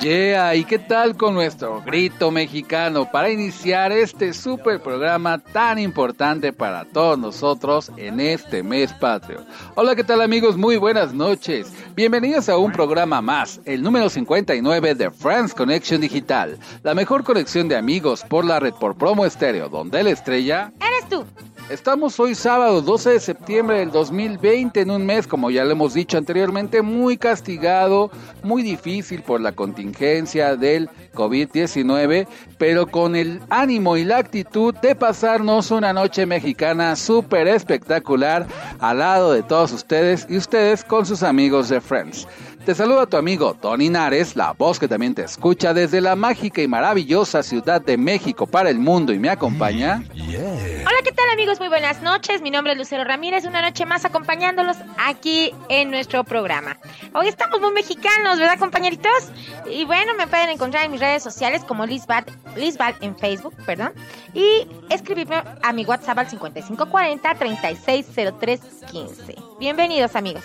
Yeah, 0.00 0.54
¿y 0.56 0.64
qué 0.64 0.78
tal 0.80 1.16
con 1.16 1.34
nuestro 1.34 1.80
grito 1.82 2.30
mexicano 2.30 3.08
para 3.10 3.30
iniciar 3.30 3.92
este 3.92 4.32
super 4.32 4.80
programa 4.80 5.38
tan 5.38 5.78
importante 5.78 6.52
para 6.52 6.84
todos 6.84 7.18
nosotros 7.18 7.92
en 7.96 8.18
este 8.18 8.62
mes 8.62 8.92
patrio? 8.94 9.44
Hola, 9.76 9.94
¿qué 9.94 10.02
tal 10.02 10.20
amigos? 10.20 10.56
Muy 10.56 10.76
buenas 10.76 11.14
noches. 11.14 11.72
Bienvenidos 11.94 12.48
a 12.48 12.56
un 12.56 12.72
programa 12.72 13.22
más, 13.22 13.60
el 13.64 13.82
número 13.82 14.08
59 14.08 14.94
de 14.96 15.10
Friends 15.10 15.54
Connection 15.54 16.00
Digital, 16.00 16.58
la 16.82 16.94
mejor 16.94 17.22
conexión 17.22 17.68
de 17.68 17.76
amigos 17.76 18.24
por 18.28 18.44
la 18.44 18.58
red 18.58 18.74
por 18.74 18.96
promo 18.96 19.24
estéreo, 19.24 19.68
donde 19.68 20.02
la 20.02 20.10
estrella... 20.10 20.72
Eres 20.80 21.08
tú. 21.08 21.24
Estamos 21.72 22.20
hoy 22.20 22.34
sábado 22.34 22.82
12 22.82 23.12
de 23.12 23.20
septiembre 23.20 23.78
del 23.78 23.90
2020 23.90 24.78
en 24.82 24.90
un 24.90 25.06
mes, 25.06 25.26
como 25.26 25.50
ya 25.50 25.64
le 25.64 25.72
hemos 25.72 25.94
dicho 25.94 26.18
anteriormente, 26.18 26.82
muy 26.82 27.16
castigado, 27.16 28.10
muy 28.42 28.62
difícil 28.62 29.22
por 29.22 29.40
la 29.40 29.52
contingencia 29.52 30.54
del 30.54 30.90
COVID-19, 31.14 32.28
pero 32.58 32.86
con 32.86 33.16
el 33.16 33.40
ánimo 33.48 33.96
y 33.96 34.04
la 34.04 34.18
actitud 34.18 34.74
de 34.82 34.94
pasarnos 34.94 35.70
una 35.70 35.94
noche 35.94 36.26
mexicana 36.26 36.94
súper 36.94 37.48
espectacular 37.48 38.46
al 38.78 38.98
lado 38.98 39.32
de 39.32 39.42
todos 39.42 39.72
ustedes 39.72 40.26
y 40.28 40.36
ustedes 40.36 40.84
con 40.84 41.06
sus 41.06 41.22
amigos 41.22 41.70
de 41.70 41.80
Friends. 41.80 42.28
Te 42.64 42.76
saluda 42.76 43.06
tu 43.06 43.16
amigo 43.16 43.54
Tony 43.54 43.88
Nares, 43.88 44.36
la 44.36 44.52
voz 44.52 44.78
que 44.78 44.86
también 44.86 45.16
te 45.16 45.24
escucha 45.24 45.74
desde 45.74 46.00
la 46.00 46.14
mágica 46.14 46.62
y 46.62 46.68
maravillosa 46.68 47.42
Ciudad 47.42 47.80
de 47.80 47.96
México 47.96 48.46
para 48.46 48.70
el 48.70 48.78
mundo 48.78 49.12
y 49.12 49.18
me 49.18 49.30
acompaña. 49.30 50.04
Hola, 50.14 50.98
¿qué 51.02 51.10
tal 51.10 51.28
amigos? 51.32 51.58
Muy 51.58 51.68
buenas 51.68 52.02
noches. 52.02 52.40
Mi 52.40 52.52
nombre 52.52 52.74
es 52.74 52.78
Lucero 52.78 53.02
Ramírez, 53.02 53.46
una 53.46 53.62
noche 53.62 53.84
más 53.84 54.04
acompañándolos 54.04 54.76
aquí 54.96 55.52
en 55.70 55.90
nuestro 55.90 56.22
programa. 56.22 56.78
Hoy 57.14 57.26
estamos 57.26 57.60
muy 57.60 57.72
mexicanos, 57.72 58.38
¿verdad, 58.38 58.60
compañeritos? 58.60 59.32
Y 59.68 59.84
bueno, 59.84 60.12
me 60.16 60.28
pueden 60.28 60.50
encontrar 60.50 60.84
en 60.84 60.92
mis 60.92 61.00
redes 61.00 61.24
sociales 61.24 61.64
como 61.64 61.84
Lisbeth, 61.84 62.30
Lisbeth 62.56 63.02
en 63.02 63.18
Facebook, 63.18 63.56
perdón, 63.66 63.92
y 64.34 64.68
escribirme 64.88 65.42
a 65.62 65.72
mi 65.72 65.84
WhatsApp 65.84 66.18
al 66.18 66.30
5540 66.30 67.34
360315. 67.34 69.34
Bienvenidos, 69.58 70.14
amigos. 70.14 70.44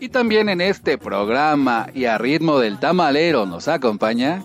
Y 0.00 0.08
también 0.10 0.48
en 0.48 0.60
este 0.60 0.96
programa 0.96 1.88
y 1.92 2.04
a 2.04 2.18
ritmo 2.18 2.58
del 2.58 2.78
tamalero 2.78 3.46
nos 3.46 3.68
acompaña. 3.68 4.44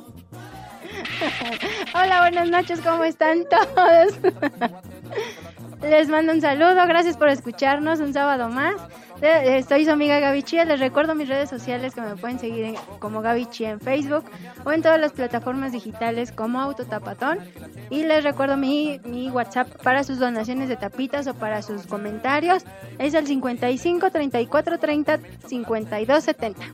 Hola, 1.94 2.22
buenas 2.22 2.50
noches, 2.50 2.82
¿cómo 2.82 3.04
están 3.04 3.46
todos? 3.50 4.14
Les 5.82 6.08
mando 6.08 6.34
un 6.34 6.42
saludo, 6.42 6.88
gracias 6.88 7.18
por 7.18 7.30
escucharnos 7.30 8.00
un 8.00 8.14
sábado 8.14 8.50
más. 8.50 8.76
Soy 9.70 9.86
su 9.86 9.92
amiga 9.92 10.20
Gaby 10.20 10.44
Chía, 10.44 10.66
les 10.66 10.82
recuerdo 10.82 11.16
mis 11.16 11.30
redes 11.30 11.50
sociales 11.50 11.96
que 11.96 12.02
me 12.02 12.18
pueden 12.18 12.40
seguir 12.40 12.76
como 13.00 13.22
Gaby 13.22 13.46
Chía 13.46 13.70
en 13.70 13.80
Facebook 13.80 14.26
o 14.66 14.74
en 14.74 14.82
todas 14.82 15.00
las 15.00 15.14
plataformas 15.14 15.72
digitales 15.72 16.34
como 16.34 16.60
Autotapatón. 16.60 17.40
Y 17.90 18.04
les 18.04 18.26
recuerdo 18.26 18.58
mi, 18.58 19.00
mi 19.06 19.30
WhatsApp 19.30 19.82
para 19.82 20.04
sus 20.04 20.20
donaciones 20.20 20.68
de 20.68 20.76
tapitas 20.76 21.26
o 21.28 21.36
para 21.36 21.62
sus 21.62 21.88
comentarios. 21.88 22.66
Es 23.00 23.14
el 23.14 23.26
55 23.26 24.12
34 24.12 24.78
30 24.78 25.20
52 25.48 26.22
70. 26.22 26.66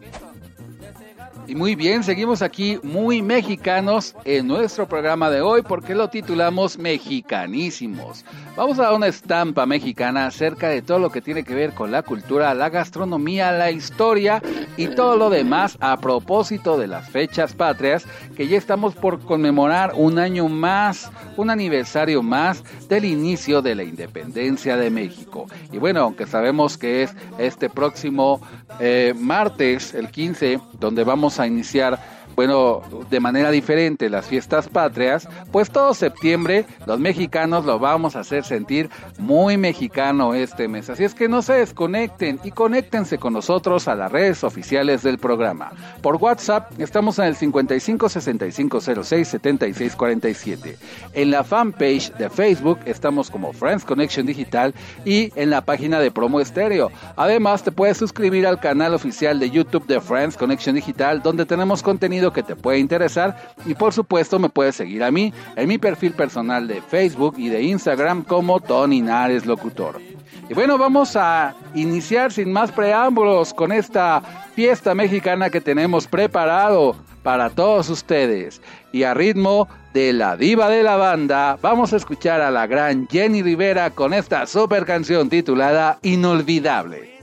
Y 1.50 1.56
muy 1.56 1.74
bien, 1.74 2.04
seguimos 2.04 2.44
aquí 2.44 2.78
muy 2.84 3.24
mexicanos 3.24 4.16
en 4.24 4.46
nuestro 4.46 4.88
programa 4.88 5.32
de 5.32 5.42
hoy 5.42 5.64
porque 5.64 5.96
lo 5.96 6.08
titulamos 6.08 6.78
Mexicanísimos. 6.78 8.24
Vamos 8.56 8.78
a 8.78 8.94
una 8.94 9.08
estampa 9.08 9.66
mexicana 9.66 10.28
acerca 10.28 10.70
de 10.70 10.84
todo 10.84 11.00
lo 11.00 11.10
que 11.10 11.22
tiene 11.22 11.44
que 11.44 11.56
ver 11.56 11.74
con 11.74 11.90
la 11.90 12.04
cultura, 12.04 12.54
la 12.54 12.70
gastronomía, 12.70 13.52
la 13.52 13.72
historia 13.72 14.44
y 14.78 14.90
todo 14.90 15.18
lo 15.18 15.32
demás 15.32 15.76
a 15.80 15.98
propósito 15.98 16.78
de 16.78 16.86
las 16.86 17.10
fechas 17.10 17.54
patrias 17.54 18.06
que 18.36 18.48
ya 18.48 18.58
estamos 18.58 18.94
por 18.94 19.20
conmemorar 19.20 19.94
un 19.96 20.20
año 20.20 20.50
más, 20.50 21.10
un 21.36 21.50
aniversario 21.50 22.22
más 22.22 22.64
del 22.88 23.06
inicio 23.06 23.64
de 23.64 23.74
la 23.74 23.84
independencia 23.84 24.78
de 24.78 24.92
México. 24.92 25.48
Y 25.72 25.80
bueno, 25.80 26.02
aunque 26.02 26.28
sabemos 26.28 26.78
que 26.78 27.02
es 27.02 27.16
este 27.40 27.72
próximo 27.72 28.40
eh, 28.80 29.16
martes, 29.18 29.96
el 29.96 30.12
15, 30.12 30.60
donde 30.80 31.04
vamos 31.04 31.39
a 31.40 31.48
iniciar 31.48 32.00
bueno, 32.40 32.84
de 33.10 33.20
manera 33.20 33.52
diferente 33.52 34.10
las 34.10 34.28
fiestas 34.28 34.70
patrias, 34.70 35.28
pues 35.52 35.70
todo 35.70 35.94
septiembre 35.94 36.66
los 36.86 36.98
mexicanos 36.98 37.66
lo 37.66 37.80
vamos 37.80 38.16
a 38.16 38.22
hacer 38.22 38.46
sentir 38.46 38.90
muy 39.18 39.58
mexicano 39.58 40.34
este 40.34 40.70
mes. 40.70 40.90
Así 40.90 41.04
es 41.04 41.14
que 41.14 41.28
no 41.28 41.42
se 41.42 41.56
desconecten 41.56 42.40
y 42.46 42.52
conéctense 42.52 43.18
con 43.18 43.34
nosotros 43.34 43.90
a 43.90 43.96
las 43.96 44.10
redes 44.10 44.46
oficiales 44.46 45.04
del 45.04 45.18
programa. 45.18 45.74
Por 46.02 46.16
WhatsApp 46.16 46.80
estamos 46.80 47.20
en 47.20 47.26
el 47.26 47.36
55 47.36 48.08
65 48.08 48.80
06 49.04 49.28
76 49.28 49.96
47. 49.98 50.78
En 51.16 51.32
la 51.32 51.44
fanpage 51.44 52.14
de 52.14 52.30
Facebook 52.30 52.80
estamos 52.86 53.30
como 53.30 53.52
Friends 53.52 53.84
Connection 53.84 54.26
Digital 54.26 54.74
y 55.04 55.34
en 55.36 55.50
la 55.50 55.60
página 55.60 56.00
de 56.00 56.10
Promo 56.10 56.40
Estéreo. 56.40 56.90
Además, 57.18 57.64
te 57.64 57.74
puedes 57.74 57.98
suscribir 57.98 58.48
al 58.48 58.62
canal 58.62 58.94
oficial 58.94 59.42
de 59.42 59.50
YouTube 59.50 59.86
de 59.88 60.00
Friends 60.00 60.38
Connection 60.38 60.76
Digital 60.76 61.22
donde 61.22 61.46
tenemos 61.46 61.84
contenido 61.84 62.29
que 62.34 62.44
te 62.44 62.56
puede 62.56 62.80
interesar 62.80 63.54
y 63.66 63.74
por 63.74 63.94
supuesto 63.94 64.40
me 64.40 64.50
puedes 64.50 64.76
seguir 64.76 65.04
a 65.04 65.12
mí 65.12 65.34
en 65.56 65.68
mi 65.68 65.78
perfil 65.78 66.14
personal 66.14 66.68
de 66.68 66.82
Facebook 66.82 67.36
y 67.38 67.50
de 67.50 67.64
Instagram 67.64 68.24
como 68.24 68.60
Tony 68.60 69.02
Nares 69.02 69.46
Locutor. 69.46 70.02
Y 70.50 70.54
bueno, 70.54 70.78
vamos 70.78 71.16
a 71.16 71.54
iniciar 71.76 72.32
sin 72.32 72.52
más 72.52 72.72
preámbulos 72.72 73.54
con 73.54 73.72
esta 73.72 74.22
fiesta 74.56 74.96
mexicana 74.96 75.50
que 75.50 75.62
tenemos 75.62 76.08
preparado 76.08 76.96
para 77.22 77.50
todos 77.52 77.90
ustedes. 77.90 78.62
Y 78.92 79.04
a 79.04 79.14
ritmo 79.14 79.68
de 79.94 80.14
la 80.14 80.36
diva 80.36 80.70
de 80.70 80.82
la 80.82 80.96
banda, 80.96 81.58
vamos 81.62 81.94
a 81.94 81.98
escuchar 81.98 82.42
a 82.42 82.50
la 82.50 82.66
gran 82.66 83.08
Jenny 83.08 83.44
Rivera 83.44 83.92
con 83.92 84.14
esta 84.14 84.48
super 84.48 84.86
canción 84.86 85.30
titulada 85.30 86.00
Inolvidable. 86.02 87.20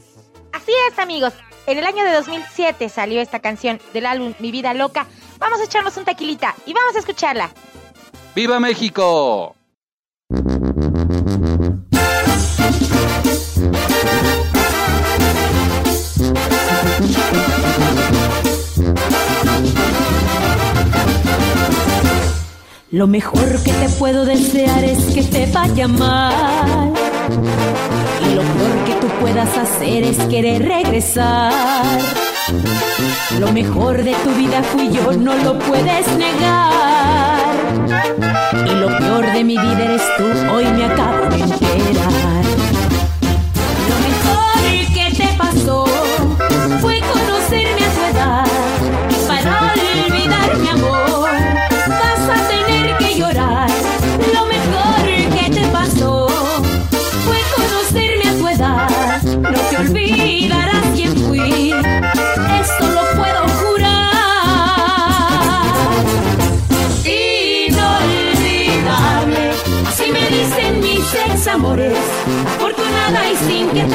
Así 0.52 0.72
es, 0.88 0.98
amigos. 0.98 1.32
En 1.66 1.78
el 1.78 1.84
año 1.84 2.04
de 2.04 2.12
2007 2.12 2.88
salió 2.88 3.20
esta 3.20 3.40
canción 3.40 3.80
del 3.92 4.06
álbum 4.06 4.34
Mi 4.38 4.52
Vida 4.52 4.72
Loca. 4.72 5.06
Vamos 5.38 5.60
a 5.60 5.64
echarnos 5.64 5.96
un 5.96 6.04
tequilita 6.04 6.54
y 6.64 6.72
vamos 6.72 6.94
a 6.94 7.00
escucharla. 7.00 7.50
¡Viva 8.36 8.60
México! 8.60 9.56
Lo 22.92 23.08
mejor 23.08 23.62
que 23.64 23.72
te 23.72 23.88
puedo 23.98 24.24
desear 24.24 24.84
es 24.84 25.04
que 25.12 25.22
te 25.24 25.46
vaya 25.52 25.88
mal. 25.88 26.94
Lo 28.34 28.42
peor 28.42 28.84
que 28.86 28.94
tú 29.00 29.08
puedas 29.20 29.56
hacer 29.56 30.04
es 30.04 30.18
querer 30.26 30.62
regresar. 30.62 31.52
Lo 33.38 33.52
mejor 33.52 34.02
de 34.02 34.14
tu 34.14 34.30
vida 34.30 34.62
fui 34.62 34.90
yo, 34.90 35.12
no 35.12 35.34
lo 35.36 35.58
puedes 35.58 36.06
negar. 36.16 37.54
Y 38.66 38.74
lo 38.80 38.88
peor 38.98 39.32
de 39.32 39.44
mi 39.44 39.56
vida 39.58 39.84
eres 39.84 40.02
tú, 40.16 40.24
hoy 40.52 40.64
me 40.64 40.84
acabo 40.84 41.26
de 41.30 41.40
enterar. 41.40 42.25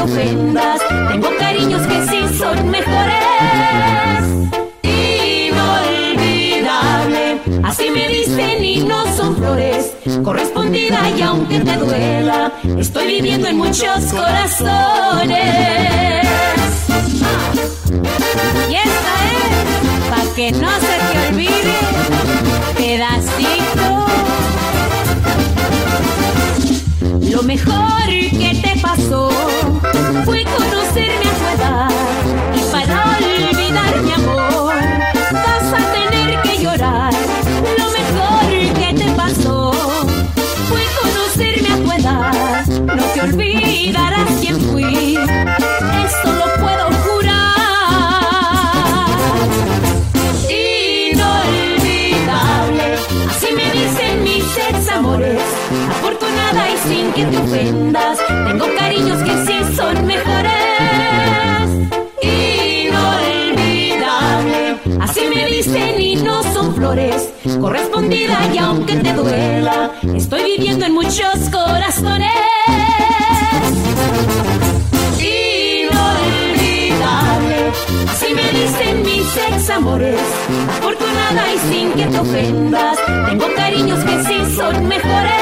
Tengo 0.05 1.29
cariños 1.37 1.85
que 1.85 2.07
sí 2.07 2.25
son 2.37 2.69
mejores. 2.71 4.23
Inolvidable, 4.81 6.41
así 7.63 7.91
me 7.91 8.07
dicen 8.07 8.65
y 8.65 8.79
no 8.79 9.05
son 9.15 9.35
flores. 9.35 9.91
Correspondida 10.23 11.07
y 11.15 11.21
aunque 11.21 11.59
te 11.59 11.77
duela, 11.77 12.51
estoy 12.79 13.07
viviendo 13.07 13.47
en 13.47 13.57
muchos 13.57 14.05
corazones. 14.11 15.37
Y 18.69 18.75
esta 18.75 19.13
es, 19.29 19.53
pa' 20.09 20.25
que 20.35 20.51
no 20.53 20.71
se 20.79 20.97
te 21.11 21.27
olvide, 21.29 21.77
pedacito. 22.75 24.07
Lo 27.29 27.43
mejor 27.43 28.07
que 28.07 28.59
te 28.63 28.79
pasó 28.81 29.50
fue 30.25 30.43
conocerme 30.43 31.25
a 31.25 31.37
tu 31.39 31.45
edad 31.55 31.89
y 32.55 32.71
para 32.71 33.17
olvidar 33.17 34.01
mi 34.03 34.11
amor 34.11 34.75
vas 35.31 35.73
a 35.73 35.81
tener 35.93 36.41
que 36.41 36.63
llorar. 36.63 37.13
Lo 37.77 37.87
mejor 37.91 38.79
que 38.79 38.93
te 38.93 39.11
pasó 39.13 39.71
fue 40.69 40.81
conocerme 41.01 41.69
a 41.69 41.77
tu 41.77 41.91
edad. 41.91 42.65
No 42.95 43.03
te 43.13 43.21
olvidarás 43.21 44.41
sin 56.87 57.11
que 57.13 57.25
te 57.25 57.37
ofendas, 57.37 58.17
tengo 58.47 58.65
cariños 58.77 59.21
que 59.23 59.45
sí 59.45 59.75
son 59.75 60.05
mejores. 60.05 60.51
Inolvidable, 62.81 63.79
así 64.99 65.21
me 65.33 65.45
dicen 65.45 65.99
y 65.99 66.15
no 66.15 66.43
son 66.43 66.75
flores. 66.75 67.29
Correspondida 67.59 68.49
y 68.53 68.57
aunque 68.57 68.95
te 68.95 69.13
duela, 69.13 69.91
estoy 70.15 70.43
viviendo 70.43 70.85
en 70.85 70.93
muchos 70.93 71.49
corazones. 71.51 72.31
Así 78.21 78.35
me 78.35 78.51
dicen 78.51 79.01
mis 79.01 79.35
ex 79.35 79.69
amores. 79.71 80.21
Afortunada 80.77 81.53
y 81.55 81.57
sin 81.57 81.91
que 81.93 82.05
te 82.05 82.19
ofendas, 82.19 82.99
tengo 83.27 83.47
cariños 83.55 84.03
que 84.05 84.23
sí 84.23 84.55
son 84.55 84.87
mejores. 84.87 85.41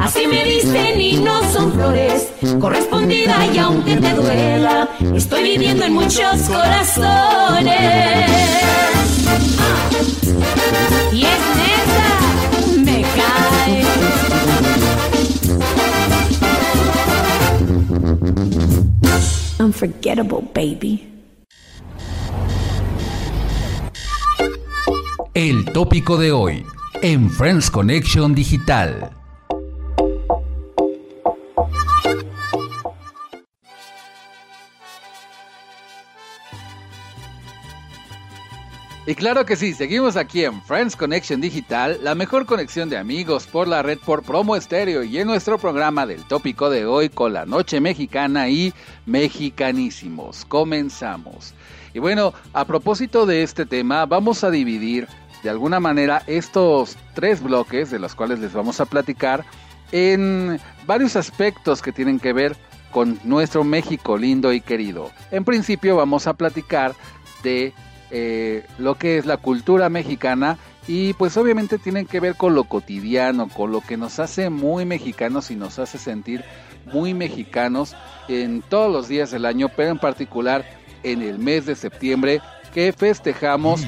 Así 0.00 0.26
me 0.26 0.42
dicen 0.46 0.98
y 0.98 1.18
no 1.18 1.52
son 1.52 1.70
flores. 1.74 2.28
Correspondida 2.58 3.44
y 3.52 3.58
aunque 3.58 3.96
te 3.96 4.14
duela, 4.14 4.88
estoy 5.14 5.42
viviendo 5.42 5.84
en 5.84 5.92
muchos 5.92 6.40
corazones. 6.48 7.76
Y 11.12 11.24
es 11.24 11.40
neta, 11.60 12.82
me 12.84 13.02
cae. 13.02 14.19
El 25.34 25.64
tópico 25.66 26.16
de 26.16 26.32
hoy 26.32 26.64
en 27.02 27.30
Friends 27.30 27.70
Connection 27.70 28.34
Digital. 28.34 29.19
Y 39.06 39.14
claro 39.14 39.46
que 39.46 39.56
sí, 39.56 39.72
seguimos 39.72 40.16
aquí 40.16 40.44
en 40.44 40.60
Friends 40.62 40.94
Connection 40.94 41.40
Digital, 41.40 41.98
la 42.02 42.14
mejor 42.14 42.44
conexión 42.44 42.90
de 42.90 42.98
amigos 42.98 43.46
por 43.46 43.66
la 43.66 43.82
red 43.82 43.98
por 43.98 44.22
promo 44.22 44.56
estéreo 44.56 45.02
y 45.02 45.18
en 45.18 45.26
nuestro 45.26 45.56
programa 45.56 46.04
del 46.06 46.22
tópico 46.24 46.68
de 46.68 46.84
hoy 46.84 47.08
con 47.08 47.32
la 47.32 47.46
noche 47.46 47.80
mexicana 47.80 48.50
y 48.50 48.74
mexicanísimos. 49.06 50.44
Comenzamos. 50.44 51.54
Y 51.94 51.98
bueno, 51.98 52.34
a 52.52 52.66
propósito 52.66 53.24
de 53.24 53.42
este 53.42 53.64
tema, 53.64 54.04
vamos 54.04 54.44
a 54.44 54.50
dividir 54.50 55.08
de 55.42 55.48
alguna 55.48 55.80
manera 55.80 56.22
estos 56.26 56.98
tres 57.14 57.42
bloques 57.42 57.90
de 57.90 57.98
los 57.98 58.14
cuales 58.14 58.38
les 58.38 58.52
vamos 58.52 58.80
a 58.80 58.84
platicar 58.84 59.46
en 59.92 60.60
varios 60.86 61.16
aspectos 61.16 61.80
que 61.80 61.90
tienen 61.90 62.20
que 62.20 62.34
ver 62.34 62.54
con 62.92 63.18
nuestro 63.24 63.64
México 63.64 64.18
lindo 64.18 64.52
y 64.52 64.60
querido. 64.60 65.10
En 65.30 65.46
principio 65.46 65.96
vamos 65.96 66.26
a 66.26 66.34
platicar 66.34 66.94
de 67.42 67.72
eh, 68.10 68.66
lo 68.78 68.96
que 68.96 69.18
es 69.18 69.26
la 69.26 69.36
cultura 69.36 69.88
mexicana 69.88 70.58
y 70.88 71.12
pues 71.14 71.36
obviamente 71.36 71.78
tienen 71.78 72.06
que 72.06 72.20
ver 72.20 72.34
con 72.34 72.54
lo 72.54 72.64
cotidiano, 72.64 73.48
con 73.48 73.70
lo 73.70 73.80
que 73.80 73.96
nos 73.96 74.18
hace 74.18 74.50
muy 74.50 74.84
mexicanos 74.84 75.50
y 75.50 75.56
nos 75.56 75.78
hace 75.78 75.98
sentir 75.98 76.44
muy 76.92 77.14
mexicanos 77.14 77.94
en 78.28 78.62
todos 78.62 78.92
los 78.92 79.08
días 79.08 79.30
del 79.30 79.46
año, 79.46 79.68
pero 79.76 79.90
en 79.90 79.98
particular 79.98 80.64
en 81.02 81.22
el 81.22 81.38
mes 81.38 81.66
de 81.66 81.76
septiembre 81.76 82.40
que 82.74 82.92
festejamos 82.92 83.82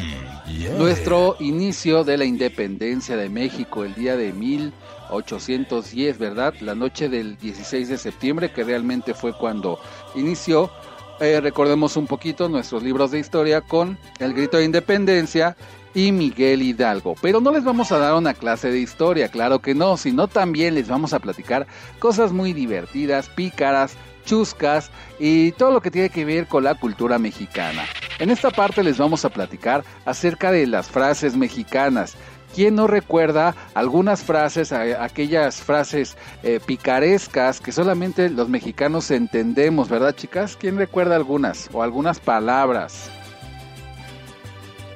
nuestro 0.76 1.36
inicio 1.40 2.04
de 2.04 2.18
la 2.18 2.24
independencia 2.24 3.16
de 3.16 3.28
México, 3.28 3.84
el 3.84 3.94
día 3.94 4.16
de 4.16 4.32
1810, 4.32 6.18
¿verdad? 6.18 6.54
La 6.60 6.74
noche 6.74 7.08
del 7.08 7.36
16 7.38 7.88
de 7.88 7.98
septiembre, 7.98 8.50
que 8.52 8.64
realmente 8.64 9.14
fue 9.14 9.32
cuando 9.32 9.78
inició. 10.14 10.70
Eh, 11.20 11.40
recordemos 11.40 11.96
un 11.96 12.06
poquito 12.06 12.48
nuestros 12.48 12.82
libros 12.82 13.10
de 13.10 13.18
historia 13.18 13.60
con 13.60 13.98
El 14.18 14.34
Grito 14.34 14.56
de 14.56 14.64
Independencia 14.64 15.56
y 15.94 16.12
Miguel 16.12 16.62
Hidalgo. 16.62 17.14
Pero 17.20 17.40
no 17.40 17.52
les 17.52 17.64
vamos 17.64 17.92
a 17.92 17.98
dar 17.98 18.14
una 18.14 18.34
clase 18.34 18.70
de 18.70 18.78
historia, 18.78 19.28
claro 19.28 19.60
que 19.60 19.74
no, 19.74 19.96
sino 19.96 20.28
también 20.28 20.74
les 20.74 20.88
vamos 20.88 21.12
a 21.12 21.20
platicar 21.20 21.66
cosas 21.98 22.32
muy 22.32 22.52
divertidas, 22.52 23.28
pícaras, 23.28 23.96
chuscas 24.24 24.90
y 25.18 25.52
todo 25.52 25.72
lo 25.72 25.80
que 25.80 25.90
tiene 25.90 26.10
que 26.10 26.24
ver 26.24 26.46
con 26.46 26.64
la 26.64 26.74
cultura 26.74 27.18
mexicana. 27.18 27.84
En 28.18 28.30
esta 28.30 28.50
parte 28.50 28.82
les 28.82 28.98
vamos 28.98 29.24
a 29.24 29.30
platicar 29.30 29.84
acerca 30.04 30.52
de 30.52 30.66
las 30.66 30.88
frases 30.88 31.36
mexicanas. 31.36 32.16
¿Quién 32.54 32.74
no 32.74 32.86
recuerda 32.86 33.54
algunas 33.74 34.22
frases, 34.22 34.72
aquellas 34.72 35.56
frases 35.56 36.16
eh, 36.42 36.60
picarescas 36.64 37.60
que 37.60 37.72
solamente 37.72 38.28
los 38.28 38.48
mexicanos 38.48 39.10
entendemos, 39.10 39.88
verdad 39.88 40.14
chicas? 40.14 40.56
¿Quién 40.56 40.76
recuerda 40.76 41.16
algunas 41.16 41.70
o 41.72 41.82
algunas 41.82 42.20
palabras? 42.20 43.10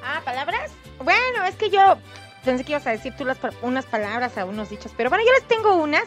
Ah, 0.04 0.20
¿palabras? 0.24 0.70
Bueno, 1.02 1.44
es 1.48 1.54
que 1.56 1.70
yo 1.70 1.96
pensé 2.44 2.64
que 2.64 2.72
ibas 2.72 2.86
a 2.86 2.90
decir 2.90 3.14
tú 3.16 3.24
las, 3.24 3.38
unas 3.62 3.86
palabras 3.86 4.36
a 4.36 4.44
unos 4.44 4.68
dichos, 4.68 4.92
pero 4.96 5.08
bueno, 5.08 5.24
yo 5.26 5.32
les 5.32 5.48
tengo 5.48 5.76
unas 5.76 6.04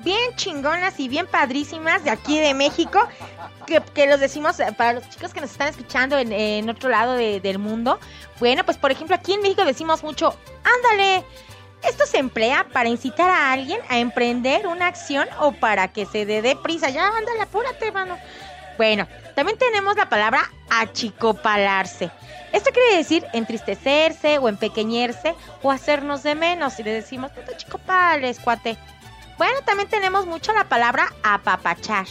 bien 0.00 0.34
chingonas 0.36 0.98
y 1.00 1.08
bien 1.08 1.26
padrísimas 1.26 2.04
de 2.04 2.10
aquí 2.10 2.38
de 2.38 2.54
México, 2.54 3.08
que, 3.66 4.06
los 4.06 4.20
decimos 4.20 4.58
eh, 4.60 4.72
para 4.76 4.94
los 4.94 5.08
chicos 5.10 5.32
que 5.32 5.40
nos 5.40 5.50
están 5.50 5.68
escuchando 5.68 6.16
en, 6.18 6.68
otro 6.68 6.88
lado 6.88 7.14
de- 7.14 7.40
del 7.40 7.58
mundo. 7.58 7.98
Bueno, 8.38 8.64
pues 8.64 8.76
por 8.76 8.90
ejemplo 8.90 9.16
aquí 9.16 9.34
en 9.34 9.42
México 9.42 9.64
decimos 9.64 10.02
mucho, 10.02 10.36
ándale. 10.64 11.24
Esto 11.82 12.06
se 12.06 12.18
emplea 12.18 12.66
para 12.72 12.88
incitar 12.88 13.28
a 13.30 13.52
alguien 13.52 13.78
a 13.88 13.98
emprender 13.98 14.66
una 14.66 14.86
acción 14.86 15.28
o 15.38 15.52
para 15.52 15.88
que 15.88 16.06
se 16.06 16.26
dé 16.26 16.42
de 16.42 16.56
prisa. 16.56 16.88
Ya, 16.90 17.06
ándale, 17.06 17.42
apúrate, 17.42 17.92
mano. 17.92 18.18
Bueno, 18.76 19.06
también 19.34 19.58
tenemos 19.58 19.94
la 19.96 20.08
palabra 20.08 20.50
achicopalarse. 20.70 22.10
Esto 22.52 22.70
quiere 22.72 22.96
decir 22.96 23.24
entristecerse 23.32 24.38
o 24.38 24.48
empequeñerse 24.48 25.34
o 25.62 25.70
hacernos 25.70 26.22
de 26.22 26.34
menos. 26.34 26.78
Y 26.80 26.82
le 26.82 26.92
decimos, 26.92 27.30
no 27.36 27.42
te 27.42 27.54
achicopales, 27.54 28.40
cuate. 28.40 28.76
Bueno, 29.38 29.60
también 29.64 29.88
tenemos 29.88 30.26
mucho 30.26 30.52
la 30.52 30.68
palabra 30.68 31.12
apapachar. 31.22 32.06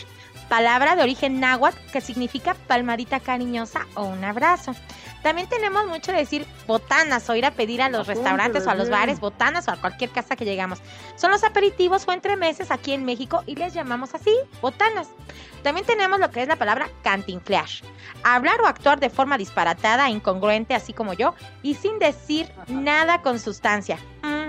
Palabra 0.50 0.96
de 0.96 1.02
origen 1.02 1.40
náhuatl 1.40 1.78
que 1.92 2.02
significa 2.02 2.54
palmadita 2.54 3.20
cariñosa 3.20 3.88
o 3.96 4.04
un 4.04 4.24
abrazo. 4.24 4.76
También 5.24 5.50
tenemos 5.50 5.88
mucho 5.88 6.12
de 6.12 6.20
decir 6.20 6.46
botanas 6.68 7.28
o 7.32 7.36
ir 7.36 7.48
a 7.48 7.52
pedir 7.52 7.82
a 7.82 7.90
los 7.90 8.06
restaurantes 8.06 8.68
o 8.68 8.70
a 8.70 8.76
los 8.76 8.92
bares 8.92 9.20
botanas 9.20 9.68
o 9.68 9.72
a 9.72 9.78
cualquier 9.78 10.12
casa 10.12 10.36
que 10.36 10.46
llegamos. 10.46 10.84
Son 11.16 11.32
los 11.32 11.44
aperitivos 11.44 12.08
o 12.08 12.12
entremeses 12.12 12.70
aquí 12.70 12.94
en 12.94 13.06
México 13.06 13.44
y 13.48 13.56
les 13.56 13.74
llamamos 13.74 14.14
así, 14.14 14.36
botanas. 14.62 15.08
También 15.64 15.88
tenemos 15.88 16.20
lo 16.20 16.30
que 16.30 16.44
es 16.44 16.48
la 16.48 16.58
palabra 16.58 16.90
cantinflear. 17.02 17.66
Hablar 18.24 18.62
o 18.62 18.68
actuar 18.68 19.00
de 19.00 19.10
forma 19.10 19.40
disparatada, 19.40 20.12
incongruente, 20.12 20.76
así 20.76 20.94
como 20.94 21.14
yo, 21.14 21.34
y 21.64 21.74
sin 21.74 21.98
decir 21.98 22.52
nada 22.68 23.24
con 23.24 23.40
sustancia. 23.40 23.98
Ujú. 24.24 24.45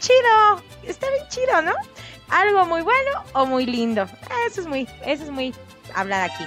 Chido, 0.00 0.62
está 0.82 1.06
bien 1.10 1.28
chido, 1.28 1.62
¿no? 1.62 1.72
Algo 2.30 2.64
muy 2.64 2.80
bueno 2.80 3.10
o 3.34 3.44
muy 3.44 3.66
lindo. 3.66 4.06
Eso 4.48 4.62
es 4.62 4.66
muy, 4.66 4.88
eso 5.04 5.24
es 5.24 5.30
muy 5.30 5.54
hablado 5.94 6.24
aquí. 6.24 6.44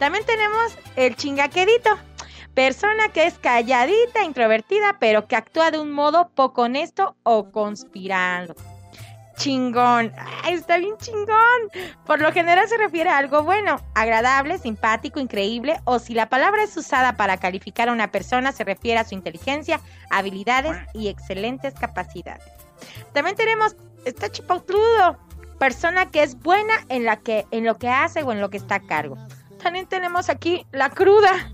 También 0.00 0.26
tenemos 0.26 0.76
el 0.96 1.14
chingaquedito. 1.14 1.96
Persona 2.54 3.10
que 3.10 3.26
es 3.26 3.38
calladita, 3.38 4.24
introvertida, 4.24 4.96
pero 4.98 5.28
que 5.28 5.36
actúa 5.36 5.70
de 5.70 5.78
un 5.78 5.92
modo 5.92 6.30
poco 6.34 6.62
honesto 6.62 7.14
o 7.22 7.52
conspirando. 7.52 8.56
Chingón. 9.36 10.12
Está 10.48 10.78
bien 10.78 10.96
chingón. 10.96 11.70
Por 12.06 12.20
lo 12.20 12.32
general 12.32 12.66
se 12.68 12.78
refiere 12.78 13.10
a 13.10 13.18
algo 13.18 13.42
bueno, 13.42 13.78
agradable, 13.94 14.58
simpático, 14.58 15.20
increíble, 15.20 15.78
o 15.84 15.98
si 15.98 16.14
la 16.14 16.28
palabra 16.28 16.64
es 16.64 16.76
usada 16.76 17.16
para 17.16 17.36
calificar 17.36 17.88
a 17.88 17.92
una 17.92 18.10
persona, 18.10 18.50
se 18.52 18.64
refiere 18.64 18.98
a 18.98 19.04
su 19.04 19.14
inteligencia, 19.14 19.80
habilidades 20.10 20.76
y 20.94 21.08
excelentes 21.08 21.74
capacidades. 21.74 22.55
También 23.12 23.36
tenemos, 23.36 23.76
está 24.04 24.30
chipautrudo, 24.30 25.18
persona 25.58 26.10
que 26.10 26.22
es 26.22 26.38
buena 26.38 26.74
en, 26.88 27.04
la 27.04 27.16
que, 27.16 27.46
en 27.50 27.64
lo 27.64 27.78
que 27.78 27.88
hace 27.88 28.22
o 28.22 28.32
en 28.32 28.40
lo 28.40 28.50
que 28.50 28.56
está 28.56 28.76
a 28.76 28.80
cargo. 28.80 29.16
También 29.62 29.86
tenemos 29.86 30.28
aquí 30.28 30.66
la 30.70 30.90
cruda. 30.90 31.52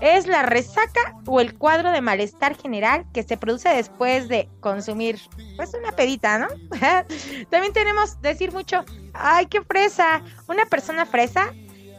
Es 0.00 0.28
la 0.28 0.44
resaca 0.44 1.16
o 1.26 1.40
el 1.40 1.58
cuadro 1.58 1.90
de 1.90 2.00
malestar 2.00 2.56
general 2.56 3.04
que 3.12 3.24
se 3.24 3.36
produce 3.36 3.68
después 3.70 4.28
de 4.28 4.48
consumir, 4.60 5.18
pues 5.56 5.74
una 5.74 5.90
pedita, 5.90 6.38
¿no? 6.38 6.46
También 7.50 7.72
tenemos 7.72 8.20
decir 8.20 8.52
mucho, 8.52 8.84
ay, 9.12 9.46
qué 9.46 9.60
fresa. 9.62 10.22
Una 10.46 10.66
persona 10.66 11.04
fresa 11.04 11.52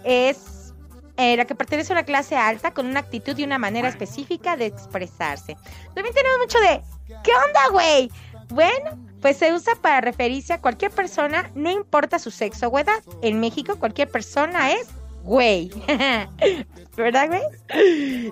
es 0.05 0.73
eh, 1.17 1.35
la 1.35 1.43
que 1.43 1.55
pertenece 1.55 1.91
a 1.91 1.97
una 1.97 2.05
clase 2.05 2.37
alta 2.37 2.71
con 2.71 2.85
una 2.85 3.01
actitud 3.01 3.37
y 3.37 3.43
una 3.43 3.57
manera 3.57 3.89
específica 3.89 4.55
de 4.55 4.67
expresarse. 4.67 5.57
También 5.93 6.15
tenemos 6.15 6.39
mucho 6.39 6.59
de, 6.61 6.81
¿qué 7.21 7.31
onda, 7.45 7.67
güey? 7.71 8.09
Bueno, 8.49 8.97
pues 9.21 9.37
se 9.37 9.53
usa 9.53 9.75
para 9.75 10.01
referirse 10.01 10.53
a 10.53 10.61
cualquier 10.61 10.91
persona, 10.91 11.51
no 11.55 11.69
importa 11.69 12.19
su 12.19 12.31
sexo 12.31 12.67
o 12.67 12.79
edad. 12.79 13.01
En 13.21 13.39
México 13.39 13.77
cualquier 13.77 14.09
persona 14.09 14.71
es 14.71 14.87
güey. 15.23 15.69
¿Verdad, 16.97 17.27
güey? 17.27 17.41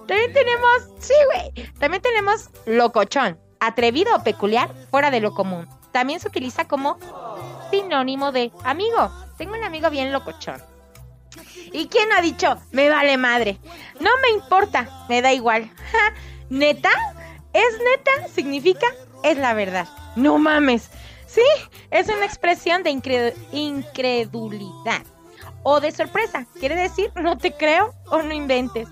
También 0.07 0.33
tenemos, 0.33 0.89
sí, 0.99 1.13
güey. 1.25 1.71
También 1.79 2.01
tenemos 2.01 2.49
locochón, 2.65 3.39
atrevido 3.59 4.15
o 4.15 4.23
peculiar, 4.23 4.73
fuera 4.89 5.11
de 5.11 5.21
lo 5.21 5.33
común. 5.33 5.67
También 5.91 6.19
se 6.19 6.27
utiliza 6.27 6.67
como 6.67 6.97
sinónimo 7.71 8.31
de 8.31 8.51
amigo. 8.63 9.11
Tengo 9.37 9.53
un 9.55 9.63
amigo 9.63 9.89
bien 9.89 10.11
locochón. 10.11 10.61
¿Y 11.71 11.87
quién 11.87 12.11
ha 12.13 12.21
dicho, 12.21 12.57
me 12.71 12.89
vale 12.89 13.17
madre? 13.17 13.59
No 13.99 14.09
me 14.21 14.29
importa, 14.29 15.05
me 15.09 15.21
da 15.21 15.33
igual. 15.33 15.69
¿Neta? 16.49 16.89
¿Es 17.53 17.77
neta? 17.77 18.27
Significa, 18.29 18.87
es 19.23 19.37
la 19.37 19.53
verdad. 19.53 19.87
No 20.17 20.37
mames. 20.39 20.89
Sí, 21.27 21.43
es 21.91 22.09
una 22.09 22.25
expresión 22.25 22.81
de 22.81 22.89
incredulidad 23.51 25.03
o 25.61 25.79
de 25.79 25.91
sorpresa. 25.91 26.47
Quiere 26.59 26.75
decir, 26.75 27.11
no 27.15 27.37
te 27.37 27.51
creo 27.51 27.93
o 28.09 28.23
no 28.23 28.33
inventes. 28.33 28.87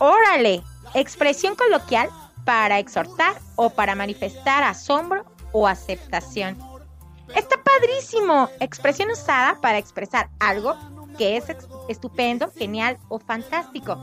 Órale, 0.00 0.62
expresión 0.94 1.54
coloquial 1.54 2.10
para 2.44 2.80
exhortar 2.80 3.34
o 3.54 3.70
para 3.70 3.94
manifestar 3.94 4.64
asombro 4.64 5.24
o 5.52 5.68
aceptación. 5.68 6.58
Está 7.36 7.62
padrísimo. 7.62 8.48
Expresión 8.58 9.10
usada 9.10 9.60
para 9.60 9.78
expresar 9.78 10.28
algo 10.40 10.76
que 11.16 11.36
es 11.36 11.44
estupendo, 11.88 12.50
genial 12.50 12.98
o 13.08 13.20
fantástico. 13.20 13.96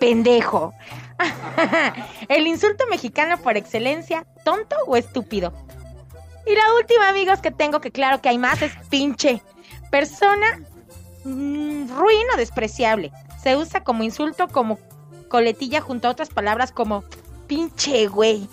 Pendejo. 0.00 0.72
El 2.28 2.46
insulto 2.46 2.84
mexicano 2.88 3.38
por 3.38 3.56
excelencia, 3.56 4.26
tonto 4.44 4.76
o 4.86 4.96
estúpido. 4.96 5.52
Y 6.46 6.54
la 6.54 6.74
última, 6.74 7.08
amigos, 7.08 7.40
que 7.40 7.50
tengo 7.50 7.80
que 7.80 7.90
claro 7.90 8.20
que 8.20 8.28
hay 8.28 8.38
más 8.38 8.62
es 8.62 8.72
pinche. 8.88 9.42
Persona 9.90 10.60
Mm, 11.24 11.88
ruin 11.88 12.26
o 12.34 12.36
despreciable. 12.36 13.12
Se 13.42 13.56
usa 13.56 13.82
como 13.82 14.02
insulto, 14.02 14.48
como 14.48 14.78
coletilla 15.28 15.80
junto 15.80 16.08
a 16.08 16.10
otras 16.10 16.30
palabras 16.30 16.72
como 16.72 17.04
pinche 17.46 18.06
güey. 18.06 18.48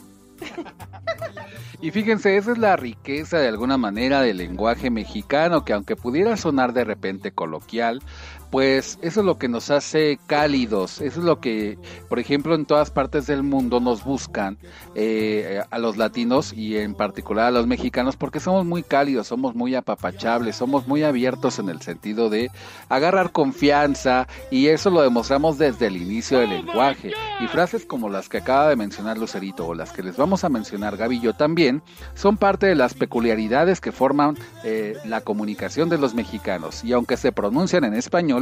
Y 1.79 1.91
fíjense, 1.91 2.38
esa 2.38 2.53
es 2.53 2.57
la 2.57 2.75
riqueza 2.75 3.38
de 3.38 3.47
alguna 3.47 3.77
manera 3.77 4.21
del 4.21 4.38
lenguaje 4.38 4.89
mexicano, 4.89 5.63
que 5.63 5.74
aunque 5.74 5.95
pudiera 5.95 6.36
sonar 6.36 6.74
de 6.74 6.83
repente 6.83 7.31
coloquial, 7.31 8.01
pues 8.51 8.99
eso 9.01 9.19
es 9.21 9.25
lo 9.25 9.37
que 9.37 9.47
nos 9.47 9.69
hace 9.71 10.19
cálidos, 10.27 11.01
eso 11.01 11.19
es 11.19 11.25
lo 11.25 11.39
que, 11.39 11.77
por 12.09 12.19
ejemplo, 12.19 12.55
en 12.55 12.65
todas 12.65 12.91
partes 12.91 13.27
del 13.27 13.43
mundo 13.43 13.79
nos 13.79 14.03
buscan 14.03 14.57
eh, 14.95 15.61
a 15.69 15.79
los 15.79 15.97
latinos 15.97 16.53
y 16.53 16.77
en 16.77 16.93
particular 16.93 17.47
a 17.47 17.51
los 17.51 17.67
mexicanos 17.67 18.15
porque 18.15 18.39
somos 18.39 18.65
muy 18.65 18.83
cálidos, 18.83 19.27
somos 19.27 19.55
muy 19.55 19.75
apapachables, 19.75 20.55
somos 20.55 20.87
muy 20.87 21.03
abiertos 21.03 21.59
en 21.59 21.69
el 21.69 21.81
sentido 21.81 22.29
de 22.29 22.49
agarrar 22.89 23.31
confianza 23.31 24.27
y 24.51 24.67
eso 24.67 24.89
lo 24.89 25.01
demostramos 25.01 25.57
desde 25.57 25.87
el 25.87 25.97
inicio 25.97 26.39
del 26.39 26.49
lenguaje. 26.49 27.13
Y 27.39 27.47
frases 27.47 27.85
como 27.85 28.09
las 28.09 28.29
que 28.29 28.37
acaba 28.37 28.69
de 28.69 28.75
mencionar 28.75 29.17
Lucerito 29.17 29.65
o 29.67 29.73
las 29.73 29.91
que 29.91 30.03
les 30.03 30.17
vamos 30.17 30.43
a 30.43 30.49
mencionar 30.49 30.97
yo 31.21 31.33
también 31.33 31.81
son 32.15 32.37
parte 32.37 32.67
de 32.67 32.75
las 32.75 32.93
peculiaridades 32.93 33.79
que 33.79 33.91
forman 33.91 34.37
eh, 34.63 34.95
la 35.05 35.21
comunicación 35.21 35.89
de 35.89 35.97
los 35.97 36.13
mexicanos 36.13 36.83
y 36.83 36.93
aunque 36.93 37.17
se 37.17 37.31
pronuncian 37.31 37.83
en 37.83 37.93
español, 37.93 38.37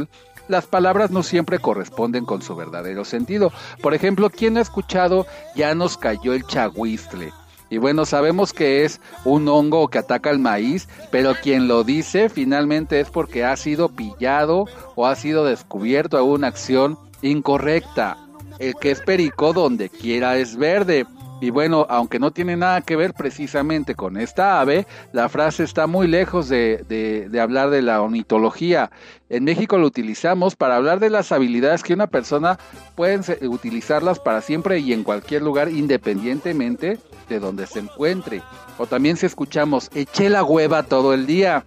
las 0.48 0.66
palabras 0.66 1.10
no 1.10 1.22
siempre 1.22 1.58
corresponden 1.58 2.24
con 2.24 2.42
su 2.42 2.54
verdadero 2.54 3.04
sentido. 3.04 3.52
Por 3.82 3.94
ejemplo, 3.94 4.30
¿quién 4.30 4.56
ha 4.56 4.60
escuchado 4.60 5.26
ya 5.54 5.74
nos 5.74 5.96
cayó 5.96 6.32
el 6.32 6.46
chagüistle? 6.46 7.32
Y 7.68 7.78
bueno, 7.78 8.04
sabemos 8.04 8.52
que 8.52 8.84
es 8.84 9.00
un 9.24 9.48
hongo 9.48 9.88
que 9.88 9.98
ataca 9.98 10.30
el 10.30 10.38
maíz, 10.38 10.88
pero 11.10 11.34
quien 11.42 11.66
lo 11.66 11.82
dice 11.82 12.28
finalmente 12.28 13.00
es 13.00 13.10
porque 13.10 13.44
ha 13.44 13.56
sido 13.56 13.88
pillado 13.88 14.66
o 14.94 15.06
ha 15.06 15.16
sido 15.16 15.44
descubierto 15.44 16.16
a 16.16 16.22
una 16.22 16.46
acción 16.46 16.96
incorrecta. 17.22 18.18
El 18.60 18.74
que 18.76 18.92
es 18.92 19.00
perico 19.00 19.52
donde 19.52 19.90
quiera 19.90 20.36
es 20.36 20.56
verde. 20.56 21.06
Y 21.40 21.50
bueno, 21.50 21.86
aunque 21.90 22.18
no 22.18 22.30
tiene 22.30 22.56
nada 22.56 22.80
que 22.80 22.96
ver 22.96 23.12
precisamente 23.12 23.94
con 23.94 24.16
esta 24.16 24.58
ave, 24.60 24.86
la 25.12 25.28
frase 25.28 25.64
está 25.64 25.86
muy 25.86 26.08
lejos 26.08 26.48
de, 26.48 26.84
de, 26.88 27.40
hablar 27.40 27.68
de 27.68 27.82
la 27.82 28.00
ornitología. 28.00 28.90
En 29.28 29.44
México 29.44 29.76
lo 29.76 29.86
utilizamos 29.86 30.56
para 30.56 30.76
hablar 30.76 30.98
de 30.98 31.10
las 31.10 31.32
habilidades 31.32 31.82
que 31.82 31.92
una 31.92 32.06
persona 32.06 32.58
puede 32.94 33.46
utilizarlas 33.46 34.18
para 34.18 34.40
siempre 34.40 34.78
y 34.78 34.94
en 34.94 35.04
cualquier 35.04 35.42
lugar, 35.42 35.68
independientemente 35.68 36.98
de 37.28 37.38
donde 37.38 37.66
se 37.66 37.80
encuentre. 37.80 38.40
O 38.78 38.86
también 38.86 39.18
si 39.18 39.26
escuchamos, 39.26 39.90
eché 39.94 40.30
la 40.30 40.42
hueva 40.42 40.84
todo 40.84 41.12
el 41.12 41.26
día 41.26 41.66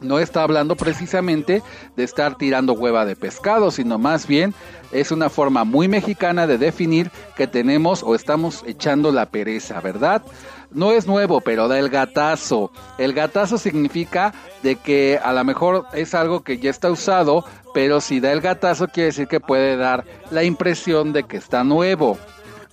no 0.00 0.18
está 0.18 0.42
hablando 0.42 0.76
precisamente 0.76 1.62
de 1.96 2.04
estar 2.04 2.36
tirando 2.36 2.72
hueva 2.72 3.04
de 3.04 3.16
pescado, 3.16 3.70
sino 3.70 3.98
más 3.98 4.26
bien 4.26 4.54
es 4.92 5.10
una 5.10 5.30
forma 5.30 5.64
muy 5.64 5.88
mexicana 5.88 6.46
de 6.46 6.58
definir 6.58 7.10
que 7.36 7.46
tenemos 7.46 8.02
o 8.02 8.14
estamos 8.14 8.62
echando 8.66 9.12
la 9.12 9.26
pereza, 9.26 9.80
¿verdad? 9.80 10.22
No 10.70 10.92
es 10.92 11.06
nuevo, 11.06 11.40
pero 11.40 11.68
da 11.68 11.78
el 11.78 11.88
gatazo. 11.88 12.70
El 12.98 13.12
gatazo 13.12 13.58
significa 13.58 14.32
de 14.62 14.76
que 14.76 15.18
a 15.22 15.32
lo 15.32 15.44
mejor 15.44 15.86
es 15.92 16.14
algo 16.14 16.42
que 16.42 16.58
ya 16.58 16.70
está 16.70 16.90
usado, 16.90 17.44
pero 17.74 18.00
si 18.00 18.20
da 18.20 18.32
el 18.32 18.40
gatazo 18.40 18.88
quiere 18.88 19.08
decir 19.08 19.26
que 19.26 19.40
puede 19.40 19.76
dar 19.76 20.04
la 20.30 20.44
impresión 20.44 21.12
de 21.12 21.24
que 21.24 21.36
está 21.36 21.64
nuevo 21.64 22.18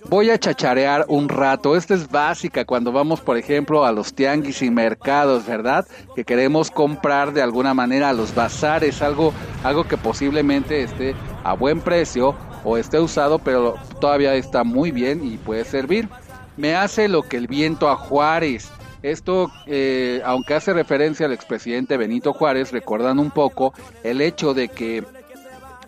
voy 0.06 0.30
a 0.30 0.38
chacharear 0.38 1.04
un 1.08 1.28
rato. 1.28 1.76
Esta 1.76 1.94
es 1.94 2.08
básica 2.08 2.64
cuando 2.64 2.92
vamos, 2.92 3.20
por 3.20 3.36
ejemplo, 3.36 3.84
a 3.84 3.92
los 3.92 4.14
tianguis 4.14 4.62
y 4.62 4.70
mercados, 4.70 5.46
¿verdad? 5.46 5.86
Que 6.14 6.24
queremos 6.24 6.70
comprar 6.70 7.32
de 7.32 7.42
alguna 7.42 7.74
manera 7.74 8.10
a 8.10 8.12
los 8.12 8.34
bazares, 8.34 9.02
algo, 9.02 9.32
algo 9.64 9.84
que 9.84 9.96
posiblemente 9.96 10.82
esté 10.82 11.14
a 11.44 11.54
buen 11.54 11.80
precio 11.80 12.34
o 12.64 12.76
esté 12.76 12.98
usado, 12.98 13.38
pero 13.38 13.74
todavía 14.00 14.34
está 14.34 14.64
muy 14.64 14.90
bien 14.90 15.24
y 15.24 15.36
puede 15.36 15.64
servir. 15.64 16.08
Me 16.56 16.74
hace 16.74 17.08
lo 17.08 17.22
que 17.22 17.36
el 17.36 17.46
viento 17.46 17.88
a 17.88 17.96
Juárez. 17.96 18.70
Esto, 19.02 19.50
eh, 19.66 20.20
aunque 20.24 20.54
hace 20.54 20.72
referencia 20.72 21.26
al 21.26 21.32
expresidente 21.32 21.96
Benito 21.96 22.32
Juárez, 22.32 22.72
recuerdan 22.72 23.20
un 23.20 23.30
poco 23.30 23.72
el 24.02 24.20
hecho 24.20 24.54
de 24.54 24.68
que 24.68 25.04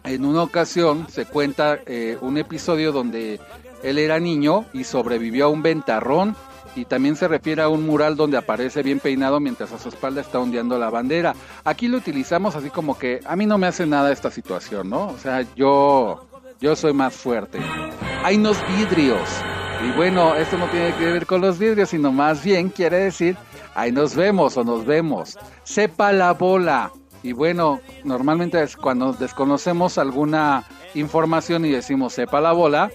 en 0.05 0.25
una 0.25 0.43
ocasión 0.43 1.07
se 1.09 1.27
cuenta 1.27 1.79
eh, 1.87 2.17
un 2.21 2.39
episodio 2.39 2.93
donde 2.93 3.41
él 3.83 3.99
era 3.99 4.21
niño 4.21 4.67
y 4.73 4.85
sobrevivió 4.85 5.47
a 5.47 5.49
un 5.49 5.63
ventarrón 5.63 6.37
y 6.77 6.85
también 6.85 7.17
se 7.17 7.29
refiere 7.29 7.63
a 7.63 7.69
un 7.69 7.85
mural 7.85 8.17
donde 8.17 8.37
aparece 8.37 8.83
bien 8.83 9.01
peinado 9.01 9.41
mientras 9.41 9.73
a 9.73 9.79
su 9.79 9.89
espalda 9.89 10.21
está 10.21 10.39
ondeando 10.39 10.79
la 10.79 10.91
bandera. 10.91 11.35
Aquí 11.65 11.89
lo 11.89 11.99
utilizamos 11.99 12.55
así 12.55 12.71
como 12.71 12.99
que 12.99 13.21
a 13.27 13.37
mí 13.37 13.47
no 13.47 13.59
me 13.59 13.67
hace 13.67 13.87
nada 13.87 14.13
esta 14.13 14.31
situación, 14.31 14.89
¿no? 14.89 15.09
O 15.09 15.19
sea, 15.19 15.45
yo 15.57 16.27
yo 16.61 16.77
soy 16.77 16.93
más 16.93 17.15
fuerte. 17.15 17.59
Hay 18.23 18.37
unos 18.37 18.59
vidrios. 18.77 19.29
Y 19.83 19.97
bueno, 19.97 20.35
esto 20.35 20.59
no 20.59 20.67
tiene 20.67 20.95
que 20.97 21.07
ver 21.07 21.25
con 21.25 21.41
los 21.41 21.59
vidrios, 21.59 21.89
sino 21.89 22.13
más 22.13 22.45
bien 22.45 22.69
quiere 22.69 22.99
decir, 22.99 23.37
ahí 23.75 23.91
nos 23.91 24.15
vemos 24.15 24.59
o 24.59 24.65
nos 24.65 24.85
vemos. 24.85 25.39
Sepa 25.65 26.13
la 26.13 26.35
bola. 26.35 26.93
Y 27.23 27.33
bueno, 27.33 27.81
normalmente 28.05 28.63
es 28.63 28.77
cuando 28.77 29.15
desconocemos 29.15 29.97
alguna 29.97 30.65
información 30.95 31.65
y 31.65 31.71
decimos 31.71 32.13
sepa 32.13 32.41
la 32.41 32.53
bola, 32.53 32.91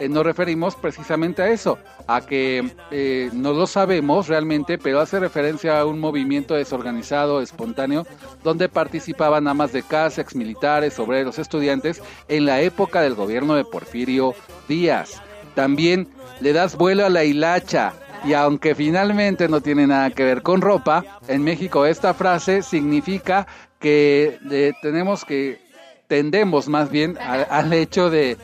eh, 0.00 0.08
nos 0.08 0.24
referimos 0.24 0.74
precisamente 0.76 1.42
a 1.42 1.50
eso, 1.50 1.78
a 2.06 2.22
que 2.22 2.72
eh, 2.90 3.28
no 3.34 3.52
lo 3.52 3.66
sabemos 3.66 4.28
realmente, 4.28 4.78
pero 4.78 4.98
hace 4.98 5.20
referencia 5.20 5.78
a 5.78 5.84
un 5.84 6.00
movimiento 6.00 6.54
desorganizado, 6.54 7.42
espontáneo, 7.42 8.06
donde 8.42 8.70
participaban 8.70 9.46
amas 9.46 9.72
de 9.72 9.82
casa, 9.82 10.22
exmilitares, 10.22 10.98
obreros, 10.98 11.38
estudiantes, 11.38 12.02
en 12.28 12.46
la 12.46 12.62
época 12.62 13.02
del 13.02 13.14
gobierno 13.14 13.54
de 13.54 13.64
Porfirio 13.64 14.34
Díaz. 14.68 15.20
También 15.54 16.08
le 16.40 16.54
das 16.54 16.76
vuelo 16.76 17.04
a 17.04 17.10
la 17.10 17.24
hilacha, 17.24 17.92
y 18.24 18.32
aunque 18.32 18.74
finalmente 18.74 19.48
no 19.48 19.60
tiene 19.60 19.86
nada 19.86 20.10
que 20.10 20.24
ver 20.24 20.40
con 20.40 20.62
ropa, 20.62 21.04
en 21.28 21.44
México 21.44 21.84
esta 21.84 22.14
frase 22.14 22.62
significa 22.62 23.46
que 23.78 24.38
tenemos 24.80 25.24
que, 25.26 25.69
tendemos 26.10 26.66
más 26.66 26.90
bien 26.90 27.16
al, 27.20 27.72
hecho 27.72 28.10
de, 28.10 28.36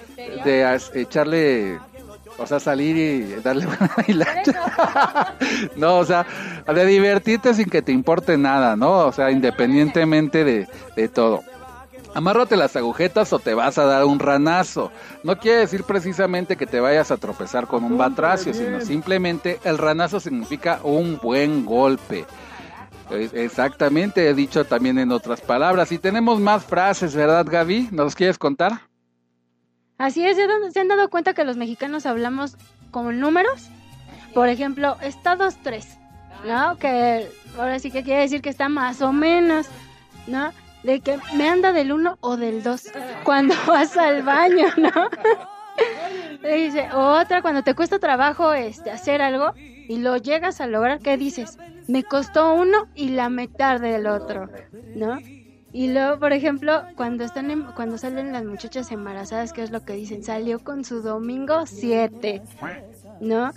de, 0.44 0.78
echarle, 0.94 1.80
o 2.38 2.46
sea, 2.46 2.60
salir 2.60 2.96
y 2.96 3.42
darle 3.42 3.66
una 3.80 3.90
hilacha. 4.06 5.34
no, 5.76 5.98
o 5.98 6.04
sea, 6.04 6.24
de 6.72 6.86
divertirte 6.86 7.54
sin 7.54 7.68
que 7.68 7.82
te 7.82 7.90
importe 7.90 8.38
nada, 8.38 8.76
¿no? 8.76 9.06
O 9.06 9.12
sea, 9.12 9.32
independientemente 9.32 10.44
de, 10.44 10.68
de 10.94 11.08
todo 11.08 11.42
amárrate 12.14 12.56
las 12.56 12.74
agujetas 12.76 13.30
o 13.34 13.38
te 13.38 13.52
vas 13.52 13.76
a 13.76 13.84
dar 13.84 14.06
un 14.06 14.18
ranazo. 14.18 14.90
No 15.22 15.38
quiere 15.38 15.58
decir 15.58 15.84
precisamente 15.84 16.56
que 16.56 16.64
te 16.64 16.80
vayas 16.80 17.10
a 17.10 17.18
tropezar 17.18 17.66
con 17.66 17.84
un 17.84 17.98
batracio, 17.98 18.54
sino 18.54 18.80
simplemente 18.80 19.60
el 19.64 19.76
ranazo 19.76 20.18
significa 20.18 20.80
un 20.82 21.18
buen 21.18 21.66
golpe. 21.66 22.24
Exactamente, 23.10 24.28
he 24.28 24.34
dicho 24.34 24.64
también 24.64 24.98
en 24.98 25.12
otras 25.12 25.40
palabras. 25.40 25.92
Y 25.92 25.98
tenemos 25.98 26.40
más 26.40 26.64
frases, 26.64 27.14
¿verdad, 27.14 27.46
Gaby? 27.48 27.88
¿Nos 27.92 28.14
quieres 28.14 28.38
contar? 28.38 28.80
Así 29.98 30.26
es, 30.26 30.36
¿se 30.72 30.80
han 30.80 30.88
dado 30.88 31.08
cuenta 31.08 31.32
que 31.32 31.44
los 31.44 31.56
mexicanos 31.56 32.04
hablamos 32.06 32.56
con 32.90 33.18
números? 33.18 33.68
Por 34.34 34.48
ejemplo, 34.48 34.96
estados 35.00 35.56
3, 35.62 35.98
¿no? 36.46 36.76
Que 36.78 37.28
ahora 37.58 37.78
sí 37.78 37.90
que 37.90 38.02
quiere 38.02 38.22
decir 38.22 38.42
que 38.42 38.50
está 38.50 38.68
más 38.68 39.00
o 39.00 39.12
menos, 39.12 39.68
¿no? 40.26 40.52
de 40.86 41.00
que 41.00 41.18
me 41.34 41.48
anda 41.48 41.72
del 41.72 41.92
uno 41.92 42.16
o 42.20 42.36
del 42.36 42.62
dos 42.62 42.84
cuando 43.24 43.54
vas 43.66 43.96
al 43.96 44.22
baño, 44.22 44.68
¿no? 44.76 45.10
dice, 46.48 46.88
otra, 46.92 47.42
cuando 47.42 47.62
te 47.62 47.74
cuesta 47.74 47.98
trabajo 47.98 48.52
este, 48.54 48.90
hacer 48.90 49.20
algo 49.20 49.52
y 49.56 49.98
lo 49.98 50.16
llegas 50.16 50.60
a 50.60 50.66
lograr, 50.66 51.00
¿qué 51.00 51.16
dices? 51.16 51.58
Me 51.88 52.04
costó 52.04 52.54
uno 52.54 52.88
y 52.94 53.10
la 53.10 53.28
mitad 53.28 53.80
del 53.80 54.06
otro, 54.06 54.48
¿no? 54.94 55.18
Y 55.72 55.92
luego, 55.92 56.18
por 56.18 56.32
ejemplo, 56.32 56.82
cuando 56.96 57.24
están 57.24 57.72
cuando 57.74 57.98
salen 57.98 58.32
las 58.32 58.44
muchachas 58.44 58.90
embarazadas, 58.92 59.52
¿qué 59.52 59.62
es 59.62 59.70
lo 59.70 59.84
que 59.84 59.92
dicen? 59.92 60.24
Salió 60.24 60.58
con 60.58 60.84
su 60.84 61.02
domingo 61.02 61.66
7, 61.66 62.42
¿no? 63.20 63.52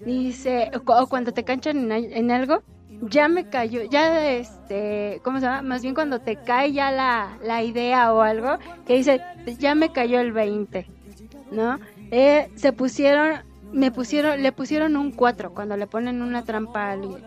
Dice, 0.00 0.70
o 0.86 1.06
cuando 1.06 1.32
te 1.32 1.44
canchan 1.44 1.90
en, 1.90 2.12
en 2.12 2.30
algo, 2.30 2.62
ya 3.02 3.28
me 3.28 3.48
cayó, 3.48 3.82
ya 3.84 4.30
este, 4.30 5.20
¿cómo 5.24 5.38
se 5.38 5.46
llama? 5.46 5.62
Más 5.62 5.82
bien 5.82 5.94
cuando 5.94 6.20
te 6.20 6.36
cae 6.36 6.72
ya 6.72 6.90
la, 6.90 7.38
la 7.42 7.62
idea 7.62 8.12
o 8.12 8.20
algo, 8.20 8.58
que 8.86 8.94
dice, 8.94 9.20
ya 9.58 9.74
me 9.74 9.92
cayó 9.92 10.20
el 10.20 10.32
20, 10.32 10.86
¿no? 11.50 11.78
Eh, 12.10 12.50
se 12.56 12.72
pusieron, 12.72 13.40
me 13.72 13.90
pusieron, 13.90 14.42
le 14.42 14.52
pusieron 14.52 14.96
un 14.96 15.12
4 15.12 15.52
cuando 15.54 15.76
le 15.76 15.86
ponen 15.86 16.22
una 16.22 16.44
trampa 16.44 16.88
a 16.88 16.92
alguien. 16.92 17.24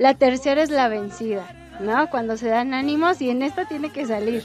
La 0.00 0.14
tercera 0.14 0.62
es 0.62 0.70
la 0.70 0.88
vencida, 0.88 1.46
¿no? 1.78 2.08
Cuando 2.08 2.38
se 2.38 2.48
dan 2.48 2.72
ánimos 2.72 3.20
y 3.20 3.28
en 3.28 3.42
esta 3.42 3.66
tiene 3.66 3.90
que 3.90 4.06
salir. 4.06 4.42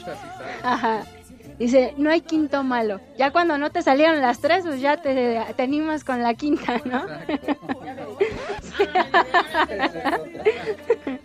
Ajá. 0.62 1.04
Dice, 1.58 1.94
no 1.96 2.10
hay 2.10 2.20
quinto 2.20 2.62
malo. 2.62 3.00
Ya 3.16 3.30
cuando 3.30 3.56
no 3.56 3.70
te 3.70 3.80
salieron 3.80 4.20
las 4.20 4.40
tres, 4.40 4.66
pues 4.66 4.82
ya 4.82 4.98
te, 4.98 5.42
te 5.56 5.62
animas 5.62 6.04
con 6.04 6.22
la 6.22 6.34
quinta, 6.34 6.82
¿no? 6.84 7.06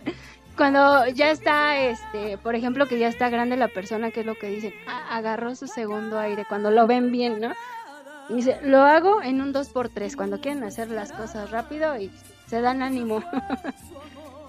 cuando 0.56 1.06
ya 1.08 1.30
está, 1.30 1.78
este, 1.78 2.38
por 2.38 2.54
ejemplo, 2.54 2.86
que 2.86 2.98
ya 2.98 3.08
está 3.08 3.28
grande 3.28 3.58
la 3.58 3.68
persona, 3.68 4.12
que 4.12 4.20
es 4.20 4.26
lo 4.26 4.36
que 4.36 4.48
dicen, 4.48 4.72
agarró 5.10 5.54
su 5.56 5.66
segundo 5.66 6.18
aire, 6.18 6.46
cuando 6.48 6.70
lo 6.70 6.86
ven 6.86 7.12
bien, 7.12 7.38
¿no? 7.38 7.52
Y 8.30 8.36
dice, 8.36 8.58
lo 8.62 8.80
hago 8.80 9.20
en 9.20 9.42
un 9.42 9.52
2x3, 9.52 10.16
cuando 10.16 10.40
quieren 10.40 10.64
hacer 10.64 10.88
las 10.88 11.12
cosas 11.12 11.50
rápido 11.50 11.98
y 11.98 12.10
se 12.46 12.62
dan 12.62 12.80
ánimo. 12.80 13.22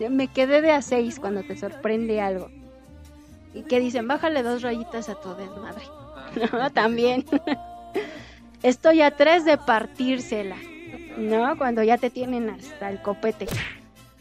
Me 0.09 0.27
quedé 0.27 0.61
de 0.61 0.71
a 0.71 0.81
6 0.81 1.19
cuando 1.19 1.43
te 1.43 1.57
sorprende 1.57 2.21
algo 2.21 2.49
y 3.53 3.63
que 3.63 3.79
dicen, 3.79 4.07
bájale 4.07 4.43
dos 4.43 4.61
rayitas 4.61 5.09
a 5.09 5.15
tu 5.15 5.35
desmadre. 5.35 5.83
¿No? 6.51 6.71
También. 6.71 7.25
Estoy 8.63 9.01
a 9.01 9.11
tres 9.11 9.45
de 9.45 9.57
partírsela, 9.57 10.55
¿no? 11.17 11.57
Cuando 11.57 11.83
ya 11.83 11.97
te 11.97 12.09
tienen 12.09 12.49
hasta 12.49 12.89
el 12.89 13.01
copete. 13.01 13.45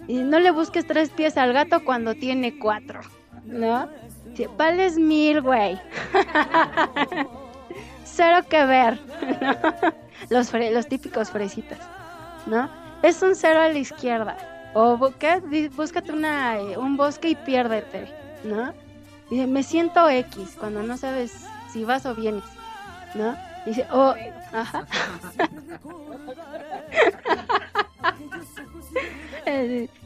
Y 0.09 0.19
no 0.19 0.41
le 0.41 0.51
busques 0.51 0.87
tres 0.87 1.11
pies 1.11 1.37
al 1.37 1.53
gato 1.53 1.85
cuando 1.85 2.15
tiene 2.15 2.59
cuatro, 2.59 3.01
¿no? 3.45 3.89
vales 4.57 4.99
mil, 4.99 5.43
güey. 5.43 5.79
Cero 8.05 8.45
que 8.49 8.65
ver, 8.65 8.99
¿no? 9.41 9.55
Los, 10.29 10.53
los 10.53 10.89
típicos 10.89 11.31
fresitas, 11.31 11.79
¿no? 12.47 12.69
Es 13.03 13.23
un 13.23 13.35
cero 13.35 13.61
a 13.61 13.69
la 13.69 13.79
izquierda. 13.79 14.37
O 14.75 14.97
búscate 14.97 16.13
una, 16.13 16.59
un 16.77 16.97
bosque 16.97 17.31
y 17.31 17.35
piérdete, 17.35 18.09
¿no? 18.45 18.73
Dice, 19.31 19.47
me 19.47 19.63
siento 19.63 20.09
X 20.09 20.57
cuando 20.59 20.83
no 20.83 20.97
sabes 20.97 21.47
si 21.73 21.85
vas 21.85 22.07
o 22.07 22.15
vienes, 22.15 22.45
¿no? 23.15 23.37
Dice, 23.67 23.87
oh, 23.93 24.15
ajá. 24.53 24.87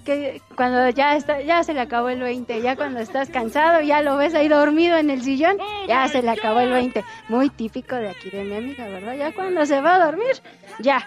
que 0.05 0.41
cuando 0.55 0.89
ya 0.91 1.17
está, 1.17 1.41
ya 1.43 1.63
se 1.65 1.75
le 1.75 1.81
acabó 1.81 2.09
el 2.09 2.21
20, 2.21 2.63
ya 2.63 2.77
cuando 2.77 3.01
estás 3.01 3.29
cansado, 3.29 3.83
ya 3.83 4.03
lo 4.03 4.17
ves 4.17 4.35
ahí 4.35 4.49
dormido 4.49 4.97
en 4.97 5.11
el 5.11 5.23
sillón, 5.23 5.59
ya 5.89 6.09
se 6.09 6.23
le 6.23 6.31
acabó 6.31 6.61
el 6.61 6.71
20. 6.71 7.05
Muy 7.29 7.51
típico 7.51 7.97
de 7.97 8.11
aquí 8.11 8.31
de 8.31 8.45
mi 8.45 8.57
amiga, 8.57 8.87
¿verdad? 8.89 9.15
Ya 9.15 9.33
cuando 9.33 9.67
se 9.67 9.81
va 9.81 9.97
a 9.97 10.07
dormir, 10.07 10.41
ya, 10.79 11.07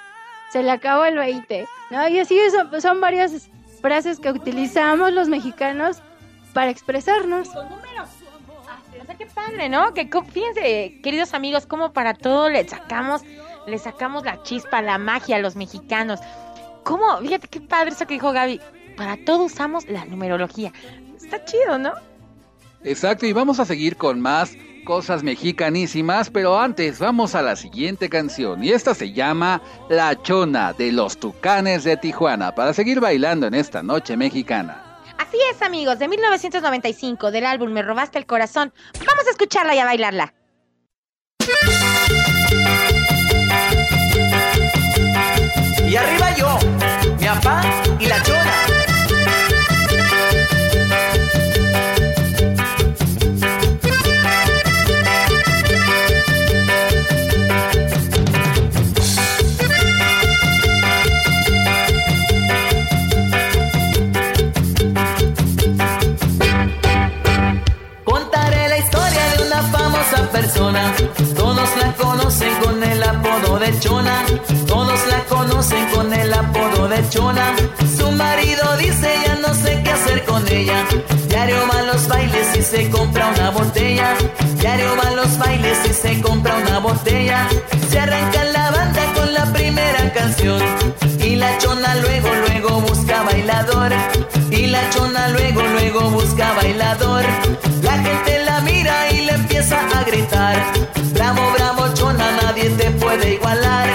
se 0.52 0.64
le 0.64 0.72
acabó 0.72 1.06
el 1.06 1.18
20. 1.18 1.68
¿no? 1.92 2.08
Y 2.08 2.20
así 2.20 2.38
son, 2.52 2.82
son 2.82 3.02
varias 3.02 3.50
frases 3.82 4.20
que 4.20 4.32
utilizamos 4.32 5.12
los 5.14 5.28
mexicanos 5.30 6.02
para 6.54 6.72
expresarnos. 6.72 7.50
Con 7.50 7.70
números. 7.70 8.10
O 9.02 9.06
sea, 9.06 9.16
qué 9.16 9.26
padre, 9.26 9.70
¿no? 9.70 9.94
Que 9.94 10.10
fíjense, 10.32 11.00
queridos 11.02 11.34
amigos, 11.34 11.66
como 11.66 11.94
para 11.94 12.14
todo 12.14 12.50
le 12.50 12.68
sacamos, 12.68 13.22
le 13.66 13.78
sacamos 13.78 14.26
la 14.26 14.44
chispa, 14.44 14.82
la 14.82 14.98
magia 14.98 15.38
a 15.38 15.40
los 15.40 15.56
mexicanos. 15.56 16.20
¿Cómo? 16.84 17.18
Fíjate 17.20 17.48
qué 17.48 17.62
padre 17.62 17.92
eso 17.92 18.06
que 18.06 18.16
dijo 18.16 18.32
Gaby. 18.32 18.60
Para 18.98 19.18
todo 19.24 19.44
usamos 19.44 19.88
la 19.88 20.06
numerología. 20.06 20.74
Está 21.16 21.46
chido, 21.46 21.78
¿no? 21.78 21.94
Exacto, 22.84 23.26
y 23.26 23.34
vamos 23.34 23.60
a 23.60 23.66
seguir 23.66 23.96
con 23.96 24.20
más 24.22 24.56
cosas 24.90 25.22
mexicanísimas, 25.22 26.32
pero 26.32 26.60
antes 26.60 26.98
vamos 26.98 27.36
a 27.36 27.44
la 27.44 27.56
siguiente 27.56 28.10
canción 28.10 28.64
y 28.64 28.72
esta 28.72 28.96
se 28.96 29.14
llama 29.14 29.62
La 29.88 30.20
Chona 30.24 30.74
de 30.74 30.92
los 30.92 31.20
Tucanes 31.20 31.84
de 31.84 31.96
Tijuana 31.96 32.56
para 32.56 32.74
seguir 32.74 33.00
bailando 33.00 33.46
en 33.46 33.54
esta 33.54 33.84
noche 33.84 34.18
mexicana. 34.18 34.98
Así 35.20 35.38
es, 35.54 35.62
amigos, 35.62 36.00
de 36.00 36.08
1995, 36.08 37.30
del 37.30 37.46
álbum 37.46 37.70
Me 37.70 37.84
robaste 37.84 38.18
el 38.18 38.26
corazón. 38.26 38.74
Vamos 39.06 39.28
a 39.28 39.30
escucharla 39.30 39.76
y 39.76 39.78
a 39.78 39.86
bailarla. 39.86 40.34
Y 45.88 45.96
arriba 45.96 46.36
yo, 46.36 46.58
mi 47.20 47.28
papá 47.28 47.62
y 48.00 48.08
la 48.08 48.24
chona. 48.24 48.69
Todos 71.36 71.70
la 71.78 71.94
conocen 71.94 72.54
con 72.64 72.84
el 72.84 73.04
apodo 73.04 73.60
de 73.60 73.80
Chona. 73.80 74.26
Todos 74.68 75.00
la 75.08 75.20
conocen 75.26 75.86
con 75.94 76.14
el 76.14 76.34
apodo 76.34 76.88
de 76.88 77.10
Chona. 77.10 77.56
Su 77.98 78.12
marido 78.12 78.78
dice 78.78 79.14
ya 79.26 79.36
no 79.36 79.54
sé 79.54 79.82
qué 79.84 79.92
hacer 79.92 80.26
con 80.26 80.48
ella. 80.48 80.86
Diario 81.28 81.58
va 81.72 81.80
a 81.80 81.84
los 81.84 82.08
bailes 82.08 82.58
y 82.58 82.62
se 82.62 82.90
compra 82.90 83.28
una 83.28 83.50
botella. 83.52 84.16
Diario 84.60 84.96
va 84.98 85.10
a 85.10 85.12
los 85.12 85.38
bailes 85.38 85.78
y 85.90 85.94
se 85.94 86.22
compra 86.22 86.56
una 86.56 86.80
botella. 86.80 87.48
Se 87.90 88.00
arranca 88.00 88.44
la 88.46 88.72
banda 88.72 89.14
con 89.14 89.34
la 89.34 89.46
primera 89.54 90.14
canción. 90.14 90.62
Y 91.20 91.36
la 91.36 91.58
chona 91.60 91.96
luego, 91.96 92.30
luego 92.48 92.82
busca 92.82 93.24
bailador. 93.24 93.92
Y 94.52 94.68
la 94.68 94.90
chona 94.90 95.30
luego, 95.30 95.62
luego 95.62 96.02
busca 96.10 96.54
bailador. 96.54 97.24
La 97.84 97.94
gente 97.94 98.44
la 98.46 98.59
empieza 99.60 100.00
a 100.00 100.04
gritar. 100.04 100.74
Bravo, 101.14 101.42
bravo, 101.54 101.94
chona, 101.94 102.32
nadie 102.42 102.70
te 102.70 102.92
puede 102.92 103.34
igualar. 103.34 103.90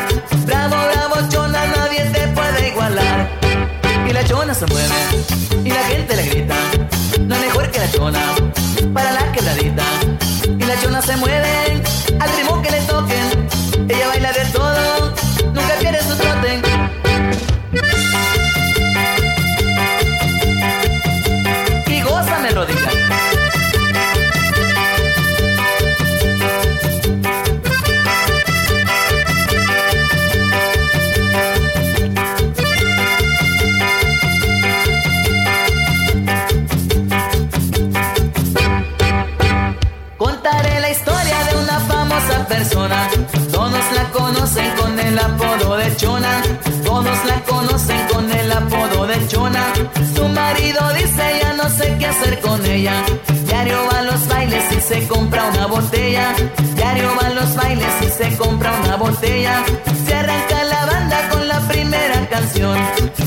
Bravo, 0.44 0.76
bravo, 0.92 1.28
chona, 1.30 1.66
nadie 1.76 2.04
te 2.10 2.28
puede 2.28 2.68
igualar. 2.68 3.30
Y 4.06 4.12
la 4.12 4.24
chona 4.24 4.54
se 4.54 4.66
mueve 4.66 4.94
y 5.64 5.70
la 5.70 5.84
gente 5.84 6.16
le 6.16 6.26
grita. 6.28 6.56
No 7.20 7.38
mejor 7.38 7.70
que 7.70 7.78
la 7.78 7.90
chona 7.90 8.20
para 8.92 9.12
la 9.12 9.32
quebradita. 9.32 9.84
Y 10.46 10.64
la 10.64 10.78
chona 10.82 11.00
se 11.00 11.16
mueve 11.16 11.53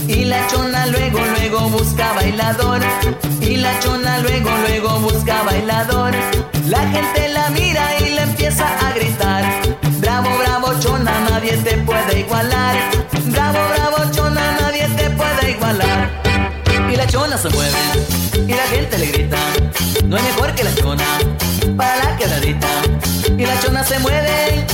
Y 0.08 0.26
la 0.26 0.48
chona 0.48 0.86
luego, 0.88 1.20
luego 1.20 1.70
busca 1.70 2.14
bailador. 2.14 2.82
Y 3.42 3.58
la 3.58 3.80
chona 3.80 4.20
luego, 4.20 4.50
luego 4.68 5.00
busca 5.00 5.44
bailador. 5.44 6.14
La 6.68 6.80
gente 6.80 7.30
la 7.30 7.50
mira 7.50 8.00
y 8.00 8.10
le 8.16 8.22
empieza 8.22 8.68
a 8.68 8.94
gritar. 8.94 9.44
Bravo, 10.00 10.30
bravo, 10.38 10.80
chona, 10.80 11.12
nadie 11.30 11.58
te 11.58 11.78
puede 11.78 12.20
igualar. 12.20 12.76
Bravo, 13.26 13.60
bravo, 13.74 14.12
chona, 14.12 14.58
nadie 14.62 14.88
te 14.98 15.10
puede 15.12 15.52
igualar. 15.52 16.10
Y 16.92 16.96
la 16.96 17.08
chona 17.08 17.38
se 17.38 17.50
mueve 17.50 17.80
y 18.48 18.54
la 18.54 18.68
gente 18.68 18.98
le 18.98 19.08
grita. 19.08 19.38
No 20.06 20.16
hay 20.16 20.24
mejor 20.24 20.54
que 20.56 20.64
la 20.64 20.76
chona 20.76 21.06
para 21.76 21.96
la 22.04 22.18
quebradita. 22.18 22.68
Y 23.38 23.46
la 23.46 23.60
chona 23.60 23.84
se 23.84 24.00
mueve 24.00 24.66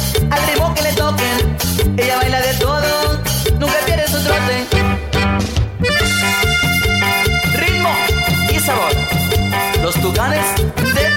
Los 10.03 10.11
tucanes 10.11 10.55
de 10.95 11.12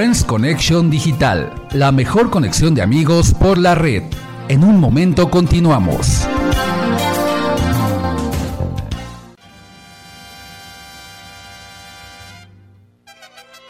Friends 0.00 0.24
Connection 0.24 0.88
Digital, 0.88 1.52
la 1.72 1.92
mejor 1.92 2.30
conexión 2.30 2.74
de 2.74 2.80
amigos 2.80 3.34
por 3.34 3.58
la 3.58 3.74
red. 3.74 4.02
En 4.48 4.64
un 4.64 4.80
momento 4.80 5.30
continuamos. 5.30 6.26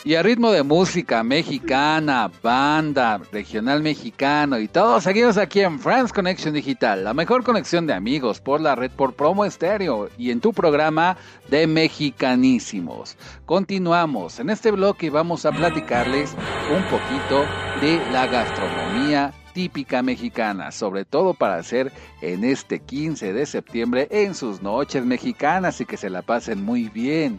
Y 0.02 0.14
a 0.14 0.22
ritmo 0.22 0.50
de 0.50 0.62
música 0.62 1.22
mexicana, 1.22 2.30
banda, 2.42 3.20
regional 3.30 3.82
mexicano 3.82 4.58
y 4.58 4.66
todo, 4.66 4.98
seguimos 4.98 5.36
aquí 5.36 5.60
en 5.60 5.78
Friends 5.78 6.10
Connection 6.10 6.54
Digital, 6.54 7.04
la 7.04 7.12
mejor 7.12 7.44
conexión 7.44 7.86
de 7.86 7.92
amigos 7.92 8.40
por 8.40 8.62
la 8.62 8.74
red 8.74 8.90
por 8.90 9.12
promo 9.12 9.44
estéreo 9.44 10.08
y 10.16 10.30
en 10.30 10.40
tu 10.40 10.54
programa 10.54 11.18
de 11.50 11.66
Mexicanísimos. 11.66 13.18
Continuamos, 13.44 14.40
en 14.40 14.48
este 14.48 14.70
bloque 14.70 15.10
vamos 15.10 15.44
a 15.44 15.52
platicarles 15.52 16.34
un 16.74 16.82
poquito 16.84 17.44
de 17.82 18.00
la 18.10 18.26
gastronomía 18.26 19.34
típica 19.52 20.02
mexicana, 20.02 20.70
sobre 20.72 21.04
todo 21.04 21.34
para 21.34 21.56
hacer 21.56 21.92
en 22.22 22.44
este 22.44 22.80
15 22.80 23.32
de 23.34 23.44
septiembre 23.44 24.08
en 24.10 24.34
sus 24.34 24.62
noches 24.62 25.04
mexicanas 25.04 25.80
y 25.80 25.84
que 25.84 25.98
se 25.98 26.08
la 26.08 26.22
pasen 26.22 26.64
muy 26.64 26.88
bien. 26.88 27.38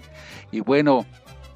Y 0.52 0.60
bueno, 0.60 1.06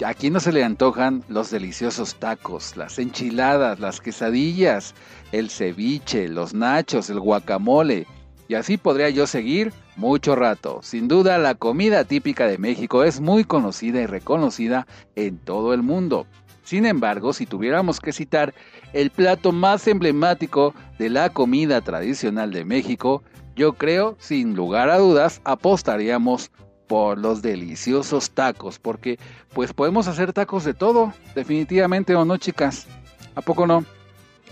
Aquí 0.03 0.29
no 0.29 0.41
se 0.41 0.51
le 0.51 0.63
antojan 0.63 1.23
los 1.29 1.51
deliciosos 1.51 2.15
tacos, 2.15 2.75
las 2.75 2.99
enchiladas, 2.99 3.79
las 3.79 4.01
quesadillas, 4.01 4.93
el 5.31 5.49
ceviche, 5.49 6.27
los 6.27 6.53
nachos, 6.53 7.09
el 7.09 7.21
guacamole. 7.21 8.05
Y 8.49 8.55
así 8.55 8.77
podría 8.77 9.09
yo 9.09 9.25
seguir 9.25 9.71
mucho 9.95 10.35
rato. 10.35 10.81
Sin 10.83 11.07
duda, 11.07 11.37
la 11.37 11.55
comida 11.55 12.03
típica 12.03 12.45
de 12.45 12.57
México 12.57 13.05
es 13.05 13.21
muy 13.21 13.45
conocida 13.45 14.01
y 14.01 14.05
reconocida 14.05 14.85
en 15.15 15.37
todo 15.37 15.73
el 15.73 15.81
mundo. 15.81 16.27
Sin 16.63 16.85
embargo, 16.85 17.31
si 17.31 17.45
tuviéramos 17.45 18.01
que 18.01 18.11
citar 18.11 18.53
el 18.91 19.11
plato 19.11 19.53
más 19.53 19.87
emblemático 19.87 20.73
de 20.99 21.09
la 21.09 21.29
comida 21.29 21.79
tradicional 21.79 22.51
de 22.51 22.65
México, 22.65 23.23
yo 23.55 23.73
creo, 23.73 24.17
sin 24.19 24.55
lugar 24.55 24.89
a 24.89 24.97
dudas, 24.97 25.39
apostaríamos 25.45 26.51
por 26.87 27.17
los 27.17 27.41
deliciosos 27.41 28.31
tacos, 28.31 28.79
porque 28.79 29.19
pues 29.53 29.73
podemos 29.73 30.07
hacer 30.07 30.33
tacos 30.33 30.63
de 30.63 30.73
todo, 30.73 31.13
definitivamente 31.33 32.15
o 32.15 32.25
no, 32.25 32.37
chicas. 32.37 32.87
¿A 33.35 33.41
poco 33.41 33.67
no? 33.67 33.83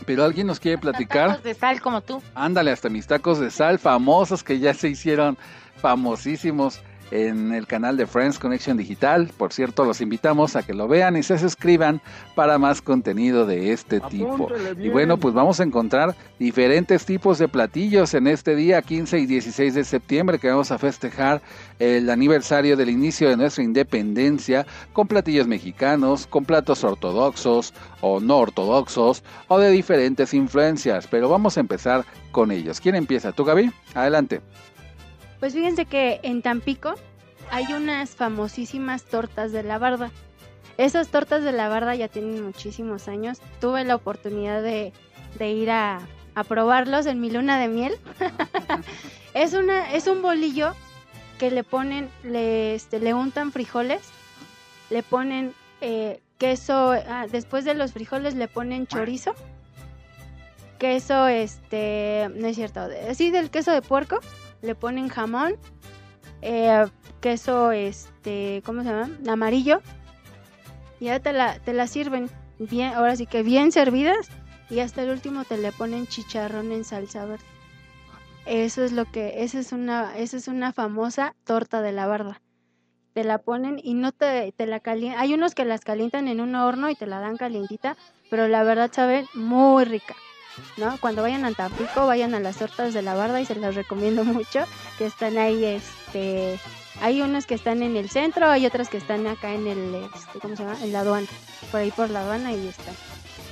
Pero 0.05 0.23
alguien 0.23 0.47
nos 0.47 0.59
quiere 0.59 0.77
platicar. 0.77 1.29
Tacos 1.29 1.43
de 1.43 1.53
sal 1.53 1.81
como 1.81 2.01
tú. 2.01 2.21
Ándale, 2.35 2.71
hasta 2.71 2.89
mis 2.89 3.07
tacos 3.07 3.39
de 3.39 3.51
sal 3.51 3.79
famosos 3.79 4.43
que 4.43 4.59
ya 4.59 4.73
se 4.73 4.89
hicieron 4.89 5.37
famosísimos 5.77 6.81
en 7.13 7.53
el 7.53 7.67
canal 7.67 7.95
de 7.95 8.07
Friends 8.07 8.39
Connection 8.39 8.75
Digital. 8.75 9.29
Por 9.37 9.53
cierto, 9.53 9.85
los 9.85 10.01
invitamos 10.01 10.55
a 10.55 10.63
que 10.63 10.73
lo 10.73 10.87
vean 10.87 11.15
y 11.15 11.21
se 11.21 11.37
suscriban 11.37 12.01
para 12.33 12.57
más 12.57 12.81
contenido 12.81 13.45
de 13.45 13.71
este 13.71 13.99
tipo. 13.99 14.49
Y 14.79 14.89
bueno, 14.89 15.17
pues 15.17 15.35
vamos 15.35 15.59
a 15.59 15.63
encontrar 15.63 16.15
diferentes 16.39 17.05
tipos 17.05 17.37
de 17.37 17.47
platillos 17.47 18.15
en 18.15 18.25
este 18.25 18.55
día 18.55 18.81
15 18.81 19.19
y 19.19 19.25
16 19.27 19.75
de 19.75 19.83
septiembre 19.83 20.39
que 20.39 20.49
vamos 20.49 20.71
a 20.71 20.79
festejar 20.79 21.43
el 21.77 22.09
aniversario 22.09 22.75
del 22.75 22.89
inicio 22.89 23.29
de 23.29 23.37
nuestra 23.37 23.63
independencia 23.63 24.65
con 24.91 25.07
platillos 25.07 25.45
mexicanos, 25.45 26.25
con 26.25 26.45
platos 26.45 26.83
ortodoxos 26.83 27.75
o 28.01 28.19
no 28.19 28.37
ortodoxos 28.39 29.23
o 29.49 29.59
de 29.59 29.69
diferentes 29.69 30.33
influencias. 30.33 31.05
Pero 31.05 31.29
vamos 31.29 31.57
a 31.57 31.59
empezar 31.59 32.05
con 32.31 32.51
ellos. 32.51 32.81
¿Quién 32.81 32.95
empieza? 32.95 33.33
¿Tú, 33.33 33.45
Gaby? 33.45 33.71
Adelante. 33.93 34.41
Pues 35.43 35.55
fíjense 35.55 35.83
que 35.83 36.21
en 36.23 36.41
Tampico 36.41 36.95
hay 37.51 37.65
unas 37.73 38.11
famosísimas 38.11 39.03
tortas 39.03 39.51
de 39.51 39.61
la 39.61 39.77
barda. 39.77 40.09
Esas 40.77 41.09
tortas 41.09 41.43
de 41.43 41.51
la 41.51 41.67
barda 41.67 41.95
ya 41.95 42.07
tienen 42.07 42.41
muchísimos 42.41 43.09
años. 43.09 43.41
Tuve 43.59 43.83
la 43.83 43.95
oportunidad 43.95 44.63
de, 44.63 44.93
ir 45.41 45.69
a, 45.69 45.99
probarlos 46.47 47.07
en 47.07 47.19
mi 47.19 47.29
luna 47.29 47.59
de 47.59 47.67
miel. 47.67 47.97
es, 49.33 49.53
una, 49.53 49.93
es 49.93 50.07
un 50.07 50.21
bolillo 50.21 50.75
que 51.39 51.51
le 51.51 51.65
ponen, 51.65 52.09
le, 52.23 52.75
este, 52.75 53.13
untan 53.13 53.51
frijoles, 53.51 53.99
le 54.89 55.03
ponen 55.03 55.53
eh, 55.81 56.21
queso, 56.37 56.91
ah, 56.91 57.27
después 57.29 57.65
de 57.65 57.73
los 57.73 57.91
frijoles 57.91 58.35
le 58.35 58.47
ponen 58.47 58.87
chorizo, 58.87 59.35
queso, 60.79 61.27
este, 61.27 62.31
no 62.33 62.47
es 62.47 62.55
cierto, 62.55 62.87
sí, 63.13 63.29
del 63.29 63.49
queso 63.49 63.73
de 63.73 63.81
puerco, 63.81 64.21
le 64.63 64.73
ponen 64.73 65.09
jamón, 65.09 65.55
eh, 66.41 66.85
queso, 67.21 67.71
este, 67.71 68.63
¿cómo 68.65 68.81
se 68.81 68.89
llama? 68.89 69.09
Amarillo, 69.29 69.81
y 70.99 71.05
ya 71.05 71.19
te 71.19 71.33
la, 71.33 71.59
te 71.59 71.73
la 71.73 71.85
sirven 71.87 72.29
bien, 72.57 72.93
ahora 72.93 73.15
sí 73.15 73.27
que 73.27 73.43
bien 73.43 73.71
servidas, 73.71 74.29
y 74.69 74.79
hasta 74.79 75.03
el 75.03 75.11
último 75.11 75.45
te 75.45 75.57
le 75.57 75.71
ponen 75.71 76.07
chicharrón 76.07 76.71
en 76.71 76.85
salsa 76.85 77.25
verde. 77.25 77.45
Eso 78.45 78.83
es 78.83 78.91
lo 78.91 79.05
que, 79.05 79.43
esa 79.43 79.59
es 79.59 79.71
una, 79.71 80.17
esa 80.17 80.37
es 80.37 80.47
una 80.47 80.73
famosa 80.73 81.35
torta 81.45 81.81
de 81.81 81.91
la 81.91 82.07
barda. 82.07 82.41
te 83.13 83.23
la 83.23 83.37
ponen 83.37 83.79
y 83.81 83.93
no 83.93 84.11
te, 84.11 84.51
te 84.57 84.65
la 84.65 84.79
calientan. 84.79 85.21
Hay 85.21 85.33
unos 85.33 85.53
que 85.55 85.65
las 85.65 85.81
calientan 85.81 86.27
en 86.27 86.41
un 86.41 86.55
horno 86.55 86.89
y 86.89 86.95
te 86.95 87.05
la 87.05 87.19
dan 87.19 87.37
calientita, 87.37 87.95
pero 88.29 88.47
la 88.47 88.63
verdad 88.63 88.91
sabe 88.91 89.25
muy 89.35 89.85
rica. 89.85 90.15
¿No? 90.77 90.97
Cuando 90.99 91.21
vayan 91.21 91.45
a 91.45 91.51
Tampico, 91.51 92.07
vayan 92.07 92.33
a 92.35 92.39
las 92.39 92.57
tortas 92.57 92.93
de 92.93 93.01
la 93.01 93.15
barda 93.15 93.41
y 93.41 93.45
se 93.45 93.55
las 93.55 93.75
recomiendo 93.75 94.23
mucho, 94.23 94.65
que 94.97 95.05
están 95.05 95.37
ahí, 95.37 95.63
este, 95.65 96.59
hay 97.01 97.21
unas 97.21 97.45
que 97.45 97.55
están 97.55 97.81
en 97.83 97.95
el 97.95 98.09
centro, 98.09 98.49
hay 98.49 98.65
otras 98.65 98.89
que 98.89 98.97
están 98.97 99.27
acá 99.27 99.53
en 99.53 99.67
el, 99.67 99.95
este, 99.95 100.39
¿cómo 100.39 100.55
se 100.55 100.63
llama? 100.63 100.77
En 100.83 100.93
la 100.93 101.01
aduana, 101.01 101.27
por 101.71 101.81
ahí 101.81 101.91
por 101.91 102.09
la 102.09 102.21
aduana 102.21 102.53
y 102.53 102.67
están, 102.67 102.95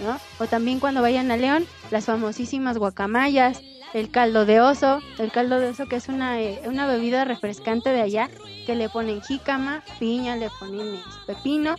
¿no? 0.04 0.20
O 0.40 0.48
también 0.48 0.80
cuando 0.80 1.02
vayan 1.02 1.32
a 1.32 1.38
León, 1.38 1.66
las 1.90 2.06
famosísimas 2.06 2.78
guacamayas, 2.78 3.62
el 3.94 4.10
caldo 4.10 4.46
de 4.46 4.62
oso, 4.62 5.02
el 5.20 5.32
caldo 5.32 5.60
de 5.60 5.70
oso 5.70 5.88
que 5.88 5.98
es 5.98 6.08
una, 6.08 6.42
eh, 6.42 6.62
una 6.66 6.88
bebida 6.88 7.26
refrescante 7.26 7.90
de 7.90 8.02
allá, 8.02 8.30
que 8.66 8.76
le 8.76 8.90
ponen 8.90 9.22
jícama, 9.22 9.84
piña, 10.00 10.36
le 10.36 10.50
ponen 10.60 10.96
este, 10.96 11.34
pepino 11.34 11.76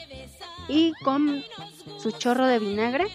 y 0.68 0.92
con 1.04 1.42
su 1.98 2.10
chorro 2.12 2.46
de 2.46 2.58
vinagre 2.58 3.06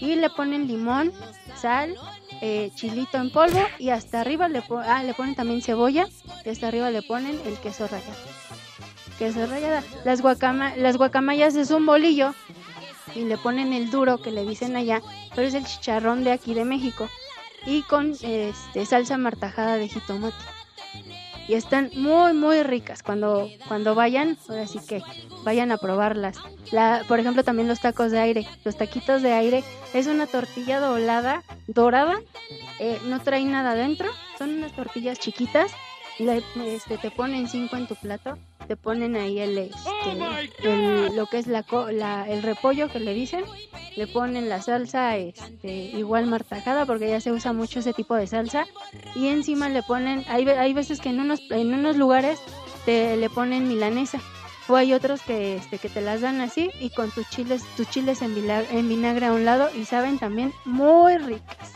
y 0.00 0.16
le 0.16 0.30
ponen 0.30 0.66
limón, 0.66 1.12
sal, 1.54 1.96
eh, 2.40 2.70
chilito 2.74 3.18
en 3.18 3.30
polvo 3.30 3.60
y 3.78 3.90
hasta 3.90 4.20
arriba 4.20 4.48
le, 4.48 4.62
ah, 4.86 5.02
le 5.02 5.14
ponen 5.14 5.34
también 5.34 5.62
cebolla 5.62 6.08
y 6.44 6.48
hasta 6.48 6.68
arriba 6.68 6.90
le 6.90 7.02
ponen 7.02 7.38
el 7.44 7.58
queso 7.58 7.86
rallado. 7.86 8.14
Queso 9.18 9.46
rallado. 9.46 9.86
Las, 10.04 10.22
guacama 10.22 10.74
las 10.76 10.96
guacamayas 10.96 11.54
es 11.56 11.70
un 11.70 11.84
bolillo 11.84 12.34
y 13.14 13.24
le 13.24 13.36
ponen 13.36 13.72
el 13.72 13.90
duro 13.90 14.18
que 14.22 14.30
le 14.30 14.46
dicen 14.46 14.76
allá, 14.76 15.02
pero 15.34 15.46
es 15.46 15.54
el 15.54 15.64
chicharrón 15.64 16.24
de 16.24 16.32
aquí 16.32 16.54
de 16.54 16.64
México 16.64 17.08
y 17.66 17.82
con 17.82 18.12
este, 18.22 18.86
salsa 18.86 19.18
martajada 19.18 19.76
de 19.76 19.88
jitomate. 19.88 20.59
Y 21.50 21.54
están 21.54 21.90
muy, 21.96 22.32
muy 22.32 22.62
ricas. 22.62 23.02
Cuando, 23.02 23.48
cuando 23.66 23.96
vayan, 23.96 24.38
ahora 24.48 24.68
sí 24.68 24.78
que 24.86 25.02
vayan 25.42 25.72
a 25.72 25.78
probarlas. 25.78 26.36
La, 26.70 27.02
por 27.08 27.18
ejemplo, 27.18 27.42
también 27.42 27.66
los 27.66 27.80
tacos 27.80 28.12
de 28.12 28.20
aire. 28.20 28.46
Los 28.64 28.76
taquitos 28.76 29.20
de 29.20 29.32
aire 29.32 29.64
es 29.92 30.06
una 30.06 30.28
tortilla 30.28 30.78
doblada, 30.78 31.42
dorada. 31.66 32.20
eh, 32.78 33.00
no 33.06 33.18
trae 33.18 33.44
nada 33.44 33.72
adentro. 33.72 34.08
Son 34.38 34.50
unas 34.50 34.70
tortillas 34.76 35.18
chiquitas. 35.18 35.72
Le- 36.20 36.42
este, 36.74 36.98
te 36.98 37.10
ponen 37.10 37.48
cinco 37.48 37.76
en 37.76 37.86
tu 37.86 37.94
plato. 37.96 38.36
Te 38.68 38.76
ponen 38.76 39.16
ahí 39.16 39.38
el, 39.40 39.58
este, 39.58 39.78
el- 40.62 41.16
lo 41.16 41.26
que 41.26 41.38
es 41.38 41.46
la, 41.46 41.64
la- 41.92 42.28
el 42.28 42.42
repollo 42.42 42.88
que 42.88 43.00
le 43.00 43.14
dicen. 43.14 43.44
Le 43.96 44.06
ponen 44.06 44.48
la 44.48 44.62
salsa 44.62 45.16
este, 45.16 45.68
igual 45.72 46.26
martajada 46.26 46.86
porque 46.86 47.08
ya 47.08 47.20
se 47.20 47.32
usa 47.32 47.52
mucho 47.52 47.80
ese 47.80 47.92
tipo 47.92 48.14
de 48.14 48.26
salsa. 48.26 48.66
Y 49.16 49.26
encima 49.28 49.68
le 49.68 49.82
ponen, 49.82 50.24
hay, 50.28 50.48
hay 50.48 50.72
veces 50.72 51.00
que 51.00 51.08
en 51.08 51.20
unos, 51.20 51.40
en 51.50 51.74
unos 51.74 51.96
lugares 51.96 52.38
te 52.84 53.16
le 53.16 53.28
ponen 53.28 53.66
milanesa. 53.68 54.20
O 54.68 54.76
hay 54.76 54.92
otros 54.94 55.20
que, 55.22 55.56
este, 55.56 55.78
que 55.78 55.88
te 55.88 56.00
las 56.00 56.20
dan 56.20 56.40
así 56.40 56.70
y 56.78 56.90
con 56.90 57.10
tus 57.10 57.28
chiles, 57.30 57.62
tus 57.76 57.90
chiles 57.90 58.22
en, 58.22 58.36
en 58.48 58.88
vinagre 58.88 59.26
a 59.26 59.32
un 59.32 59.44
lado 59.44 59.68
y 59.74 59.84
saben 59.84 60.20
también 60.20 60.52
muy 60.64 61.18
ricas. 61.18 61.72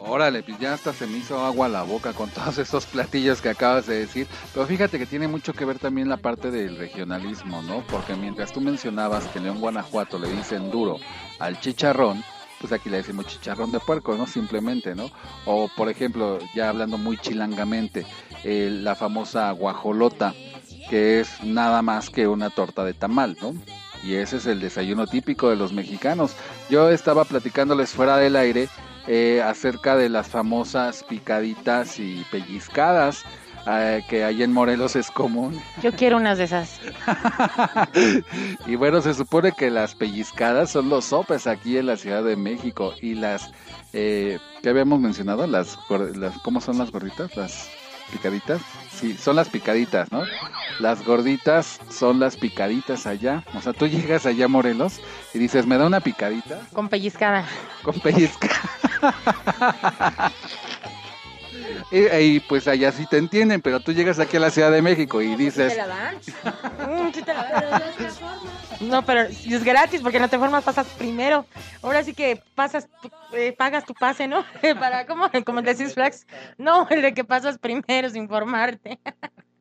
Órale, 0.00 0.42
pues 0.42 0.58
ya 0.58 0.74
hasta 0.74 0.92
se 0.92 1.06
me 1.06 1.18
hizo 1.18 1.44
agua 1.44 1.68
la 1.68 1.82
boca 1.82 2.12
con 2.12 2.30
todos 2.30 2.58
estos 2.58 2.86
platillos 2.86 3.40
que 3.40 3.48
acabas 3.48 3.86
de 3.86 4.00
decir. 4.00 4.26
Pero 4.52 4.66
fíjate 4.66 4.98
que 4.98 5.06
tiene 5.06 5.28
mucho 5.28 5.52
que 5.52 5.64
ver 5.64 5.78
también 5.78 6.08
la 6.08 6.16
parte 6.16 6.50
del 6.50 6.76
regionalismo, 6.76 7.62
¿no? 7.62 7.84
Porque 7.86 8.14
mientras 8.14 8.52
tú 8.52 8.60
mencionabas 8.60 9.26
que 9.28 9.38
en 9.38 9.44
León, 9.44 9.60
Guanajuato 9.60 10.18
le 10.18 10.28
dicen 10.28 10.70
duro 10.70 10.98
al 11.38 11.58
chicharrón, 11.60 12.22
pues 12.60 12.72
aquí 12.72 12.88
le 12.88 12.98
decimos 12.98 13.26
chicharrón 13.26 13.72
de 13.72 13.80
puerco, 13.80 14.16
¿no? 14.16 14.26
Simplemente, 14.26 14.94
¿no? 14.94 15.10
O 15.46 15.68
por 15.76 15.88
ejemplo, 15.88 16.38
ya 16.54 16.68
hablando 16.68 16.98
muy 16.98 17.16
chilangamente, 17.18 18.06
eh, 18.42 18.68
la 18.70 18.94
famosa 18.94 19.50
guajolota, 19.52 20.34
que 20.90 21.20
es 21.20 21.42
nada 21.42 21.82
más 21.82 22.10
que 22.10 22.28
una 22.28 22.50
torta 22.50 22.84
de 22.84 22.94
tamal, 22.94 23.36
¿no? 23.40 23.54
Y 24.02 24.14
ese 24.16 24.36
es 24.36 24.46
el 24.46 24.60
desayuno 24.60 25.06
típico 25.06 25.48
de 25.48 25.56
los 25.56 25.72
mexicanos. 25.72 26.36
Yo 26.68 26.90
estaba 26.90 27.24
platicándoles 27.24 27.90
fuera 27.90 28.18
del 28.18 28.36
aire 28.36 28.68
eh, 29.06 29.42
acerca 29.42 29.96
de 29.96 30.08
las 30.08 30.28
famosas 30.28 31.04
picaditas 31.04 31.98
y 31.98 32.24
pellizcadas 32.30 33.24
eh, 33.66 34.04
que 34.08 34.24
ahí 34.24 34.42
en 34.42 34.52
Morelos 34.52 34.94
es 34.94 35.10
común. 35.10 35.58
Yo 35.82 35.92
quiero 35.92 36.18
unas 36.18 36.36
de 36.36 36.44
esas. 36.44 36.80
y 38.66 38.76
bueno, 38.76 39.00
se 39.00 39.14
supone 39.14 39.52
que 39.52 39.70
las 39.70 39.94
pellizcadas 39.94 40.70
son 40.70 40.90
los 40.90 41.06
sopes 41.06 41.46
aquí 41.46 41.78
en 41.78 41.86
la 41.86 41.96
Ciudad 41.96 42.22
de 42.22 42.36
México 42.36 42.92
y 43.00 43.14
las 43.14 43.52
eh, 43.94 44.38
que 44.62 44.68
habíamos 44.68 45.00
mencionado, 45.00 45.46
las, 45.46 45.78
las 46.14 46.36
¿cómo 46.38 46.60
son 46.60 46.76
las 46.76 46.90
gorditas? 46.90 47.34
Las 47.36 47.70
picaditas. 48.12 48.60
Sí, 48.90 49.14
son 49.14 49.36
las 49.36 49.48
picaditas, 49.48 50.12
¿no? 50.12 50.24
Las 50.78 51.02
gorditas 51.04 51.80
son 51.88 52.20
las 52.20 52.36
picaditas 52.36 53.06
allá. 53.06 53.44
O 53.54 53.62
sea, 53.62 53.72
tú 53.72 53.86
llegas 53.86 54.26
allá 54.26 54.44
a 54.44 54.48
Morelos 54.48 55.00
y 55.32 55.38
dices, 55.38 55.66
¿me 55.66 55.78
da 55.78 55.86
una 55.86 56.00
picadita? 56.00 56.60
Con 56.72 56.88
pellizcada. 56.88 57.46
con 57.82 57.98
pellizca. 58.00 58.50
Y, 61.90 62.06
y, 62.06 62.40
pues 62.40 62.66
allá 62.68 62.92
sí 62.92 63.06
te 63.06 63.18
entienden, 63.18 63.60
pero 63.60 63.80
tú 63.80 63.92
llegas 63.92 64.18
aquí 64.18 64.36
a 64.36 64.40
la 64.40 64.50
Ciudad 64.50 64.70
de 64.70 64.82
México 64.82 65.22
y 65.22 65.34
dices, 65.36 65.76
dan? 65.76 66.16
Mm, 66.84 67.12
sí 67.12 67.22
te 67.22 67.34
la 67.34 67.44
dan. 67.44 67.82
No, 68.80 69.04
pero 69.04 69.22
es 69.22 69.64
gratis 69.64 70.00
porque 70.02 70.20
no 70.20 70.28
te 70.28 70.38
formas 70.38 70.64
pasas 70.64 70.86
primero. 70.98 71.46
Ahora 71.82 72.02
sí 72.02 72.12
que 72.12 72.42
pasas, 72.54 72.88
eh, 73.32 73.54
pagas 73.56 73.84
tu 73.84 73.94
pase, 73.94 74.26
¿no? 74.26 74.44
Para, 74.78 75.06
¿cómo? 75.06 75.30
Como 75.44 75.60
el 75.60 75.64
de 75.64 75.74
Six 75.74 75.94
Flags. 75.94 76.26
No, 76.58 76.86
el 76.90 77.02
de 77.02 77.14
que 77.14 77.24
pasas 77.24 77.58
primero 77.58 78.10
sin 78.10 78.28
formarte. 78.28 78.98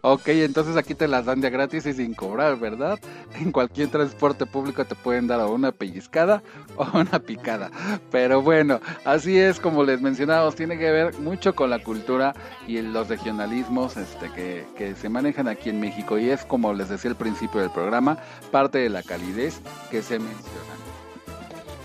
ok, 0.00 0.28
entonces 0.28 0.76
aquí 0.76 0.94
te 0.94 1.08
las 1.08 1.24
dan 1.24 1.40
de 1.40 1.50
gratis 1.50 1.86
y 1.86 1.92
sin 1.92 2.14
cobrar, 2.14 2.58
¿verdad? 2.58 2.98
En 3.38 3.52
cualquier 3.52 3.88
transporte 3.88 4.46
público 4.46 4.84
te 4.84 4.94
pueden 4.94 5.26
dar 5.26 5.40
o 5.40 5.52
una 5.52 5.72
pellizcada 5.72 6.42
o 6.76 6.86
una 6.98 7.18
picada. 7.18 7.70
Pero 8.10 8.42
bueno, 8.42 8.80
así 9.04 9.38
es 9.38 9.60
como 9.60 9.84
les 9.84 10.00
mencionamos, 10.00 10.54
tiene 10.54 10.78
que 10.78 10.90
ver 10.90 11.18
mucho 11.18 11.54
con 11.54 11.70
la 11.70 11.78
cultura 11.78 12.34
y 12.66 12.80
los 12.82 13.08
regionalismos 13.08 13.96
este, 13.96 14.30
que, 14.32 14.66
que 14.76 14.94
se 14.94 15.08
manejan 15.08 15.48
aquí 15.48 15.70
en 15.70 15.80
México. 15.80 16.18
Y 16.18 16.30
es 16.30 16.44
como 16.44 16.72
les 16.72 16.88
decía 16.88 17.10
al 17.10 17.16
principio 17.16 17.60
del 17.60 17.70
programa, 17.70 18.18
parte 18.50 18.78
de 18.78 18.90
la 18.90 19.02
calidez 19.02 19.60
que 19.90 20.02
se 20.02 20.18
menciona. 20.18 20.80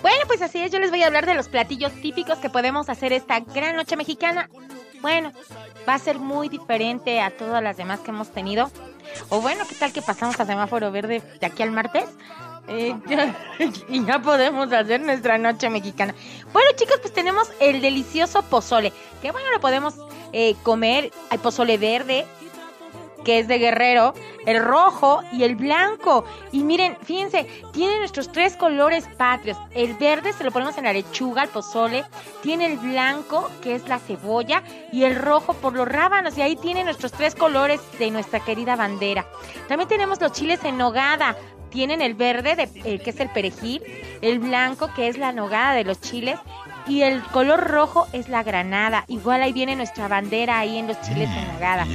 Bueno, 0.01 0.19
pues 0.27 0.43
así 0.43 0.59
es, 0.59 0.71
yo 0.71 0.79
les 0.79 0.91
voy 0.91 1.01
a 1.01 1.07
hablar 1.07 1.25
de 1.25 1.33
los 1.33 1.49
platillos 1.49 1.91
típicos 1.93 2.38
que 2.38 2.49
podemos 2.51 2.89
hacer 2.89 3.11
esta 3.11 3.39
gran 3.39 3.75
noche 3.75 3.97
mexicana. 3.97 4.49
Bueno, 5.05 5.31
va 5.87 5.93
a 5.93 5.99
ser 5.99 6.17
muy 6.17 6.49
diferente 6.49 7.21
a 7.21 7.29
todas 7.29 7.61
las 7.61 7.77
demás 7.77 7.99
que 7.99 8.09
hemos 8.09 8.31
tenido. 8.31 8.71
O 9.29 9.39
bueno, 9.39 9.63
¿qué 9.69 9.75
tal 9.75 9.93
que 9.93 10.01
pasamos 10.01 10.39
a 10.39 10.47
semáforo 10.47 10.91
verde 10.91 11.21
de 11.39 11.45
aquí 11.45 11.61
al 11.61 11.69
martes? 11.69 12.05
Eh, 12.67 12.95
y 13.87 14.03
ya 14.03 14.17
podemos 14.17 14.73
hacer 14.73 15.01
nuestra 15.01 15.37
noche 15.37 15.69
mexicana. 15.69 16.15
Bueno, 16.51 16.71
chicos, 16.75 16.97
pues 17.01 17.13
tenemos 17.13 17.51
el 17.59 17.81
delicioso 17.81 18.41
pozole. 18.41 18.91
Que 19.21 19.29
bueno, 19.29 19.47
lo 19.51 19.59
podemos 19.59 19.93
eh, 20.33 20.55
comer. 20.63 21.11
Hay 21.29 21.37
pozole 21.37 21.77
verde, 21.77 22.25
que 23.25 23.39
es 23.39 23.47
de 23.47 23.57
guerrero, 23.57 24.13
el 24.45 24.63
rojo 24.63 25.21
y 25.33 25.43
el 25.43 25.55
blanco. 25.55 26.23
Y 26.51 26.63
miren, 26.63 26.95
fíjense, 27.01 27.45
tiene 27.73 27.97
nuestros 27.97 28.31
tres 28.31 28.55
colores 28.55 29.05
patrios. 29.17 29.57
El 29.73 29.95
verde 29.95 30.31
se 30.31 30.43
lo 30.43 30.51
ponemos 30.51 30.77
en 30.77 30.85
la 30.85 30.93
lechuga, 30.93 31.43
el 31.43 31.49
pozole. 31.49 32.05
Tiene 32.41 32.67
el 32.67 32.77
blanco, 32.77 33.49
que 33.61 33.75
es 33.75 33.88
la 33.89 33.99
cebolla, 33.99 34.63
y 34.93 35.03
el 35.03 35.15
rojo 35.15 35.53
por 35.55 35.73
los 35.73 35.88
rábanos. 35.88 36.38
Y 36.38 36.41
ahí 36.41 36.55
tiene 36.55 36.83
nuestros 36.83 37.11
tres 37.11 37.35
colores 37.35 37.81
de 37.99 38.11
nuestra 38.11 38.39
querida 38.39 38.75
bandera. 38.75 39.25
También 39.67 39.89
tenemos 39.89 40.21
los 40.21 40.31
chiles 40.31 40.63
en 40.63 40.77
nogada. 40.77 41.35
Tienen 41.71 42.01
el 42.01 42.13
verde, 42.13 42.55
de, 42.55 42.69
eh, 42.85 42.99
que 42.99 43.09
es 43.09 43.19
el 43.19 43.29
perejil, 43.29 43.81
el 44.21 44.39
blanco, 44.39 44.89
que 44.95 45.09
es 45.09 45.17
la 45.17 45.33
nogada 45.33 45.73
de 45.73 45.83
los 45.83 45.99
chiles, 45.99 46.39
y 46.88 47.02
el 47.02 47.24
color 47.24 47.69
rojo 47.69 48.08
es 48.13 48.30
la 48.30 48.43
granada. 48.43 49.06
Igual 49.08 49.41
ahí 49.41 49.54
viene 49.54 49.76
nuestra 49.76 50.08
bandera 50.08 50.60
ahí 50.60 50.78
en 50.78 50.88
los 50.88 51.00
chiles 51.02 51.30
en 51.30 51.54
nogada. 51.54 51.86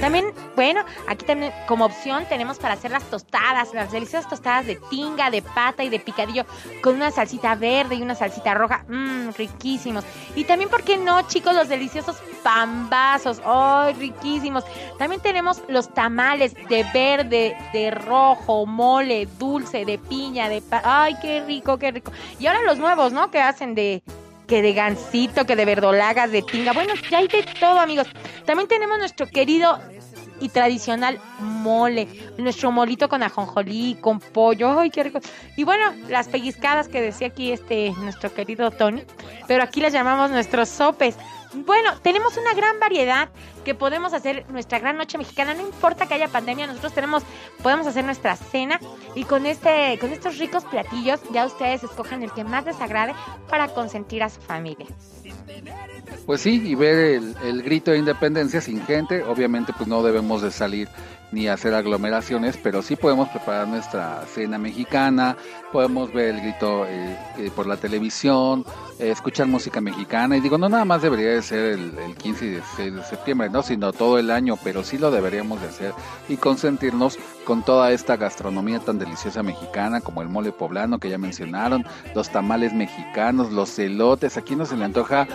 También, 0.00 0.32
bueno, 0.56 0.84
aquí 1.08 1.24
también 1.24 1.52
como 1.66 1.84
opción 1.84 2.24
tenemos 2.28 2.58
para 2.58 2.74
hacer 2.74 2.90
las 2.90 3.04
tostadas, 3.04 3.74
las 3.74 3.92
deliciosas 3.92 4.28
tostadas 4.28 4.66
de 4.66 4.76
tinga, 4.90 5.30
de 5.30 5.42
pata 5.42 5.84
y 5.84 5.88
de 5.88 6.00
picadillo 6.00 6.44
con 6.82 6.94
una 6.94 7.10
salsita 7.10 7.54
verde 7.54 7.96
y 7.96 8.02
una 8.02 8.14
salsita 8.14 8.54
roja, 8.54 8.84
mmm, 8.88 9.30
riquísimos. 9.36 10.04
Y 10.34 10.44
también, 10.44 10.70
¿por 10.70 10.82
qué 10.82 10.96
no, 10.96 11.22
chicos, 11.22 11.54
los 11.54 11.68
deliciosos 11.68 12.16
pambazos? 12.42 13.40
¡Ay, 13.44 13.94
riquísimos! 13.94 14.64
También 14.98 15.20
tenemos 15.20 15.62
los 15.68 15.92
tamales 15.92 16.54
de 16.68 16.84
verde, 16.94 17.56
de 17.72 17.90
rojo, 17.90 18.66
mole, 18.66 19.28
dulce, 19.38 19.84
de 19.84 19.98
piña, 19.98 20.48
de... 20.48 20.62
¡Ay, 20.70 21.16
qué 21.20 21.42
rico, 21.44 21.78
qué 21.78 21.90
rico! 21.90 22.12
Y 22.38 22.46
ahora 22.46 22.62
los 22.62 22.78
nuevos, 22.78 23.12
¿no? 23.12 23.30
Que 23.30 23.40
hacen 23.40 23.74
de 23.74 24.02
que 24.48 24.62
de 24.62 24.72
gansito, 24.72 25.44
que 25.46 25.54
de 25.54 25.64
verdolagas, 25.64 26.32
de 26.32 26.42
tinga. 26.42 26.72
Bueno, 26.72 26.94
ya 27.10 27.18
hay 27.18 27.28
de 27.28 27.44
todo, 27.60 27.78
amigos. 27.78 28.08
También 28.44 28.66
tenemos 28.66 28.98
nuestro 28.98 29.26
querido 29.28 29.78
y 30.40 30.48
tradicional 30.48 31.20
mole, 31.40 32.08
nuestro 32.38 32.72
molito 32.72 33.08
con 33.08 33.22
ajonjolí, 33.22 33.98
con 34.00 34.20
pollo, 34.20 34.80
ay, 34.80 34.90
qué 34.90 35.04
rico. 35.04 35.20
Y 35.56 35.64
bueno, 35.64 35.92
las 36.08 36.28
pellizcadas 36.28 36.88
que 36.88 37.00
decía 37.00 37.28
aquí 37.28 37.52
este 37.52 37.92
nuestro 37.98 38.32
querido 38.32 38.70
Tony, 38.70 39.02
pero 39.46 39.62
aquí 39.62 39.80
las 39.80 39.92
llamamos 39.92 40.30
nuestros 40.30 40.68
sopes. 40.68 41.16
Bueno, 41.54 41.98
tenemos 42.02 42.36
una 42.36 42.52
gran 42.54 42.78
variedad 42.78 43.30
que 43.64 43.74
podemos 43.74 44.12
hacer 44.12 44.44
nuestra 44.50 44.78
gran 44.78 44.96
noche 44.96 45.18
mexicana, 45.18 45.54
no 45.54 45.62
importa 45.62 46.06
que 46.06 46.14
haya 46.14 46.28
pandemia, 46.28 46.66
nosotros 46.66 46.92
tenemos, 46.92 47.22
podemos 47.62 47.86
hacer 47.86 48.04
nuestra 48.04 48.36
cena 48.36 48.78
y 49.14 49.24
con 49.24 49.46
este, 49.46 49.98
con 49.98 50.12
estos 50.12 50.38
ricos 50.38 50.64
platillos, 50.64 51.20
ya 51.32 51.46
ustedes 51.46 51.82
escojan 51.84 52.22
el 52.22 52.32
que 52.32 52.44
más 52.44 52.64
les 52.66 52.80
agrade 52.80 53.14
para 53.48 53.68
consentir 53.68 54.22
a 54.22 54.28
su 54.28 54.40
familia. 54.40 54.86
Pues 56.26 56.42
sí, 56.42 56.62
y 56.64 56.74
ver 56.74 56.96
el, 56.96 57.36
el 57.42 57.62
grito 57.62 57.90
de 57.90 57.98
independencia 57.98 58.60
sin 58.60 58.84
gente, 58.84 59.22
obviamente 59.24 59.72
pues 59.76 59.88
no 59.88 60.02
debemos 60.02 60.42
de 60.42 60.50
salir 60.50 60.88
ni 61.32 61.48
hacer 61.48 61.74
aglomeraciones, 61.74 62.56
pero 62.62 62.82
sí 62.82 62.96
podemos 62.96 63.28
preparar 63.28 63.68
nuestra 63.68 64.24
cena 64.26 64.58
mexicana, 64.58 65.36
podemos 65.72 66.12
ver 66.12 66.36
el 66.36 66.40
grito 66.40 66.86
eh, 66.86 67.18
eh, 67.38 67.50
por 67.54 67.66
la 67.66 67.76
televisión, 67.76 68.64
eh, 68.98 69.10
escuchar 69.10 69.46
música 69.46 69.80
mexicana, 69.80 70.36
y 70.36 70.40
digo, 70.40 70.56
no 70.58 70.68
nada 70.68 70.84
más 70.84 71.02
debería 71.02 71.30
de 71.30 71.42
ser 71.42 71.74
el, 71.74 71.98
el 71.98 72.14
15 72.16 72.44
y 72.46 72.50
16 72.50 72.94
de 72.94 73.04
septiembre, 73.04 73.50
no, 73.50 73.62
sino 73.62 73.92
todo 73.92 74.18
el 74.18 74.30
año, 74.30 74.56
pero 74.62 74.82
sí 74.82 74.96
lo 74.98 75.10
deberíamos 75.10 75.60
de 75.60 75.68
hacer 75.68 75.92
y 76.28 76.36
consentirnos 76.36 77.18
con 77.44 77.62
toda 77.62 77.92
esta 77.92 78.16
gastronomía 78.16 78.80
tan 78.80 78.98
deliciosa 78.98 79.42
mexicana, 79.42 80.00
como 80.00 80.22
el 80.22 80.28
mole 80.28 80.52
poblano 80.52 80.98
que 80.98 81.10
ya 81.10 81.18
mencionaron, 81.18 81.84
los 82.14 82.30
tamales 82.30 82.72
mexicanos, 82.72 83.52
los 83.52 83.78
elotes, 83.78 84.36
aquí 84.36 84.56
no 84.56 84.66
se 84.66 84.76
le 84.76 84.84
antoja 84.84 85.26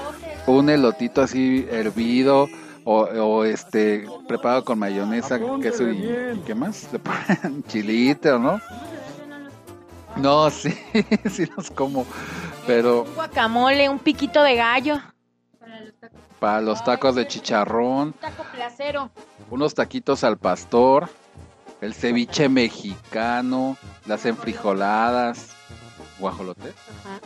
un 0.48 0.70
elotito 0.70 1.22
así 1.22 1.66
hervido, 1.72 2.50
o, 2.86 3.02
o 3.02 3.44
este 3.46 4.06
preparado 4.28 4.64
con 4.64 4.80
mayonesa, 4.80 5.40
queso 5.62 5.90
y 5.90 6.42
¿qué 6.46 6.56
más? 6.56 6.90
Le 6.92 7.00
ponen 7.00 7.64
chilito, 7.68 8.40
¿no? 8.40 8.60
No, 10.16 10.50
sí, 10.50 10.74
sí 11.30 11.48
los 11.58 11.72
como, 11.72 12.06
pero 12.68 13.04
Un 13.04 13.16
guacamole, 13.16 13.90
un 13.90 14.00
piquito 14.00 14.44
de 14.44 14.56
gallo, 14.56 15.02
para 16.40 16.62
los 16.62 16.84
tacos 16.84 17.16
de 17.16 17.28
chicharrón, 17.28 18.08
un 18.08 18.14
taco 18.14 18.44
placero. 18.54 19.10
unos 19.50 19.74
taquitos 19.74 20.24
al 20.24 20.38
pastor, 20.38 21.10
el 21.82 21.94
ceviche 21.94 22.50
mexicano, 22.50 23.78
las 24.06 24.26
enfrijoladas, 24.26 25.56
guajolotes. 26.20 26.76
Ajá. 27.06 27.20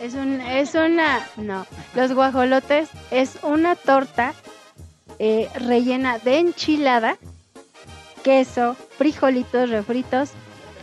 Es, 0.00 0.14
un, 0.14 0.40
es 0.40 0.74
una, 0.74 1.20
no, 1.36 1.64
los 1.94 2.12
guajolotes 2.12 2.88
es 3.10 3.38
una 3.42 3.76
torta 3.76 4.34
eh, 5.24 5.48
rellena 5.54 6.18
de 6.18 6.38
enchilada, 6.38 7.16
queso, 8.24 8.74
frijolitos 8.98 9.70
refritos 9.70 10.32